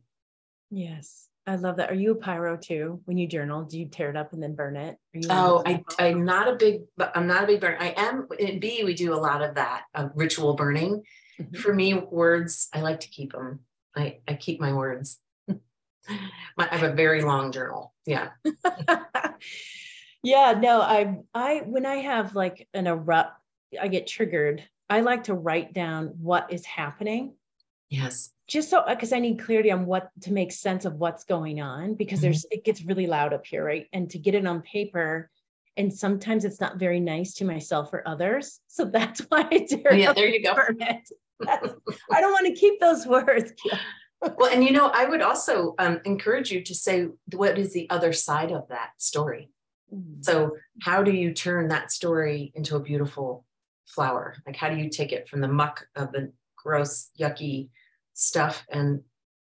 Yes. 0.70 1.27
I 1.48 1.54
love 1.54 1.76
that. 1.76 1.90
Are 1.90 1.94
you 1.94 2.12
a 2.12 2.14
pyro 2.14 2.58
too? 2.58 3.00
When 3.06 3.16
you 3.16 3.26
journal, 3.26 3.64
do 3.64 3.78
you 3.78 3.87
tear 3.87 4.11
it 4.11 4.16
up 4.16 4.34
and 4.34 4.42
then 4.42 4.54
burn 4.54 4.76
it? 4.76 4.98
oh, 5.30 5.62
I, 5.64 5.82
I'm 5.98 6.26
not 6.26 6.46
a 6.46 6.56
big, 6.56 6.82
I'm 7.14 7.26
not 7.26 7.44
a 7.44 7.46
big 7.46 7.62
burn. 7.62 7.76
I 7.80 7.94
am 7.96 8.28
in 8.38 8.61
B. 8.61 8.82
We 8.84 8.92
do 8.92 9.14
a 9.14 9.16
lot 9.16 9.42
of 9.42 9.54
that 9.54 9.84
uh, 9.94 10.08
ritual 10.14 10.54
burning. 10.54 11.02
Mm-hmm. 11.40 11.56
For 11.56 11.72
me, 11.72 11.94
words, 11.94 12.68
I 12.74 12.82
like 12.82 13.00
to 13.00 13.08
keep 13.08 13.32
them. 13.32 13.61
I, 13.96 14.18
I 14.28 14.34
keep 14.34 14.61
my 14.61 14.74
words. 14.74 15.18
my, 15.48 15.58
I 16.58 16.76
have 16.76 16.92
a 16.92 16.94
very 16.94 17.22
long 17.22 17.50
journal. 17.50 17.94
Yeah. 18.04 18.28
yeah. 20.22 20.52
No, 20.61 20.82
I, 20.82 21.16
I, 21.32 21.62
when 21.64 21.87
I 21.87 21.96
have 21.96 22.34
like 22.34 22.68
an 22.74 22.87
erupt, 22.87 23.40
I 23.80 23.88
get 23.88 24.06
triggered. 24.06 24.62
I 24.90 25.00
like 25.00 25.24
to 25.24 25.34
write 25.34 25.72
down 25.72 26.08
what 26.20 26.52
is 26.52 26.66
happening. 26.66 27.32
Yes 27.88 28.32
just 28.48 28.70
so 28.70 28.82
because 28.88 29.12
I 29.12 29.18
need 29.18 29.38
clarity 29.38 29.70
on 29.70 29.84
what 29.84 30.11
to 30.22 30.32
make 30.32 30.50
sense 30.52 30.87
of 30.87 30.94
what's 30.94 31.24
going 31.24 31.61
on 31.61 31.94
because 31.94 32.18
mm-hmm. 32.18 32.24
there's 32.24 32.46
it 32.50 32.64
gets 32.64 32.82
really 32.82 33.06
loud 33.06 33.34
up 33.34 33.46
here, 33.46 33.64
right? 33.64 33.87
And 33.92 34.11
to 34.11 34.18
get 34.18 34.34
it 34.34 34.46
on 34.46 34.62
paper, 34.62 35.30
and 35.76 35.92
sometimes 35.92 36.44
it's 36.44 36.61
not 36.61 36.78
very 36.78 36.98
nice 36.98 37.34
to 37.34 37.44
myself 37.44 37.92
or 37.92 38.02
others. 38.08 38.61
So 38.66 38.84
that's 38.92 39.20
why 39.28 39.46
I 39.50 39.66
do. 39.68 39.82
Oh, 39.88 39.94
yeah, 39.94 40.14
there 40.14 40.28
you 40.28 40.42
go. 40.42 40.56
I 41.46 42.20
don't 42.20 42.32
want 42.32 42.46
to 42.46 42.54
keep 42.54 42.80
those 42.80 43.06
words. 43.06 43.52
well, 44.22 44.50
and 44.50 44.64
you 44.64 44.72
know, 44.72 44.90
I 44.92 45.04
would 45.04 45.22
also 45.22 45.74
um, 45.78 46.00
encourage 46.04 46.50
you 46.50 46.62
to 46.64 46.74
say 46.74 47.08
what 47.34 47.58
is 47.58 47.72
the 47.74 47.88
other 47.90 48.14
side 48.14 48.50
of 48.50 48.66
that 48.68 48.90
story. 48.96 49.50
Mm-hmm. 49.94 50.22
So, 50.22 50.56
how 50.82 51.02
do 51.02 51.12
you 51.12 51.34
turn 51.34 51.68
that 51.68 51.92
story 51.92 52.50
into 52.54 52.76
a 52.76 52.80
beautiful 52.80 53.44
flower? 53.87 54.37
Like, 54.46 54.56
how 54.56 54.70
do 54.70 54.76
you 54.76 54.88
take 54.88 55.12
it 55.12 55.28
from 55.28 55.42
the 55.42 55.48
muck 55.48 55.87
of 55.94 56.12
the 56.12 56.32
gross, 56.56 57.11
yucky 57.18 57.68
stuff 58.18 58.66
and 58.68 59.00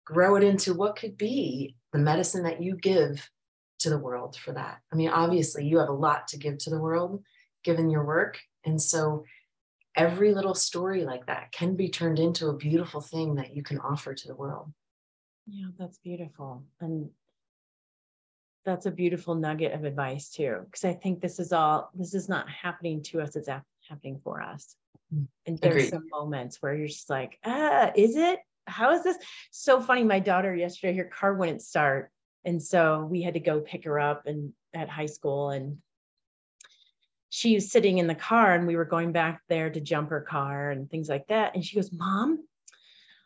grow 0.04 0.36
it 0.36 0.42
into 0.42 0.72
what 0.72 0.96
could 0.96 1.16
be 1.16 1.76
the 1.92 1.98
medicine 1.98 2.42
that 2.44 2.62
you 2.62 2.74
give 2.74 3.30
to 3.78 3.90
the 3.90 3.98
world 3.98 4.34
for 4.36 4.52
that. 4.52 4.78
I 4.90 4.96
mean, 4.96 5.10
obviously, 5.10 5.66
you 5.66 5.78
have 5.78 5.90
a 5.90 5.92
lot 5.92 6.28
to 6.28 6.38
give 6.38 6.58
to 6.58 6.70
the 6.70 6.80
world 6.80 7.22
given 7.64 7.90
your 7.90 8.04
work. 8.04 8.40
And 8.64 8.80
so 8.80 9.24
every 9.94 10.32
little 10.32 10.54
story 10.54 11.04
like 11.04 11.26
that 11.26 11.52
can 11.52 11.76
be 11.76 11.90
turned 11.90 12.18
into 12.18 12.48
a 12.48 12.56
beautiful 12.56 13.00
thing 13.00 13.34
that 13.34 13.54
you 13.54 13.62
can 13.62 13.78
offer 13.78 14.14
to 14.14 14.28
the 14.28 14.34
world. 14.34 14.72
Yeah, 15.46 15.66
that's 15.78 15.98
beautiful. 15.98 16.64
And 16.80 17.10
that's 18.64 18.86
a 18.86 18.90
beautiful 18.90 19.34
nugget 19.34 19.72
of 19.72 19.84
advice 19.84 20.30
too 20.30 20.58
because 20.64 20.84
i 20.84 20.92
think 20.92 21.20
this 21.20 21.40
is 21.40 21.52
all 21.52 21.90
this 21.94 22.14
is 22.14 22.28
not 22.28 22.48
happening 22.48 23.02
to 23.02 23.20
us 23.20 23.34
it's 23.34 23.48
happening 23.88 24.20
for 24.22 24.40
us 24.40 24.76
mm, 25.12 25.26
and 25.46 25.58
there's 25.58 25.74
Agreed. 25.74 25.90
some 25.90 26.06
moments 26.12 26.58
where 26.60 26.74
you're 26.74 26.86
just 26.86 27.10
like 27.10 27.38
ah 27.44 27.90
is 27.96 28.14
it 28.14 28.38
how 28.66 28.92
is 28.92 29.02
this 29.02 29.18
so 29.50 29.80
funny? 29.80 30.04
My 30.04 30.20
daughter 30.20 30.54
yesterday, 30.54 30.96
her 30.96 31.04
car 31.04 31.34
wouldn't 31.34 31.62
start. 31.62 32.10
And 32.44 32.62
so 32.62 33.06
we 33.10 33.22
had 33.22 33.34
to 33.34 33.40
go 33.40 33.60
pick 33.60 33.84
her 33.84 34.00
up 34.00 34.26
and 34.26 34.52
at 34.74 34.88
high 34.88 35.06
school. 35.06 35.50
And 35.50 35.78
she 37.30 37.54
was 37.54 37.70
sitting 37.70 37.98
in 37.98 38.06
the 38.06 38.14
car 38.14 38.54
and 38.54 38.66
we 38.66 38.76
were 38.76 38.84
going 38.84 39.12
back 39.12 39.42
there 39.48 39.70
to 39.70 39.80
jump 39.80 40.10
her 40.10 40.20
car 40.20 40.70
and 40.70 40.90
things 40.90 41.08
like 41.08 41.26
that. 41.28 41.54
And 41.54 41.64
she 41.64 41.76
goes, 41.76 41.92
Mom, 41.92 42.44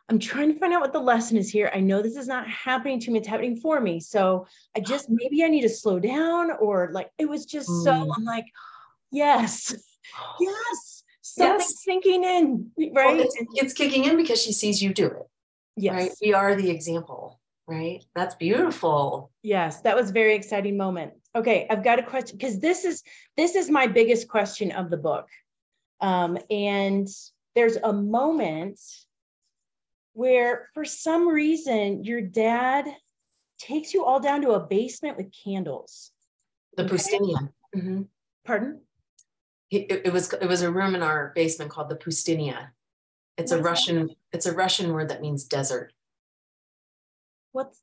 I'm 0.08 0.18
trying 0.18 0.52
to 0.52 0.58
find 0.58 0.72
out 0.72 0.80
what 0.80 0.92
the 0.92 1.00
lesson 1.00 1.36
is 1.36 1.50
here. 1.50 1.70
I 1.74 1.80
know 1.80 2.00
this 2.00 2.16
is 2.16 2.28
not 2.28 2.46
happening 2.48 3.00
to 3.00 3.10
me, 3.10 3.18
it's 3.18 3.28
happening 3.28 3.56
for 3.56 3.80
me. 3.80 4.00
So 4.00 4.46
I 4.76 4.80
just 4.80 5.06
maybe 5.10 5.42
I 5.42 5.48
need 5.48 5.62
to 5.62 5.68
slow 5.68 5.98
down 5.98 6.52
or 6.52 6.90
like 6.92 7.10
it 7.18 7.28
was 7.28 7.46
just 7.46 7.68
mm. 7.68 7.84
so 7.84 8.12
I'm 8.16 8.24
like, 8.24 8.46
yes, 9.10 9.74
yes 10.40 10.95
something's 11.36 11.70
yes. 11.70 11.84
sinking 11.84 12.24
in, 12.24 12.70
right? 12.94 13.16
Well, 13.16 13.20
it's, 13.20 13.36
it's, 13.54 13.72
kicking 13.72 14.04
in 14.04 14.16
because 14.16 14.42
she 14.42 14.52
sees 14.52 14.82
you 14.82 14.92
do 14.92 15.06
it. 15.06 15.26
Yes. 15.76 15.94
Right. 15.94 16.12
We 16.22 16.34
are 16.34 16.54
the 16.54 16.70
example, 16.70 17.40
right? 17.66 18.02
That's 18.14 18.34
beautiful. 18.34 19.30
Yes, 19.42 19.82
that 19.82 19.96
was 19.96 20.10
very 20.10 20.34
exciting 20.34 20.76
moment. 20.76 21.12
Okay, 21.34 21.66
I've 21.68 21.84
got 21.84 21.98
a 21.98 22.02
question 22.02 22.38
because 22.38 22.58
this 22.60 22.84
is 22.84 23.02
this 23.36 23.54
is 23.54 23.70
my 23.70 23.86
biggest 23.86 24.28
question 24.28 24.72
of 24.72 24.90
the 24.90 24.96
book. 24.96 25.28
Um, 26.00 26.38
and 26.50 27.08
there's 27.54 27.76
a 27.76 27.92
moment 27.92 28.80
where 30.14 30.68
for 30.72 30.84
some 30.84 31.28
reason 31.28 32.04
your 32.04 32.22
dad 32.22 32.86
takes 33.58 33.92
you 33.92 34.04
all 34.04 34.20
down 34.20 34.42
to 34.42 34.50
a 34.52 34.60
basement 34.60 35.16
with 35.16 35.32
candles. 35.44 36.10
The 36.76 36.84
Poustinia. 36.84 37.50
Mm-hmm. 37.74 38.02
Pardon? 38.44 38.80
It, 39.70 40.02
it, 40.06 40.12
was 40.12 40.32
it 40.32 40.46
was 40.46 40.62
a 40.62 40.70
room 40.70 40.94
in 40.94 41.02
our 41.02 41.32
basement 41.34 41.70
called 41.70 41.88
the 41.88 41.96
Poustinia. 41.96 42.68
It's 43.36 43.52
a 43.52 43.60
Russian 43.60 44.06
that? 44.06 44.16
it's 44.32 44.46
a 44.46 44.54
Russian 44.54 44.92
word 44.92 45.08
that 45.08 45.20
means 45.20 45.44
desert. 45.44 45.92
What's 47.52 47.80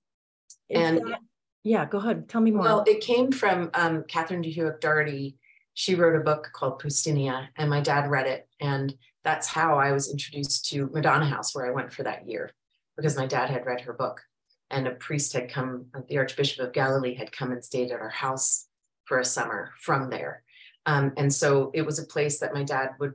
and 0.70 1.00
that? 1.00 1.20
yeah, 1.64 1.86
go 1.86 1.98
ahead. 1.98 2.30
Tell 2.30 2.42
me 2.42 2.52
more. 2.52 2.64
Well, 2.64 2.84
it 2.88 3.02
came 3.02 3.32
from 3.32 3.70
um, 3.74 4.04
Catherine 4.08 4.42
de 4.42 4.54
Hueck 4.54 4.80
Doherty. 4.80 5.38
She 5.74 5.96
wrote 5.96 6.16
a 6.16 6.24
book 6.24 6.50
called 6.54 6.82
Poustinia, 6.82 7.48
and 7.56 7.70
my 7.70 7.82
dad 7.82 8.10
read 8.10 8.28
it, 8.28 8.48
and 8.60 8.96
that's 9.24 9.48
how 9.48 9.80
I 9.80 9.92
was 9.92 10.12
introduced 10.12 10.70
to 10.70 10.90
Madonna 10.94 11.26
House, 11.26 11.56
where 11.56 11.66
I 11.66 11.72
went 11.72 11.92
for 11.92 12.04
that 12.04 12.28
year, 12.28 12.52
because 12.96 13.18
my 13.18 13.26
dad 13.26 13.50
had 13.50 13.66
read 13.66 13.82
her 13.82 13.94
book, 13.94 14.22
and 14.70 14.88
a 14.88 14.92
priest 14.92 15.34
had 15.34 15.50
come, 15.50 15.88
the 16.08 16.18
Archbishop 16.18 16.64
of 16.64 16.74
Galilee 16.74 17.16
had 17.16 17.32
come 17.32 17.52
and 17.52 17.64
stayed 17.64 17.92
at 17.92 18.00
our 18.00 18.10
house 18.10 18.68
for 19.06 19.20
a 19.20 19.26
summer 19.26 19.72
from 19.80 20.10
there, 20.10 20.44
um, 20.86 21.14
and 21.18 21.34
so 21.34 21.72
it 21.74 21.86
was 21.86 22.00
a 22.00 22.06
place 22.06 22.40
that 22.40 22.54
my 22.54 22.64
dad 22.64 22.92
would 23.00 23.14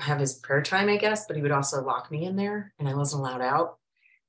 have 0.00 0.20
his 0.20 0.34
prayer 0.34 0.62
time, 0.62 0.88
I 0.88 0.96
guess, 0.96 1.26
but 1.26 1.36
he 1.36 1.42
would 1.42 1.52
also 1.52 1.82
lock 1.82 2.10
me 2.10 2.24
in 2.24 2.36
there 2.36 2.72
and 2.78 2.88
I 2.88 2.94
wasn't 2.94 3.20
allowed 3.20 3.40
out. 3.40 3.78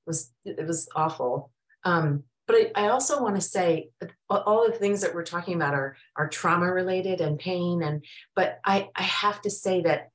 It 0.06 0.10
was 0.10 0.32
it 0.46 0.66
was 0.66 0.88
awful. 0.96 1.52
Um, 1.84 2.24
but 2.48 2.56
I, 2.56 2.86
I 2.86 2.88
also 2.90 3.22
want 3.22 3.36
to 3.36 3.42
say 3.42 3.90
all 4.30 4.68
the 4.68 4.78
things 4.78 5.02
that 5.02 5.14
we're 5.14 5.24
talking 5.24 5.56
about 5.56 5.74
are 5.74 5.98
are 6.16 6.30
trauma 6.30 6.72
related 6.72 7.20
and 7.20 7.38
pain 7.38 7.84
and 7.84 8.06
but 8.36 8.60
I 8.66 8.90
I 8.96 9.04
have 9.04 9.42
to 9.42 9.50
say 9.50 9.82
that 9.82 10.10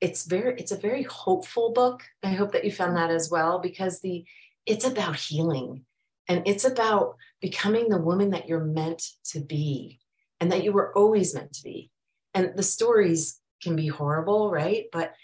it's 0.00 0.26
very 0.26 0.54
it's 0.58 0.72
a 0.72 0.76
very 0.76 1.04
hopeful 1.04 1.72
book. 1.72 2.02
I 2.22 2.30
hope 2.30 2.52
that 2.52 2.64
you 2.64 2.72
found 2.72 2.96
that 2.96 3.10
as 3.10 3.30
well 3.30 3.60
because 3.60 4.00
the 4.00 4.24
it's 4.66 4.84
about 4.84 5.16
healing 5.16 5.84
and 6.28 6.42
it's 6.46 6.64
about 6.64 7.16
becoming 7.40 7.88
the 7.88 7.98
woman 7.98 8.30
that 8.30 8.48
you're 8.48 8.64
meant 8.64 9.02
to 9.26 9.40
be 9.40 10.00
and 10.42 10.50
that 10.50 10.64
you 10.64 10.72
were 10.72 10.92
always 10.96 11.36
meant 11.36 11.52
to 11.52 11.62
be. 11.62 11.88
And 12.34 12.50
the 12.56 12.64
stories 12.64 13.40
can 13.62 13.76
be 13.76 13.86
horrible, 13.86 14.50
right? 14.50 14.86
But 14.92 15.14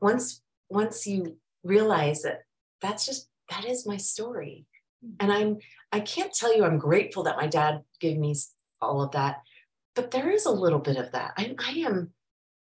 once 0.00 0.40
once 0.68 1.04
you 1.04 1.36
realize 1.64 2.22
that 2.22 2.42
that's 2.80 3.04
just 3.04 3.28
that 3.50 3.64
is 3.64 3.88
my 3.88 3.96
story. 3.96 4.66
Hmm. 5.04 5.14
And 5.18 5.32
I'm 5.32 5.58
I 5.90 5.98
can't 5.98 6.32
tell 6.32 6.56
you 6.56 6.64
I'm 6.64 6.78
grateful 6.78 7.24
that 7.24 7.38
my 7.38 7.48
dad 7.48 7.82
gave 7.98 8.18
me 8.18 8.36
all 8.80 9.02
of 9.02 9.10
that, 9.10 9.42
but 9.96 10.12
there 10.12 10.30
is 10.30 10.46
a 10.46 10.52
little 10.52 10.78
bit 10.78 10.96
of 10.96 11.10
that. 11.10 11.32
I, 11.36 11.56
I 11.58 11.72
am 11.80 12.12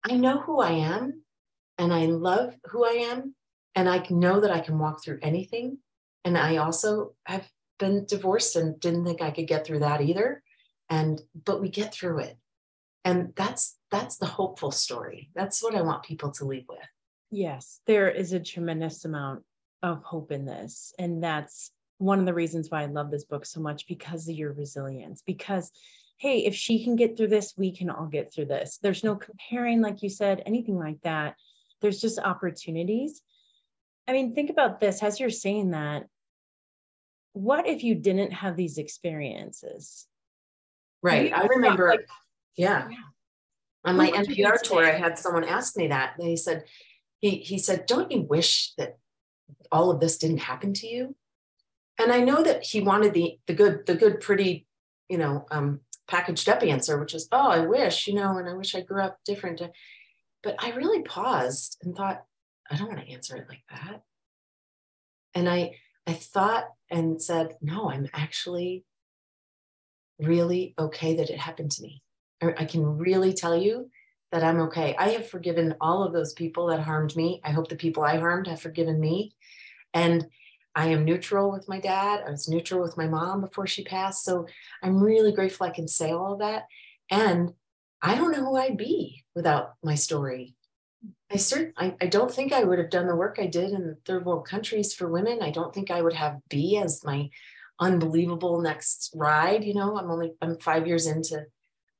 I 0.02 0.14
know 0.14 0.40
who 0.40 0.60
I 0.60 0.70
am 0.70 1.22
and 1.76 1.92
I 1.92 2.06
love 2.06 2.56
who 2.70 2.86
I 2.86 3.06
am 3.12 3.34
and 3.74 3.86
I 3.86 4.02
know 4.08 4.40
that 4.40 4.50
I 4.50 4.60
can 4.60 4.78
walk 4.78 5.04
through 5.04 5.18
anything. 5.20 5.76
And 6.24 6.38
I 6.38 6.56
also 6.56 7.12
have 7.26 7.46
been 7.78 8.06
divorced 8.06 8.56
and 8.56 8.80
didn't 8.80 9.04
think 9.04 9.20
I 9.20 9.30
could 9.30 9.46
get 9.46 9.66
through 9.66 9.80
that 9.80 10.00
either 10.00 10.41
and 10.92 11.20
but 11.44 11.60
we 11.60 11.68
get 11.68 11.92
through 11.92 12.18
it 12.18 12.36
and 13.04 13.32
that's 13.34 13.76
that's 13.90 14.16
the 14.18 14.26
hopeful 14.26 14.70
story 14.70 15.30
that's 15.34 15.62
what 15.62 15.74
i 15.74 15.82
want 15.82 16.02
people 16.02 16.30
to 16.30 16.44
leave 16.44 16.66
with 16.68 16.78
yes 17.30 17.80
there 17.86 18.10
is 18.10 18.32
a 18.32 18.40
tremendous 18.40 19.04
amount 19.04 19.42
of 19.82 20.02
hope 20.04 20.30
in 20.30 20.44
this 20.44 20.92
and 20.98 21.22
that's 21.22 21.72
one 21.98 22.20
of 22.20 22.26
the 22.26 22.34
reasons 22.34 22.70
why 22.70 22.82
i 22.82 22.86
love 22.86 23.10
this 23.10 23.24
book 23.24 23.44
so 23.44 23.60
much 23.60 23.86
because 23.86 24.28
of 24.28 24.36
your 24.36 24.52
resilience 24.52 25.22
because 25.26 25.70
hey 26.18 26.44
if 26.44 26.54
she 26.54 26.84
can 26.84 26.94
get 26.94 27.16
through 27.16 27.28
this 27.28 27.54
we 27.56 27.74
can 27.74 27.90
all 27.90 28.06
get 28.06 28.32
through 28.32 28.46
this 28.46 28.78
there's 28.82 29.02
no 29.02 29.16
comparing 29.16 29.80
like 29.80 30.02
you 30.02 30.08
said 30.08 30.42
anything 30.46 30.78
like 30.78 31.00
that 31.02 31.34
there's 31.82 32.00
just 32.00 32.18
opportunities. 32.18 33.20
I 34.08 34.12
mean, 34.12 34.34
think 34.34 34.48
about 34.48 34.80
this 34.80 35.02
as 35.02 35.20
you're 35.20 35.30
saying 35.30 35.72
that. 35.72 36.06
What 37.34 37.66
if 37.66 37.82
you 37.82 37.94
didn't 37.94 38.32
have 38.32 38.56
these 38.56 38.78
experiences? 38.78 40.06
Right. 41.02 41.32
I 41.32 41.46
remember, 41.46 41.88
like, 41.88 42.08
yeah. 42.56 42.88
yeah. 42.90 42.96
On 43.84 43.96
my 43.96 44.10
NPR 44.10 44.60
tour, 44.62 44.86
I 44.86 44.92
had 44.92 45.18
someone 45.18 45.44
ask 45.44 45.76
me 45.76 45.88
that. 45.88 46.14
They 46.18 46.36
said, 46.36 46.64
he, 47.18 47.38
he 47.38 47.58
said, 47.58 47.86
Don't 47.86 48.12
you 48.12 48.22
wish 48.22 48.72
that 48.78 48.98
all 49.72 49.90
of 49.90 50.00
this 50.00 50.18
didn't 50.18 50.38
happen 50.38 50.72
to 50.74 50.86
you? 50.86 51.16
And 51.98 52.12
I 52.12 52.20
know 52.20 52.42
that 52.42 52.64
he 52.64 52.80
wanted 52.80 53.12
the 53.12 53.38
the 53.46 53.54
good, 53.54 53.86
the 53.86 53.94
good, 53.94 54.20
pretty, 54.20 54.66
you 55.08 55.18
know, 55.18 55.46
um, 55.50 55.80
packaged 56.06 56.48
up 56.48 56.62
answer, 56.62 56.98
which 56.98 57.14
is, 57.14 57.28
oh, 57.32 57.48
I 57.48 57.66
wish, 57.66 58.06
you 58.06 58.14
know, 58.14 58.38
and 58.38 58.48
I 58.48 58.54
wish 58.54 58.74
I 58.74 58.80
grew 58.80 59.02
up 59.02 59.18
different. 59.24 59.60
But 60.42 60.56
I 60.58 60.70
really 60.70 61.02
paused 61.02 61.78
and 61.82 61.94
thought, 61.94 62.24
I 62.70 62.76
don't 62.76 62.88
want 62.88 63.00
to 63.00 63.12
answer 63.12 63.36
it 63.36 63.46
like 63.48 63.62
that. 63.70 64.02
And 65.34 65.48
I 65.48 65.76
I 66.06 66.12
thought 66.12 66.64
and 66.90 67.22
said, 67.22 67.56
no, 67.60 67.90
I'm 67.90 68.08
actually 68.12 68.84
really 70.22 70.74
okay 70.78 71.16
that 71.16 71.30
it 71.30 71.38
happened 71.38 71.70
to 71.72 71.82
me. 71.82 72.02
I 72.42 72.64
can 72.64 72.98
really 72.98 73.32
tell 73.32 73.56
you 73.56 73.90
that 74.32 74.42
I'm 74.42 74.60
okay. 74.62 74.96
I 74.98 75.10
have 75.10 75.28
forgiven 75.28 75.76
all 75.80 76.02
of 76.02 76.12
those 76.12 76.32
people 76.32 76.66
that 76.66 76.80
harmed 76.80 77.14
me. 77.14 77.40
I 77.44 77.50
hope 77.50 77.68
the 77.68 77.76
people 77.76 78.02
I 78.02 78.16
harmed 78.16 78.48
have 78.48 78.60
forgiven 78.60 78.98
me. 78.98 79.34
And 79.94 80.26
I 80.74 80.88
am 80.88 81.04
neutral 81.04 81.52
with 81.52 81.68
my 81.68 81.78
dad. 81.78 82.24
I 82.26 82.30
was 82.30 82.48
neutral 82.48 82.80
with 82.80 82.96
my 82.96 83.06
mom 83.06 83.42
before 83.42 83.66
she 83.66 83.84
passed. 83.84 84.24
So 84.24 84.46
I'm 84.82 85.02
really 85.02 85.32
grateful 85.32 85.66
I 85.66 85.70
can 85.70 85.86
say 85.86 86.10
all 86.10 86.32
of 86.32 86.38
that. 86.38 86.64
And 87.10 87.52
I 88.00 88.14
don't 88.16 88.32
know 88.32 88.44
who 88.44 88.56
I'd 88.56 88.78
be 88.78 89.22
without 89.34 89.74
my 89.82 89.94
story. 89.94 90.54
I 91.30 91.36
cert- 91.36 91.72
I, 91.76 91.94
I 92.00 92.06
don't 92.06 92.32
think 92.32 92.52
I 92.52 92.64
would 92.64 92.78
have 92.78 92.90
done 92.90 93.06
the 93.06 93.16
work 93.16 93.38
I 93.38 93.46
did 93.46 93.70
in 93.70 93.96
third 94.06 94.24
world 94.24 94.46
countries 94.46 94.94
for 94.94 95.08
women. 95.08 95.42
I 95.42 95.50
don't 95.50 95.74
think 95.74 95.90
I 95.90 96.00
would 96.00 96.14
have 96.14 96.40
B 96.48 96.78
as 96.82 97.04
my 97.04 97.30
unbelievable 97.80 98.60
next 98.60 99.12
ride. 99.14 99.64
You 99.64 99.74
know, 99.74 99.98
I'm 99.98 100.10
only 100.10 100.32
I'm 100.40 100.58
five 100.58 100.86
years 100.86 101.06
into 101.06 101.46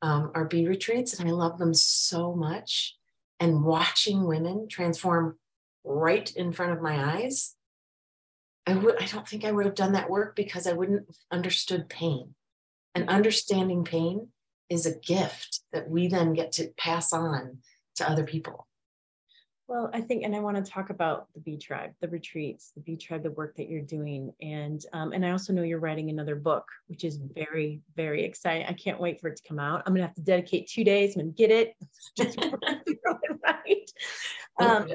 um, 0.01 0.33
our 0.35 0.45
bee 0.45 0.67
retreats, 0.67 1.19
and 1.19 1.29
I 1.29 1.33
love 1.33 1.59
them 1.59 1.75
so 1.75 2.35
much. 2.35 2.97
And 3.41 3.65
watching 3.65 4.25
women 4.25 4.69
transform 4.69 5.39
right 5.85 6.31
in 6.37 6.53
front 6.53 6.73
of 6.73 6.83
my 6.83 7.17
eyes, 7.17 7.55
I 8.67 8.75
would 8.75 9.03
I 9.03 9.07
don't 9.07 9.27
think 9.27 9.45
I 9.45 9.53
would 9.53 9.67
have 9.67 9.75
done 9.75 9.93
that 9.93 10.11
work 10.11 10.37
because 10.37 10.67
I 10.67 10.73
wouldn't 10.73 11.07
have 11.07 11.17
understood 11.31 11.89
pain. 11.89 12.35
And 12.95 13.09
understanding 13.09 13.85
pain 13.85 14.29
is 14.69 14.87
a 14.87 14.99
gift 14.99 15.61
that 15.73 15.89
we 15.89 16.09
then 16.09 16.35
get 16.35 16.53
to 16.53 16.73
pass 16.77 17.13
on 17.13 17.59
to 17.97 18.09
other 18.09 18.25
people. 18.25 18.67
Well, 19.73 19.89
I 19.95 20.03
think, 20.03 20.23
and 20.23 20.37
I 20.37 20.39
want 20.39 20.63
to 20.63 20.71
talk 20.71 20.91
about 20.91 21.29
the 21.33 21.41
B 21.41 21.57
Tribe, 21.57 21.93
the 22.03 22.09
retreats, 22.09 22.73
the 22.75 22.83
B 22.83 22.95
Tribe, 22.95 23.23
the 23.23 23.31
work 23.31 23.57
that 23.57 23.71
you're 23.71 23.81
doing, 23.81 24.31
and 24.43 24.85
um, 24.93 25.13
and 25.13 25.25
I 25.25 25.31
also 25.31 25.51
know 25.55 25.63
you're 25.63 25.79
writing 25.79 26.11
another 26.11 26.37
book, 26.37 26.67
which 26.89 27.05
is 27.05 27.17
very, 27.17 27.81
very 27.97 28.23
exciting. 28.23 28.67
I 28.67 28.75
can't 28.75 29.01
wait 29.01 29.19
for 29.19 29.29
it 29.29 29.37
to 29.37 29.49
come 29.49 29.59
out. 29.59 29.83
I'm 29.87 29.95
gonna 29.95 30.07
have 30.07 30.15
to 30.17 30.21
dedicate 30.21 30.69
two 30.69 30.85
days. 30.85 31.17
I'm 31.17 31.23
gonna 31.23 31.33
get 31.33 31.51
it, 31.51 31.75
just 32.19 32.39
right. 33.43 33.91
Um, 34.61 34.89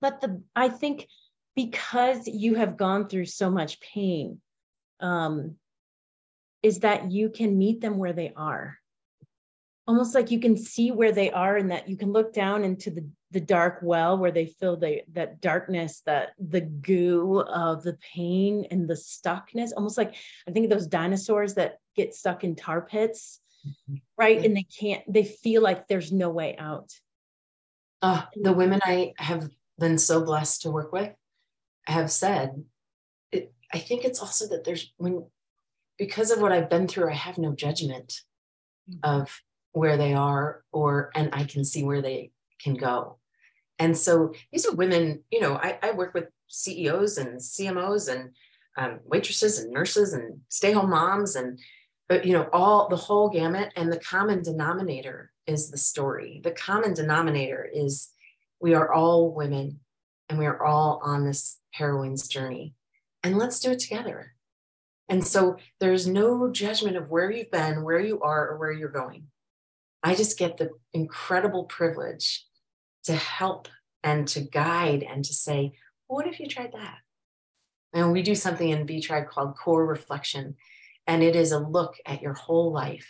but 0.00 0.22
the 0.22 0.42
I 0.56 0.70
think 0.70 1.06
because 1.54 2.26
you 2.26 2.54
have 2.54 2.78
gone 2.78 3.08
through 3.10 3.26
so 3.26 3.50
much 3.50 3.78
pain, 3.82 4.40
um, 5.00 5.56
is 6.62 6.78
that 6.78 7.12
you 7.12 7.28
can 7.28 7.58
meet 7.58 7.82
them 7.82 7.98
where 7.98 8.14
they 8.14 8.32
are 8.34 8.78
almost 9.86 10.14
like 10.14 10.30
you 10.30 10.38
can 10.38 10.54
see 10.54 10.92
where 10.92 11.12
they 11.12 11.30
are 11.30 11.56
and 11.56 11.70
that 11.70 11.88
you 11.88 11.96
can 11.96 12.12
look 12.12 12.34
down 12.34 12.62
into 12.62 12.90
the 12.90 13.08
the 13.30 13.40
dark 13.40 13.78
well 13.82 14.16
where 14.16 14.30
they 14.30 14.46
feel 14.46 14.76
the 14.76 15.02
that 15.12 15.40
darkness 15.40 16.02
that 16.06 16.30
the 16.38 16.60
goo 16.60 17.40
of 17.40 17.82
the 17.82 17.96
pain 18.14 18.66
and 18.70 18.88
the 18.88 18.94
stuckness 18.94 19.70
almost 19.76 19.98
like 19.98 20.14
i 20.46 20.50
think 20.50 20.64
of 20.64 20.70
those 20.70 20.86
dinosaurs 20.86 21.54
that 21.54 21.78
get 21.96 22.14
stuck 22.14 22.44
in 22.44 22.54
tar 22.54 22.80
pits 22.80 23.40
mm-hmm. 23.66 23.96
right 24.16 24.44
and 24.44 24.56
they 24.56 24.62
can't 24.62 25.02
they 25.12 25.24
feel 25.24 25.62
like 25.62 25.88
there's 25.88 26.12
no 26.12 26.30
way 26.30 26.56
out 26.58 26.92
uh, 28.00 28.22
the 28.42 28.52
women 28.52 28.80
i 28.84 29.12
have 29.18 29.48
been 29.78 29.98
so 29.98 30.24
blessed 30.24 30.62
to 30.62 30.70
work 30.70 30.92
with 30.92 31.12
have 31.86 32.10
said 32.10 32.64
it, 33.32 33.52
i 33.72 33.78
think 33.78 34.04
it's 34.04 34.20
also 34.20 34.46
that 34.48 34.64
there's 34.64 34.92
when 34.96 35.24
because 35.98 36.30
of 36.30 36.40
what 36.40 36.52
i've 36.52 36.70
been 36.70 36.88
through 36.88 37.10
i 37.10 37.14
have 37.14 37.38
no 37.38 37.52
judgment 37.52 38.22
mm-hmm. 38.88 38.98
of 39.02 39.42
where 39.72 39.96
they 39.96 40.14
are 40.14 40.62
or 40.72 41.10
and 41.14 41.30
i 41.34 41.44
can 41.44 41.64
see 41.64 41.84
where 41.84 42.00
they 42.00 42.30
can 42.58 42.74
go. 42.74 43.17
And 43.78 43.96
so 43.96 44.32
these 44.52 44.66
are 44.66 44.74
women, 44.74 45.22
you 45.30 45.40
know, 45.40 45.54
I, 45.54 45.78
I 45.82 45.90
work 45.92 46.14
with 46.14 46.26
CEOs 46.48 47.18
and 47.18 47.38
CMOs 47.38 48.12
and 48.12 48.30
um, 48.76 49.00
waitresses 49.04 49.58
and 49.58 49.72
nurses 49.72 50.12
and 50.12 50.40
stay 50.48 50.72
home 50.72 50.90
moms 50.90 51.36
and, 51.36 51.58
you 52.24 52.32
know, 52.32 52.48
all 52.52 52.88
the 52.88 52.96
whole 52.96 53.28
gamut. 53.28 53.72
And 53.76 53.92
the 53.92 54.00
common 54.00 54.42
denominator 54.42 55.32
is 55.46 55.70
the 55.70 55.78
story. 55.78 56.40
The 56.42 56.50
common 56.50 56.94
denominator 56.94 57.68
is 57.72 58.10
we 58.60 58.74
are 58.74 58.92
all 58.92 59.32
women 59.32 59.80
and 60.28 60.38
we 60.38 60.46
are 60.46 60.62
all 60.62 61.00
on 61.02 61.24
this 61.24 61.58
heroine's 61.70 62.28
journey. 62.28 62.74
And 63.22 63.38
let's 63.38 63.60
do 63.60 63.72
it 63.72 63.78
together. 63.78 64.34
And 65.08 65.26
so 65.26 65.56
there's 65.80 66.06
no 66.06 66.50
judgment 66.50 66.96
of 66.96 67.08
where 67.08 67.30
you've 67.30 67.50
been, 67.50 67.82
where 67.82 68.00
you 68.00 68.20
are, 68.20 68.48
or 68.48 68.58
where 68.58 68.72
you're 68.72 68.90
going. 68.90 69.28
I 70.02 70.14
just 70.14 70.38
get 70.38 70.58
the 70.58 70.70
incredible 70.92 71.64
privilege 71.64 72.44
to 73.08 73.16
help 73.16 73.68
and 74.04 74.28
to 74.28 74.40
guide 74.42 75.02
and 75.02 75.24
to 75.24 75.32
say, 75.32 75.72
well, 76.08 76.16
what 76.16 76.26
if 76.26 76.38
you 76.38 76.46
tried 76.46 76.72
that? 76.74 76.98
And 77.94 78.12
we 78.12 78.20
do 78.20 78.34
something 78.34 78.68
in 78.68 78.84
B 78.84 79.00
Tribe 79.00 79.28
called 79.28 79.56
core 79.56 79.86
reflection. 79.86 80.56
And 81.06 81.22
it 81.22 81.34
is 81.34 81.52
a 81.52 81.58
look 81.58 81.94
at 82.04 82.20
your 82.20 82.34
whole 82.34 82.70
life 82.70 83.08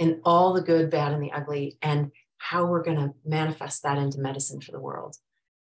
in 0.00 0.20
all 0.24 0.52
the 0.52 0.60
good, 0.60 0.90
bad, 0.90 1.12
and 1.12 1.22
the 1.22 1.30
ugly, 1.30 1.78
and 1.80 2.10
how 2.38 2.66
we're 2.66 2.82
going 2.82 2.96
to 2.96 3.14
manifest 3.24 3.84
that 3.84 3.96
into 3.96 4.18
medicine 4.18 4.60
for 4.60 4.72
the 4.72 4.80
world. 4.80 5.14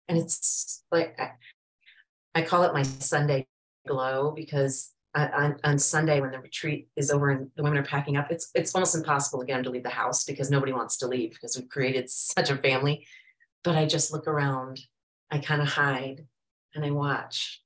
And 0.07 0.17
it's 0.17 0.85
like, 0.89 1.19
I, 1.19 1.31
I 2.33 2.43
call 2.43 2.63
it 2.63 2.73
my 2.73 2.83
Sunday 2.83 3.45
glow 3.85 4.31
because 4.31 4.91
uh, 5.15 5.27
on, 5.33 5.59
on 5.65 5.77
Sunday 5.77 6.21
when 6.21 6.31
the 6.31 6.39
retreat 6.39 6.87
is 6.95 7.11
over 7.11 7.29
and 7.29 7.51
the 7.57 7.63
women 7.63 7.77
are 7.77 7.83
packing 7.83 8.15
up, 8.15 8.31
it's 8.31 8.49
it's 8.55 8.73
almost 8.73 8.95
impossible 8.95 9.41
again 9.41 9.63
to 9.63 9.69
leave 9.69 9.83
the 9.83 9.89
house 9.89 10.23
because 10.23 10.49
nobody 10.49 10.71
wants 10.71 10.95
to 10.97 11.07
leave 11.07 11.31
because 11.31 11.57
we've 11.57 11.69
created 11.69 12.09
such 12.09 12.49
a 12.49 12.55
family 12.55 13.05
but 13.63 13.75
I 13.75 13.85
just 13.85 14.11
look 14.11 14.27
around. 14.27 14.81
I 15.31 15.39
kind 15.39 15.61
of 15.61 15.67
hide 15.67 16.25
and 16.75 16.85
I 16.85 16.91
watch 16.91 17.61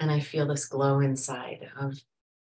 and 0.00 0.10
I 0.10 0.20
feel 0.20 0.46
this 0.46 0.66
glow 0.66 1.00
inside 1.00 1.68
of, 1.78 2.02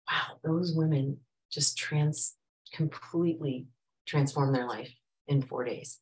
wow, 0.09 0.39
those 0.45 0.73
women 0.75 1.19
just 1.51 1.77
trans 1.77 2.37
completely 2.73 3.67
transform 4.07 4.53
their 4.53 4.67
life 4.67 4.93
in 5.27 5.43
four 5.43 5.65
days. 5.65 5.99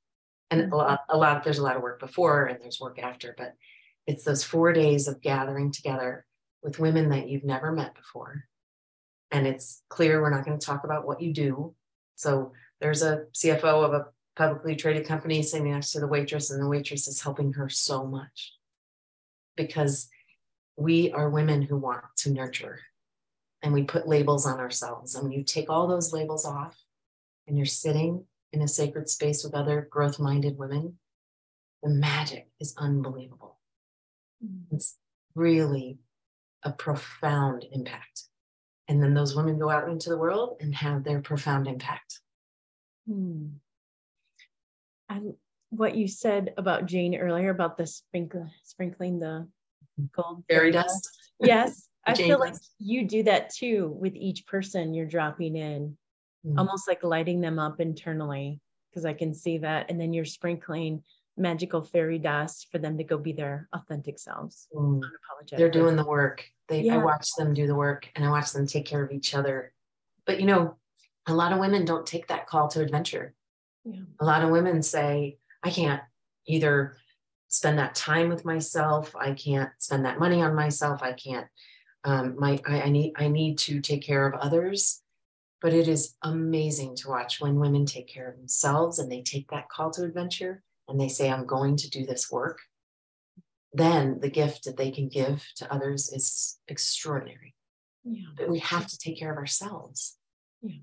And 0.50 0.72
a 0.72 0.76
lot, 0.76 1.00
a 1.08 1.16
lot, 1.16 1.44
there's 1.44 1.58
a 1.58 1.62
lot 1.62 1.76
of 1.76 1.82
work 1.82 2.00
before 2.00 2.46
and 2.46 2.60
there's 2.60 2.80
work 2.80 2.98
after, 2.98 3.34
but 3.38 3.54
it's 4.06 4.24
those 4.24 4.42
four 4.42 4.72
days 4.72 5.06
of 5.06 5.22
gathering 5.22 5.70
together 5.70 6.26
with 6.62 6.78
women 6.78 7.10
that 7.10 7.28
you've 7.28 7.44
never 7.44 7.72
met 7.72 7.94
before. 7.94 8.44
And 9.30 9.46
it's 9.46 9.82
clear 9.88 10.20
we're 10.20 10.30
not 10.30 10.44
going 10.44 10.58
to 10.58 10.66
talk 10.66 10.84
about 10.84 11.06
what 11.06 11.22
you 11.22 11.32
do. 11.32 11.74
So 12.16 12.52
there's 12.80 13.02
a 13.02 13.24
CFO 13.32 13.84
of 13.84 13.94
a 13.94 14.06
publicly 14.40 14.74
traded 14.74 15.06
company 15.06 15.42
sitting 15.42 15.70
next 15.70 15.92
to 15.92 16.00
the 16.00 16.06
waitress, 16.06 16.50
and 16.50 16.62
the 16.62 16.66
waitress 16.66 17.06
is 17.06 17.20
helping 17.20 17.52
her 17.52 17.68
so 17.68 18.06
much 18.06 18.54
because 19.54 20.08
we 20.78 21.12
are 21.12 21.28
women 21.28 21.60
who 21.60 21.76
want 21.76 22.02
to 22.16 22.32
nurture 22.32 22.80
and 23.62 23.74
we 23.74 23.82
put 23.82 24.08
labels 24.08 24.46
on 24.46 24.58
ourselves. 24.58 25.14
And 25.14 25.24
when 25.24 25.32
you 25.32 25.44
take 25.44 25.68
all 25.68 25.86
those 25.86 26.14
labels 26.14 26.46
off 26.46 26.80
and 27.46 27.58
you're 27.58 27.66
sitting 27.66 28.24
in 28.54 28.62
a 28.62 28.68
sacred 28.68 29.10
space 29.10 29.44
with 29.44 29.54
other 29.54 29.86
growth 29.90 30.18
minded 30.18 30.56
women, 30.56 30.96
the 31.82 31.90
magic 31.90 32.48
is 32.58 32.74
unbelievable. 32.78 33.58
Mm-hmm. 34.42 34.74
It's 34.74 34.96
really 35.34 35.98
a 36.62 36.72
profound 36.72 37.66
impact. 37.72 38.22
And 38.88 39.02
then 39.02 39.12
those 39.12 39.36
women 39.36 39.58
go 39.58 39.68
out 39.68 39.90
into 39.90 40.08
the 40.08 40.16
world 40.16 40.56
and 40.60 40.74
have 40.76 41.04
their 41.04 41.20
profound 41.20 41.68
impact. 41.68 42.20
Mm. 43.06 43.50
I, 45.10 45.20
what 45.70 45.96
you 45.96 46.08
said 46.08 46.54
about 46.56 46.86
Jane 46.86 47.16
earlier 47.16 47.50
about 47.50 47.76
the 47.76 47.86
sprinkle, 47.86 48.48
sprinkling 48.62 49.18
the 49.18 49.48
gold 50.12 50.44
fairy 50.48 50.70
dust. 50.70 51.10
Yes, 51.40 51.88
I 52.06 52.14
feel 52.14 52.38
like 52.38 52.54
you 52.78 53.06
do 53.06 53.24
that 53.24 53.52
too 53.52 53.94
with 53.98 54.14
each 54.14 54.46
person 54.46 54.94
you're 54.94 55.06
dropping 55.06 55.56
in, 55.56 55.96
mm. 56.46 56.58
almost 56.58 56.88
like 56.88 57.02
lighting 57.02 57.40
them 57.40 57.58
up 57.58 57.80
internally, 57.80 58.60
because 58.90 59.04
I 59.04 59.12
can 59.12 59.34
see 59.34 59.58
that. 59.58 59.90
And 59.90 60.00
then 60.00 60.12
you're 60.12 60.24
sprinkling 60.24 61.02
magical 61.36 61.82
fairy 61.82 62.18
dust 62.18 62.68
for 62.70 62.78
them 62.78 62.98
to 62.98 63.04
go 63.04 63.18
be 63.18 63.32
their 63.32 63.68
authentic 63.72 64.18
selves. 64.18 64.68
Mm. 64.74 65.00
They're 65.56 65.70
doing 65.70 65.96
the 65.96 66.04
work. 66.04 66.44
They, 66.68 66.82
yeah. 66.82 66.94
I 66.94 66.98
watch 66.98 67.28
them 67.36 67.52
do 67.54 67.66
the 67.66 67.74
work 67.74 68.08
and 68.14 68.24
I 68.24 68.30
watch 68.30 68.52
them 68.52 68.66
take 68.66 68.86
care 68.86 69.02
of 69.02 69.10
each 69.10 69.34
other. 69.34 69.72
But 70.24 70.38
you 70.38 70.46
know, 70.46 70.76
a 71.26 71.34
lot 71.34 71.52
of 71.52 71.58
women 71.58 71.84
don't 71.84 72.06
take 72.06 72.28
that 72.28 72.46
call 72.46 72.68
to 72.68 72.80
adventure. 72.80 73.34
Yeah. 73.84 74.02
A 74.20 74.24
lot 74.24 74.42
of 74.42 74.50
women 74.50 74.82
say, 74.82 75.38
I 75.62 75.70
can't 75.70 76.02
either 76.46 76.96
spend 77.48 77.78
that 77.78 77.94
time 77.94 78.28
with 78.28 78.44
myself. 78.44 79.14
I 79.16 79.32
can't 79.32 79.70
spend 79.78 80.04
that 80.04 80.18
money 80.18 80.42
on 80.42 80.54
myself. 80.54 81.02
I 81.02 81.12
can't. 81.12 81.46
Um, 82.04 82.36
my 82.38 82.58
I, 82.66 82.82
I 82.82 82.88
need 82.88 83.12
I 83.16 83.28
need 83.28 83.58
to 83.58 83.80
take 83.80 84.02
care 84.02 84.26
of 84.26 84.40
others. 84.40 85.02
But 85.60 85.74
it 85.74 85.88
is 85.88 86.16
amazing 86.22 86.96
to 86.96 87.08
watch 87.10 87.38
when 87.38 87.60
women 87.60 87.84
take 87.84 88.08
care 88.08 88.30
of 88.30 88.38
themselves 88.38 88.98
and 88.98 89.12
they 89.12 89.20
take 89.20 89.50
that 89.50 89.68
call 89.68 89.90
to 89.90 90.04
adventure 90.04 90.62
and 90.88 90.98
they 90.98 91.08
say, 91.08 91.30
"I'm 91.30 91.44
going 91.44 91.76
to 91.76 91.90
do 91.90 92.06
this 92.06 92.30
work." 92.30 92.60
Then 93.72 94.20
the 94.20 94.30
gift 94.30 94.64
that 94.64 94.76
they 94.76 94.90
can 94.90 95.08
give 95.08 95.46
to 95.56 95.72
others 95.72 96.10
is 96.12 96.58
extraordinary. 96.66 97.54
Yeah. 98.04 98.28
But 98.36 98.48
we 98.48 98.60
have 98.60 98.86
to 98.86 98.98
take 98.98 99.18
care 99.18 99.30
of 99.30 99.36
ourselves. 99.36 100.16
Yeah. 100.62 100.78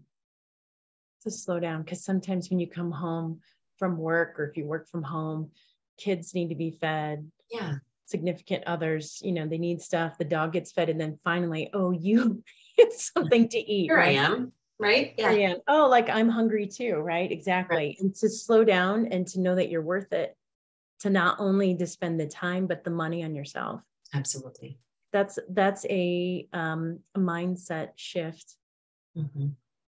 To 1.24 1.32
slow 1.32 1.60
down 1.60 1.82
because 1.82 2.06
sometimes 2.06 2.50
when 2.50 2.60
you 2.60 2.68
come 2.68 2.92
home 2.92 3.42
from 3.78 3.98
work 3.98 4.40
or 4.40 4.46
if 4.46 4.56
you 4.56 4.66
work 4.66 4.88
from 4.88 5.04
home, 5.04 5.52
kids 5.98 6.34
need 6.34 6.50
to 6.50 6.56
be 6.56 6.72
fed. 6.72 7.30
Yeah. 7.52 7.76
Significant 8.06 8.64
others, 8.66 9.20
you 9.24 9.32
know, 9.32 9.48
they 9.48 9.58
need 9.58 9.82
stuff. 9.82 10.18
The 10.18 10.26
dog 10.26 10.54
gets 10.54 10.72
fed, 10.72 10.90
and 10.90 11.02
then 11.02 11.20
finally, 11.24 11.70
oh, 11.74 11.92
you 11.92 12.44
get 12.78 12.94
something 12.94 13.50
to 13.50 13.58
eat. 13.58 13.86
Here 13.86 13.98
right? 13.98 14.18
I 14.18 14.22
am. 14.22 14.52
Right. 14.80 15.16
Yeah. 15.18 15.30
I 15.30 15.34
am. 15.40 15.58
Oh, 15.68 15.88
like 15.90 16.08
I'm 16.08 16.30
hungry 16.30 16.68
too. 16.68 16.96
Right. 16.96 17.32
Exactly. 17.32 17.76
Right. 17.76 17.98
And 18.00 18.16
to 18.16 18.30
slow 18.30 18.64
down 18.64 19.08
and 19.08 19.28
to 19.30 19.42
know 19.42 19.56
that 19.56 19.70
you're 19.70 19.82
worth 19.82 20.14
it, 20.14 20.38
to 21.00 21.10
not 21.10 21.40
only 21.40 21.76
to 21.76 21.88
spend 21.88 22.20
the 22.20 22.28
time 22.28 22.68
but 22.68 22.84
the 22.84 22.92
money 22.92 23.24
on 23.24 23.36
yourself. 23.36 23.82
Absolutely. 24.14 24.78
That's 25.12 25.40
that's 25.50 25.86
a 25.90 26.48
um, 26.54 27.00
a 27.16 27.20
mindset 27.20 27.90
shift. 27.96 28.56
Mm-hmm 29.18 29.48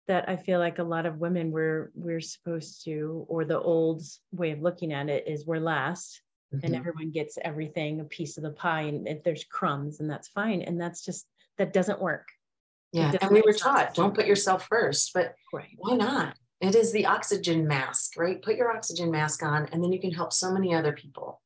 that 0.09 0.29
I 0.29 0.37
feel 0.37 0.59
like 0.59 0.79
a 0.79 0.85
lot 0.85 1.07
of 1.07 1.19
women 1.19 1.51
we're 1.51 1.91
we're 1.95 2.21
supposed 2.21 2.85
to, 2.85 3.25
or 3.29 3.45
the 3.45 3.61
old 3.61 4.03
way 4.33 4.51
of 4.51 4.63
looking 4.63 4.93
at 4.93 5.09
it 5.09 5.29
is 5.29 5.47
we're 5.47 5.59
last 5.59 6.21
mm-hmm. 6.55 6.65
and 6.65 6.75
everyone 6.75 7.11
gets 7.11 7.39
everything, 7.43 8.01
a 8.01 8.05
piece 8.05 8.37
of 8.37 8.43
the 8.43 8.51
pie, 8.51 8.83
and 8.83 9.07
if 9.09 9.23
there's 9.23 9.45
crumbs, 9.45 10.01
and 10.01 10.11
that's 10.11 10.29
fine. 10.29 10.63
And 10.63 10.81
that's 10.81 11.05
just 11.05 11.27
that 11.59 11.73
doesn't 11.73 12.01
work. 12.01 12.29
Yeah. 12.93 13.13
And 13.21 13.31
we 13.31 13.43
were 13.43 13.53
taught 13.53 13.95
don't 13.95 14.15
put 14.15 14.27
yourself 14.27 14.67
first, 14.69 15.13
but 15.15 15.35
right. 15.53 15.77
why 15.79 15.97
not? 15.97 16.37
It 16.61 16.75
is 16.75 16.93
the 16.93 17.07
oxygen 17.07 17.67
mask, 17.67 18.13
right? 18.17 18.41
Put 18.41 18.57
your 18.57 18.75
oxygen 18.75 19.11
mask 19.11 19.43
on, 19.43 19.69
and 19.73 19.83
then 19.83 19.93
you 19.93 20.01
can 20.01 20.13
help 20.13 20.33
so 20.33 20.53
many 20.53 20.75
other 20.75 20.93
people. 20.93 21.41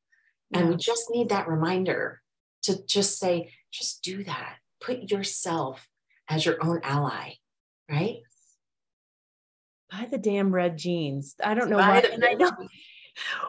Yeah. 0.51 0.59
And 0.59 0.69
we 0.69 0.75
just 0.75 1.09
need 1.09 1.29
that 1.29 1.47
reminder 1.47 2.21
to 2.63 2.85
just 2.85 3.17
say, 3.17 3.51
just 3.71 4.03
do 4.03 4.23
that. 4.25 4.57
Put 4.79 5.09
yourself 5.09 5.87
as 6.29 6.45
your 6.45 6.63
own 6.63 6.81
ally, 6.83 7.33
right? 7.89 8.17
Buy 9.91 10.07
the 10.09 10.17
damn 10.17 10.53
red 10.53 10.77
jeans. 10.77 11.35
I 11.43 11.53
don't 11.53 11.69
know 11.69 11.77
why. 11.77 11.99
And 11.99 12.23
I 12.23 12.33
know. 12.33 12.51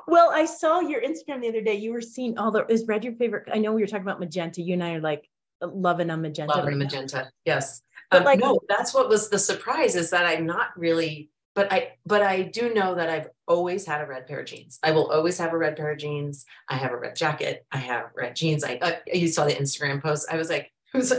Well, 0.07 0.31
I 0.33 0.46
saw 0.46 0.81
your 0.81 1.03
Instagram 1.03 1.42
the 1.42 1.48
other 1.48 1.61
day. 1.61 1.74
You 1.74 1.92
were 1.92 2.01
seeing 2.01 2.38
all 2.38 2.51
the 2.51 2.64
is 2.72 2.87
red 2.87 3.05
your 3.05 3.12
favorite? 3.12 3.51
I 3.53 3.59
know 3.59 3.72
we 3.72 3.83
were 3.83 3.87
talking 3.87 4.01
about 4.01 4.18
magenta. 4.18 4.62
You 4.62 4.72
and 4.72 4.83
I 4.83 4.94
are 4.94 5.01
like 5.01 5.29
loving 5.61 6.09
a 6.09 6.16
magenta. 6.16 6.57
Loving 6.57 6.72
a 6.72 6.77
magenta. 6.77 7.31
Yes. 7.44 7.83
But 8.11 8.20
um, 8.20 8.24
like 8.24 8.40
no, 8.40 8.61
that's 8.68 8.94
what 8.94 9.09
was 9.09 9.29
the 9.29 9.38
surprise 9.38 9.94
is 9.94 10.11
that 10.11 10.24
I'm 10.24 10.46
not 10.46 10.68
really, 10.77 11.31
but 11.55 11.70
I 11.70 11.92
but 12.07 12.22
I 12.22 12.42
do 12.42 12.72
know 12.72 12.94
that 12.94 13.11
I've 13.11 13.29
always 13.46 13.85
had 13.85 14.01
a 14.01 14.07
red 14.07 14.27
pair 14.27 14.40
of 14.40 14.46
jeans. 14.46 14.79
I 14.83 14.92
will 14.92 15.11
always 15.11 15.37
have 15.38 15.53
a 15.53 15.59
red 15.59 15.77
pair 15.77 15.90
of 15.90 15.98
jeans. 15.98 16.46
I 16.68 16.77
have 16.77 16.92
a 16.92 16.96
red 16.96 17.16
jacket. 17.16 17.66
I 17.70 17.79
have 17.79 18.07
red 18.16 18.35
jeans. 18.35 18.64
I 18.64 18.77
uh, 18.77 18.92
you 19.12 19.29
saw 19.29 19.44
the 19.44 19.55
Instagram 19.55 20.03
post. 20.03 20.29
I 20.31 20.37
was 20.37 20.48
like, 20.48 20.72
it 20.94 20.96
was 20.96 21.12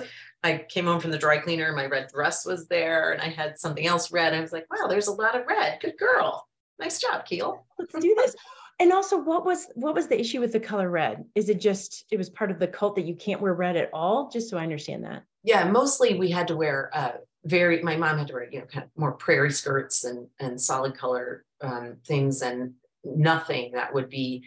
I 0.43 0.65
came 0.69 0.85
home 0.85 1.01
from 1.01 1.11
the 1.11 1.17
dry 1.17 1.37
cleaner, 1.37 1.73
my 1.73 1.85
red 1.85 2.07
dress 2.13 2.45
was 2.45 2.67
there, 2.67 3.11
and 3.11 3.21
I 3.21 3.29
had 3.29 3.59
something 3.59 3.85
else 3.85 4.11
red. 4.11 4.33
I 4.33 4.39
was 4.39 4.53
like, 4.53 4.65
wow, 4.71 4.87
there's 4.87 5.07
a 5.07 5.13
lot 5.13 5.35
of 5.35 5.45
red. 5.45 5.79
Good 5.81 5.97
girl. 5.97 6.47
Nice 6.79 7.01
job, 7.01 7.25
Keele. 7.25 7.65
Let's 7.77 7.93
do 7.93 8.15
this. 8.17 8.35
And 8.79 8.93
also, 8.93 9.17
what 9.17 9.45
was 9.45 9.67
what 9.75 9.93
was 9.93 10.07
the 10.07 10.17
issue 10.19 10.39
with 10.39 10.53
the 10.53 10.59
color 10.59 10.89
red? 10.89 11.25
Is 11.35 11.49
it 11.49 11.59
just 11.59 12.05
it 12.11 12.17
was 12.17 12.29
part 12.29 12.49
of 12.49 12.59
the 12.59 12.67
cult 12.67 12.95
that 12.95 13.05
you 13.05 13.15
can't 13.15 13.41
wear 13.41 13.53
red 13.53 13.75
at 13.75 13.89
all? 13.91 14.29
Just 14.29 14.49
so 14.49 14.57
I 14.57 14.63
understand 14.63 15.03
that. 15.03 15.23
Yeah, 15.43 15.69
mostly 15.69 16.17
we 16.17 16.31
had 16.31 16.47
to 16.47 16.55
wear 16.55 16.89
uh, 16.93 17.11
very. 17.43 17.83
My 17.83 17.97
mom 17.97 18.17
had 18.17 18.27
to 18.27 18.33
wear 18.33 18.49
you 18.49 18.59
know 18.59 18.65
kind 18.65 18.85
of 18.85 18.91
more 18.95 19.11
prairie 19.11 19.51
skirts 19.51 20.05
and 20.05 20.27
and 20.39 20.61
solid 20.61 20.97
color 20.97 21.43
um, 21.59 21.97
things 22.05 22.41
and 22.41 22.75
nothing 23.03 23.73
that 23.73 23.93
would 23.93 24.09
be. 24.09 24.45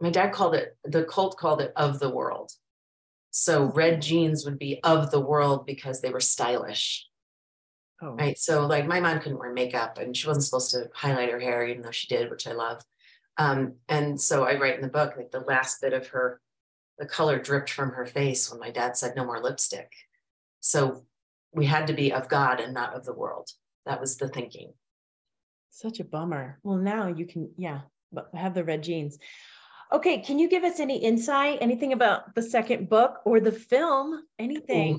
My 0.00 0.10
dad 0.10 0.32
called 0.32 0.54
it 0.54 0.76
the 0.84 1.02
cult 1.02 1.36
called 1.36 1.60
it 1.60 1.72
of 1.74 1.98
the 1.98 2.10
world 2.10 2.52
so 3.36 3.64
red 3.64 4.00
jeans 4.00 4.44
would 4.44 4.60
be 4.60 4.78
of 4.84 5.10
the 5.10 5.18
world 5.18 5.66
because 5.66 6.00
they 6.00 6.10
were 6.10 6.20
stylish. 6.20 7.08
Oh. 8.00 8.10
Right. 8.10 8.38
So 8.38 8.64
like 8.64 8.86
my 8.86 9.00
mom 9.00 9.18
couldn't 9.18 9.40
wear 9.40 9.52
makeup 9.52 9.98
and 9.98 10.16
she 10.16 10.28
wasn't 10.28 10.44
supposed 10.44 10.70
to 10.70 10.88
highlight 10.94 11.32
her 11.32 11.40
hair, 11.40 11.66
even 11.66 11.82
though 11.82 11.90
she 11.90 12.06
did, 12.06 12.30
which 12.30 12.46
I 12.46 12.52
love. 12.52 12.82
Um, 13.36 13.74
and 13.88 14.20
so 14.20 14.44
I 14.44 14.56
write 14.60 14.76
in 14.76 14.82
the 14.82 14.88
book 14.88 15.14
like 15.16 15.32
the 15.32 15.40
last 15.40 15.80
bit 15.82 15.92
of 15.92 16.06
her, 16.08 16.40
the 16.96 17.06
color 17.06 17.40
dripped 17.40 17.70
from 17.70 17.90
her 17.90 18.06
face 18.06 18.48
when 18.48 18.60
my 18.60 18.70
dad 18.70 18.96
said 18.96 19.16
no 19.16 19.24
more 19.24 19.42
lipstick. 19.42 19.90
So 20.60 21.04
we 21.52 21.66
had 21.66 21.88
to 21.88 21.92
be 21.92 22.12
of 22.12 22.28
God 22.28 22.60
and 22.60 22.72
not 22.72 22.94
of 22.94 23.04
the 23.04 23.14
world. 23.14 23.50
That 23.84 24.00
was 24.00 24.16
the 24.16 24.28
thinking. 24.28 24.74
Such 25.70 25.98
a 25.98 26.04
bummer. 26.04 26.60
Well, 26.62 26.78
now 26.78 27.08
you 27.08 27.26
can, 27.26 27.50
yeah, 27.56 27.80
have 28.32 28.54
the 28.54 28.62
red 28.62 28.84
jeans. 28.84 29.18
Okay, 29.92 30.18
can 30.18 30.38
you 30.38 30.48
give 30.48 30.64
us 30.64 30.80
any 30.80 30.98
insight, 30.98 31.58
anything 31.60 31.92
about 31.92 32.34
the 32.34 32.42
second 32.42 32.88
book 32.88 33.20
or 33.24 33.40
the 33.40 33.52
film? 33.52 34.22
Anything? 34.38 34.98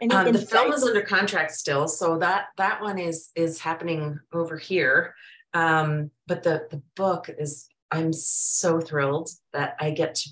Any 0.00 0.14
um, 0.14 0.32
the 0.32 0.38
film 0.38 0.72
is 0.72 0.82
under 0.82 1.02
contract 1.02 1.52
still, 1.52 1.88
so 1.88 2.18
that 2.18 2.46
that 2.56 2.82
one 2.82 2.98
is 2.98 3.30
is 3.34 3.58
happening 3.60 4.18
over 4.32 4.58
here. 4.58 5.14
Um, 5.54 6.10
but 6.26 6.42
the 6.42 6.66
the 6.70 6.82
book 6.96 7.30
is 7.38 7.68
I'm 7.90 8.12
so 8.12 8.80
thrilled 8.80 9.30
that 9.52 9.76
I 9.80 9.90
get 9.90 10.16
to. 10.16 10.30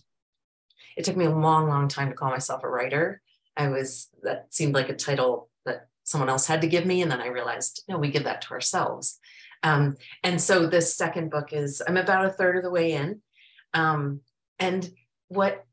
It 0.96 1.04
took 1.04 1.16
me 1.16 1.24
a 1.24 1.34
long, 1.34 1.68
long 1.68 1.88
time 1.88 2.10
to 2.10 2.14
call 2.14 2.30
myself 2.30 2.62
a 2.62 2.68
writer. 2.68 3.20
I 3.56 3.68
was 3.68 4.08
that 4.22 4.52
seemed 4.52 4.74
like 4.74 4.88
a 4.88 4.96
title 4.96 5.48
that 5.64 5.88
someone 6.02 6.28
else 6.28 6.46
had 6.46 6.60
to 6.60 6.66
give 6.66 6.84
me, 6.84 7.00
and 7.00 7.10
then 7.10 7.20
I 7.20 7.28
realized 7.28 7.84
no, 7.88 7.96
we 7.96 8.10
give 8.10 8.24
that 8.24 8.42
to 8.42 8.50
ourselves. 8.50 9.18
Um, 9.62 9.96
and 10.22 10.40
so 10.40 10.66
this 10.66 10.94
second 10.94 11.30
book 11.30 11.52
is 11.52 11.82
I'm 11.86 11.96
about 11.96 12.26
a 12.26 12.30
third 12.30 12.56
of 12.56 12.62
the 12.62 12.70
way 12.70 12.92
in. 12.92 13.22
Um, 13.74 14.20
and 14.58 14.90
what 15.28 15.64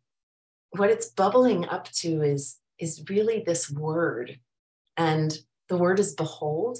what 0.71 0.89
it's 0.89 1.09
bubbling 1.09 1.65
up 1.67 1.91
to 1.91 2.21
is 2.21 2.57
is 2.79 3.03
really 3.09 3.43
this 3.45 3.69
word, 3.69 4.39
and 4.97 5.37
the 5.69 5.77
word 5.77 5.99
is 5.99 6.13
behold. 6.13 6.79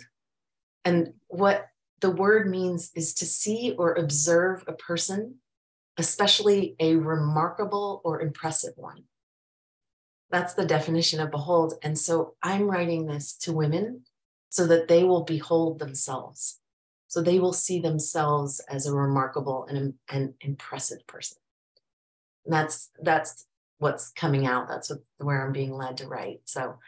And 0.83 1.13
what 1.27 1.67
the 1.99 2.09
word 2.09 2.49
means 2.49 2.91
is 2.95 3.13
to 3.15 3.25
see 3.25 3.75
or 3.77 3.93
observe 3.93 4.63
a 4.67 4.73
person, 4.73 5.35
especially 5.97 6.75
a 6.79 6.95
remarkable 6.95 8.01
or 8.03 8.19
impressive 8.19 8.73
one. 8.75 9.03
That's 10.31 10.55
the 10.55 10.65
definition 10.65 11.19
of 11.19 11.29
behold. 11.29 11.75
And 11.83 11.99
so 11.99 12.35
I'm 12.41 12.69
writing 12.71 13.05
this 13.05 13.33
to 13.39 13.53
women 13.53 14.05
so 14.49 14.65
that 14.67 14.87
they 14.87 15.03
will 15.03 15.23
behold 15.23 15.77
themselves. 15.77 16.60
So 17.11 17.21
they 17.21 17.39
will 17.39 17.51
see 17.51 17.81
themselves 17.81 18.61
as 18.69 18.87
a 18.87 18.93
remarkable 18.93 19.65
and, 19.69 19.95
and 20.09 20.33
impressive 20.39 21.05
person. 21.07 21.39
And 22.45 22.53
that's 22.53 22.89
that's 23.01 23.45
what's 23.79 24.11
coming 24.11 24.47
out. 24.47 24.69
That's 24.69 24.89
what, 24.89 24.99
where 25.17 25.45
I'm 25.45 25.51
being 25.51 25.73
led 25.73 25.97
to 25.97 26.07
write. 26.07 26.39
So 26.45 26.79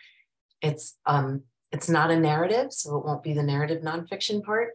it's 0.61 0.95
um 1.05 1.41
it's 1.73 1.89
not 1.89 2.09
a 2.09 2.17
narrative, 2.17 2.71
so 2.71 2.97
it 2.97 3.05
won't 3.05 3.21
be 3.21 3.33
the 3.33 3.43
narrative 3.43 3.83
nonfiction 3.83 4.41
part, 4.41 4.69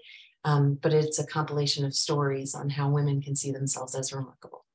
um, 0.45 0.75
but 0.83 0.93
it's 0.93 1.19
a 1.19 1.27
compilation 1.27 1.87
of 1.87 1.95
stories 1.95 2.55
on 2.55 2.69
how 2.69 2.91
women 2.91 3.23
can 3.23 3.35
see 3.35 3.51
themselves 3.51 3.95
as 3.95 4.13
remarkable. 4.13 4.67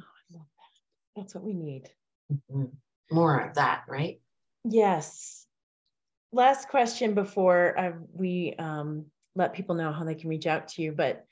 Oh, 0.00 0.04
I 0.04 0.36
love 0.38 0.46
that. 0.56 1.20
That's 1.20 1.34
what 1.34 1.44
we 1.44 1.52
need. 1.52 1.90
Mm-hmm. 2.32 2.64
More 3.10 3.40
of 3.40 3.56
that, 3.56 3.82
right? 3.86 4.22
Yes. 4.64 5.44
Last 6.32 6.70
question 6.70 7.12
before 7.12 7.78
I, 7.78 7.92
we 8.14 8.54
um, 8.58 9.04
let 9.38 9.54
people 9.54 9.76
know 9.76 9.92
how 9.92 10.04
they 10.04 10.14
can 10.14 10.28
reach 10.28 10.46
out 10.46 10.68
to 10.68 10.82
you. 10.82 10.92
But 10.92 11.24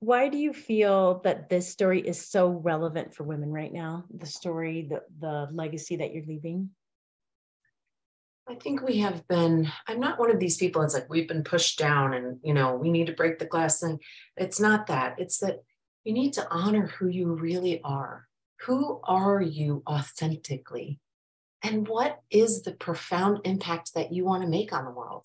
why 0.00 0.28
do 0.28 0.36
you 0.36 0.52
feel 0.52 1.20
that 1.24 1.48
this 1.48 1.68
story 1.68 2.00
is 2.00 2.28
so 2.28 2.48
relevant 2.48 3.14
for 3.14 3.24
women 3.24 3.50
right 3.50 3.72
now? 3.72 4.04
The 4.14 4.26
story, 4.26 4.88
the, 4.90 5.02
the 5.20 5.48
legacy 5.52 5.96
that 5.96 6.12
you're 6.12 6.26
leaving? 6.26 6.70
I 8.48 8.54
think 8.54 8.82
we 8.82 8.98
have 8.98 9.26
been, 9.26 9.72
I'm 9.88 9.98
not 9.98 10.20
one 10.20 10.30
of 10.30 10.38
these 10.38 10.56
people, 10.56 10.82
it's 10.82 10.94
like 10.94 11.08
we've 11.08 11.26
been 11.26 11.42
pushed 11.42 11.78
down 11.78 12.14
and, 12.14 12.38
you 12.44 12.54
know, 12.54 12.76
we 12.76 12.90
need 12.90 13.06
to 13.06 13.12
break 13.12 13.38
the 13.38 13.46
glass 13.46 13.80
thing. 13.80 13.98
It's 14.36 14.60
not 14.60 14.86
that. 14.88 15.16
It's 15.18 15.38
that 15.38 15.62
you 16.04 16.12
need 16.12 16.34
to 16.34 16.48
honor 16.50 16.86
who 16.86 17.08
you 17.08 17.32
really 17.32 17.80
are. 17.82 18.28
Who 18.66 19.00
are 19.04 19.40
you 19.40 19.82
authentically? 19.88 21.00
And 21.62 21.88
what 21.88 22.20
is 22.30 22.62
the 22.62 22.72
profound 22.72 23.40
impact 23.44 23.94
that 23.94 24.12
you 24.12 24.24
want 24.24 24.42
to 24.42 24.48
make 24.48 24.72
on 24.72 24.84
the 24.84 24.92
world? 24.92 25.24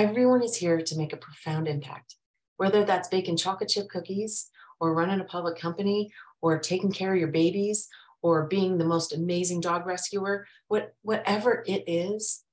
Everyone 0.00 0.42
is 0.42 0.56
here 0.56 0.80
to 0.80 0.96
make 0.96 1.12
a 1.12 1.18
profound 1.18 1.68
impact, 1.68 2.14
whether 2.56 2.84
that's 2.84 3.08
baking 3.08 3.36
chocolate 3.36 3.68
chip 3.68 3.90
cookies 3.90 4.48
or 4.80 4.94
running 4.94 5.20
a 5.20 5.24
public 5.24 5.58
company 5.58 6.10
or 6.40 6.58
taking 6.58 6.90
care 6.90 7.12
of 7.12 7.20
your 7.20 7.28
babies 7.28 7.86
or 8.22 8.46
being 8.46 8.78
the 8.78 8.84
most 8.86 9.12
amazing 9.12 9.60
dog 9.60 9.84
rescuer, 9.84 10.46
what, 10.68 10.94
whatever 11.02 11.62
it 11.66 11.84
is, 11.86 12.44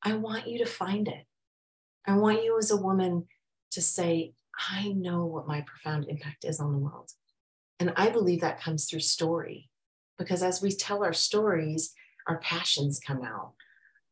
I 0.00 0.12
want 0.12 0.46
you 0.46 0.58
to 0.58 0.64
find 0.64 1.08
it. 1.08 1.26
I 2.06 2.16
want 2.18 2.44
you 2.44 2.56
as 2.56 2.70
a 2.70 2.76
woman 2.76 3.26
to 3.72 3.82
say, 3.82 4.34
I 4.70 4.90
know 4.90 5.24
what 5.24 5.48
my 5.48 5.62
profound 5.62 6.06
impact 6.08 6.44
is 6.44 6.60
on 6.60 6.70
the 6.70 6.78
world. 6.78 7.10
And 7.80 7.92
I 7.96 8.10
believe 8.10 8.42
that 8.42 8.60
comes 8.60 8.84
through 8.84 9.00
story 9.00 9.70
because 10.18 10.44
as 10.44 10.62
we 10.62 10.70
tell 10.70 11.02
our 11.02 11.12
stories, 11.12 11.94
our 12.28 12.38
passions 12.38 13.00
come 13.04 13.24
out. 13.24 13.54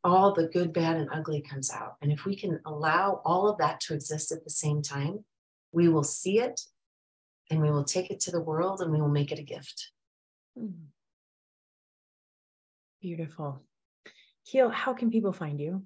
All 0.03 0.33
the 0.33 0.49
good, 0.49 0.73
bad, 0.73 0.97
and 0.97 1.11
ugly 1.13 1.43
comes 1.43 1.71
out. 1.71 1.97
And 2.01 2.11
if 2.11 2.25
we 2.25 2.35
can 2.35 2.61
allow 2.65 3.21
all 3.25 3.49
of 3.49 3.59
that 3.59 3.81
to 3.81 3.95
exist 3.95 4.33
at 4.33 4.45
the 4.45 4.51
same 4.51 4.81
time, 4.81 5.25
we 5.73 5.89
will 5.89 6.05
see 6.05 6.41
it 6.41 6.61
and 7.51 7.61
we 7.61 7.71
will 7.71 7.85
take 7.85 8.11
it 8.11 8.21
to 8.21 8.31
the 8.31 8.41
world 8.41 8.81
and 8.81 8.91
we 8.91 9.01
will 9.01 9.09
make 9.09 9.33
it 9.33 9.39
a 9.39 9.43
gift. 9.43 9.91
Hmm. 10.59 10.87
Beautiful. 13.03 13.63
Keele, 14.47 14.71
how 14.71 14.95
can 14.95 15.11
people 15.11 15.33
find 15.33 15.61
you? 15.61 15.85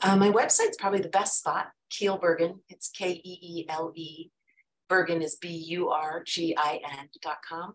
Uh, 0.00 0.16
my 0.16 0.30
website's 0.30 0.76
probably 0.78 1.00
the 1.00 1.08
best 1.08 1.38
spot, 1.38 1.68
Keele 1.90 2.18
Burgin. 2.18 2.60
It's 2.68 2.88
K 2.88 3.12
E 3.12 3.38
E 3.42 3.66
L 3.68 3.92
E. 3.94 4.30
Burgin 4.88 5.22
is 5.22 5.36
B 5.36 5.48
U 5.48 5.90
R 5.90 6.22
G 6.24 6.56
I 6.56 6.80
N 6.98 7.08
dot 7.22 7.38
com. 7.46 7.74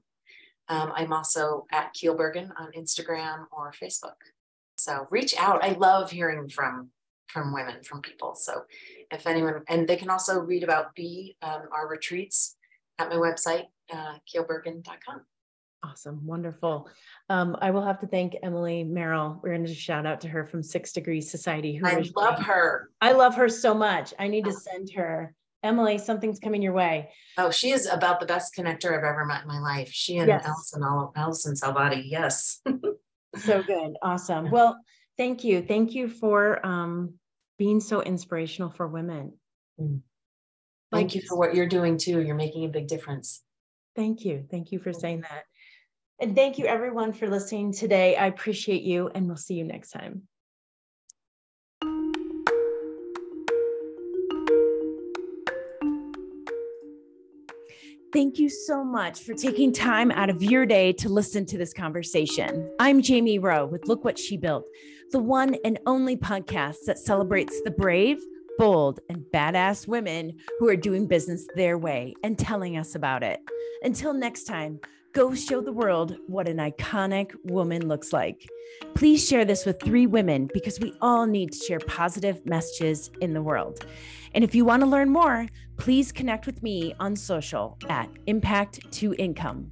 Um, 0.67 0.91
I'm 0.95 1.13
also 1.13 1.65
at 1.71 1.93
Keele 1.93 2.15
Burgin 2.15 2.51
on 2.57 2.71
Instagram 2.77 3.45
or 3.51 3.71
Facebook. 3.71 4.15
So 4.85 5.07
reach 5.09 5.35
out. 5.35 5.63
I 5.63 5.71
love 5.71 6.11
hearing 6.11 6.47
from 6.47 6.91
from 7.27 7.53
women, 7.53 7.81
from 7.83 8.01
people. 8.01 8.35
So 8.35 8.61
if 9.11 9.25
anyone, 9.25 9.63
and 9.67 9.87
they 9.87 9.95
can 9.95 10.11
also 10.11 10.39
read 10.39 10.63
about 10.63 10.93
B, 10.95 11.35
um, 11.41 11.63
our 11.75 11.87
retreats 11.87 12.55
at 12.99 13.09
my 13.09 13.15
website, 13.15 13.65
uh, 13.91 14.17
keeleburgin.com. 14.31 15.21
Awesome. 15.83 16.25
Wonderful. 16.25 16.87
Um, 17.29 17.57
I 17.61 17.71
will 17.71 17.81
have 17.81 17.99
to 18.01 18.07
thank 18.07 18.35
Emily 18.43 18.85
Merrell. 18.87 19.41
We're 19.41 19.55
going 19.55 19.65
to 19.65 19.73
shout 19.73 20.05
out 20.05 20.21
to 20.21 20.27
her 20.27 20.45
from 20.45 20.61
Six 20.61 20.93
Degrees 20.93 21.29
Society. 21.29 21.75
Who 21.75 21.87
I 21.87 22.03
love 22.15 22.39
her. 22.43 22.91
I 23.01 23.13
love 23.13 23.35
her 23.35 23.49
so 23.49 23.73
much. 23.73 24.13
I 24.19 24.27
need 24.27 24.45
to 24.45 24.53
send 24.53 24.91
her. 24.95 25.33
Emily, 25.63 25.97
something's 25.97 26.39
coming 26.39 26.61
your 26.61 26.73
way. 26.73 27.09
Oh, 27.39 27.49
she 27.49 27.71
is 27.71 27.87
about 27.87 28.19
the 28.19 28.27
best 28.27 28.55
connector 28.55 28.95
I've 28.95 29.03
ever 29.03 29.25
met 29.25 29.41
in 29.41 29.47
my 29.47 29.59
life. 29.59 29.89
She 29.91 30.17
and 30.17 30.27
yes. 30.27 30.45
Allison, 30.45 30.83
Allison 31.15 31.55
Salvati. 31.55 32.03
Yes. 32.05 32.61
so 33.37 33.63
good. 33.63 33.95
Awesome. 34.01 34.51
Well, 34.51 34.77
thank 35.17 35.43
you. 35.43 35.61
Thank 35.61 35.93
you 35.93 36.07
for 36.07 36.65
um, 36.65 37.15
being 37.57 37.79
so 37.79 38.01
inspirational 38.01 38.69
for 38.69 38.87
women. 38.87 39.33
Mm. 39.79 40.01
Thank 40.91 41.15
you 41.15 41.21
for 41.27 41.37
what 41.37 41.55
you're 41.55 41.67
doing 41.67 41.97
too. 41.97 42.21
You're 42.21 42.35
making 42.35 42.65
a 42.65 42.69
big 42.69 42.87
difference. 42.87 43.41
Thank 43.95 44.23
you. 44.23 44.45
Thank 44.49 44.71
you 44.71 44.79
for 44.79 44.93
saying 44.93 45.21
that. 45.21 45.43
And 46.19 46.35
thank 46.35 46.57
you 46.57 46.65
everyone 46.65 47.11
for 47.11 47.27
listening 47.27 47.73
today. 47.73 48.15
I 48.15 48.27
appreciate 48.27 48.83
you 48.83 49.09
and 49.13 49.27
we'll 49.27 49.35
see 49.35 49.55
you 49.55 49.65
next 49.65 49.91
time. 49.91 50.23
Thank 58.15 58.39
you 58.39 58.47
so 58.47 58.81
much 58.81 59.23
for 59.23 59.33
taking 59.33 59.73
time 59.73 60.09
out 60.09 60.29
of 60.29 60.41
your 60.41 60.65
day 60.65 60.93
to 60.93 61.09
listen 61.09 61.45
to 61.47 61.57
this 61.57 61.73
conversation. 61.73 62.71
I'm 62.79 63.01
Jamie 63.01 63.39
Rowe 63.39 63.65
with 63.65 63.89
Look 63.89 64.05
What 64.05 64.17
She 64.17 64.37
Built, 64.37 64.63
the 65.11 65.19
one 65.19 65.57
and 65.65 65.77
only 65.85 66.15
podcast 66.15 66.85
that 66.85 66.97
celebrates 66.97 67.61
the 67.65 67.71
brave, 67.71 68.23
bold, 68.57 69.01
and 69.09 69.25
badass 69.33 69.85
women 69.85 70.37
who 70.59 70.69
are 70.69 70.77
doing 70.77 71.07
business 71.07 71.45
their 71.57 71.77
way 71.77 72.13
and 72.23 72.39
telling 72.39 72.77
us 72.77 72.95
about 72.95 73.21
it. 73.21 73.41
Until 73.83 74.13
next 74.13 74.45
time, 74.45 74.79
Go 75.15 75.33
show 75.33 75.61
the 75.61 75.71
world 75.71 76.17
what 76.27 76.49
an 76.49 76.57
iconic 76.57 77.33
woman 77.45 77.87
looks 77.87 78.11
like. 78.11 78.49
Please 78.95 79.25
share 79.25 79.45
this 79.45 79.65
with 79.65 79.81
three 79.81 80.07
women 80.07 80.49
because 80.53 80.77
we 80.77 80.93
all 80.99 81.25
need 81.25 81.53
to 81.53 81.57
share 81.57 81.79
positive 81.79 82.45
messages 82.45 83.09
in 83.21 83.33
the 83.33 83.41
world. 83.41 83.85
And 84.33 84.43
if 84.43 84.53
you 84.53 84.65
want 84.65 84.81
to 84.81 84.87
learn 84.87 85.09
more, 85.09 85.47
please 85.77 86.11
connect 86.11 86.45
with 86.45 86.61
me 86.61 86.93
on 86.99 87.15
social 87.15 87.77
at 87.87 88.09
Impact 88.27 88.91
to 88.91 89.13
Income. 89.13 89.71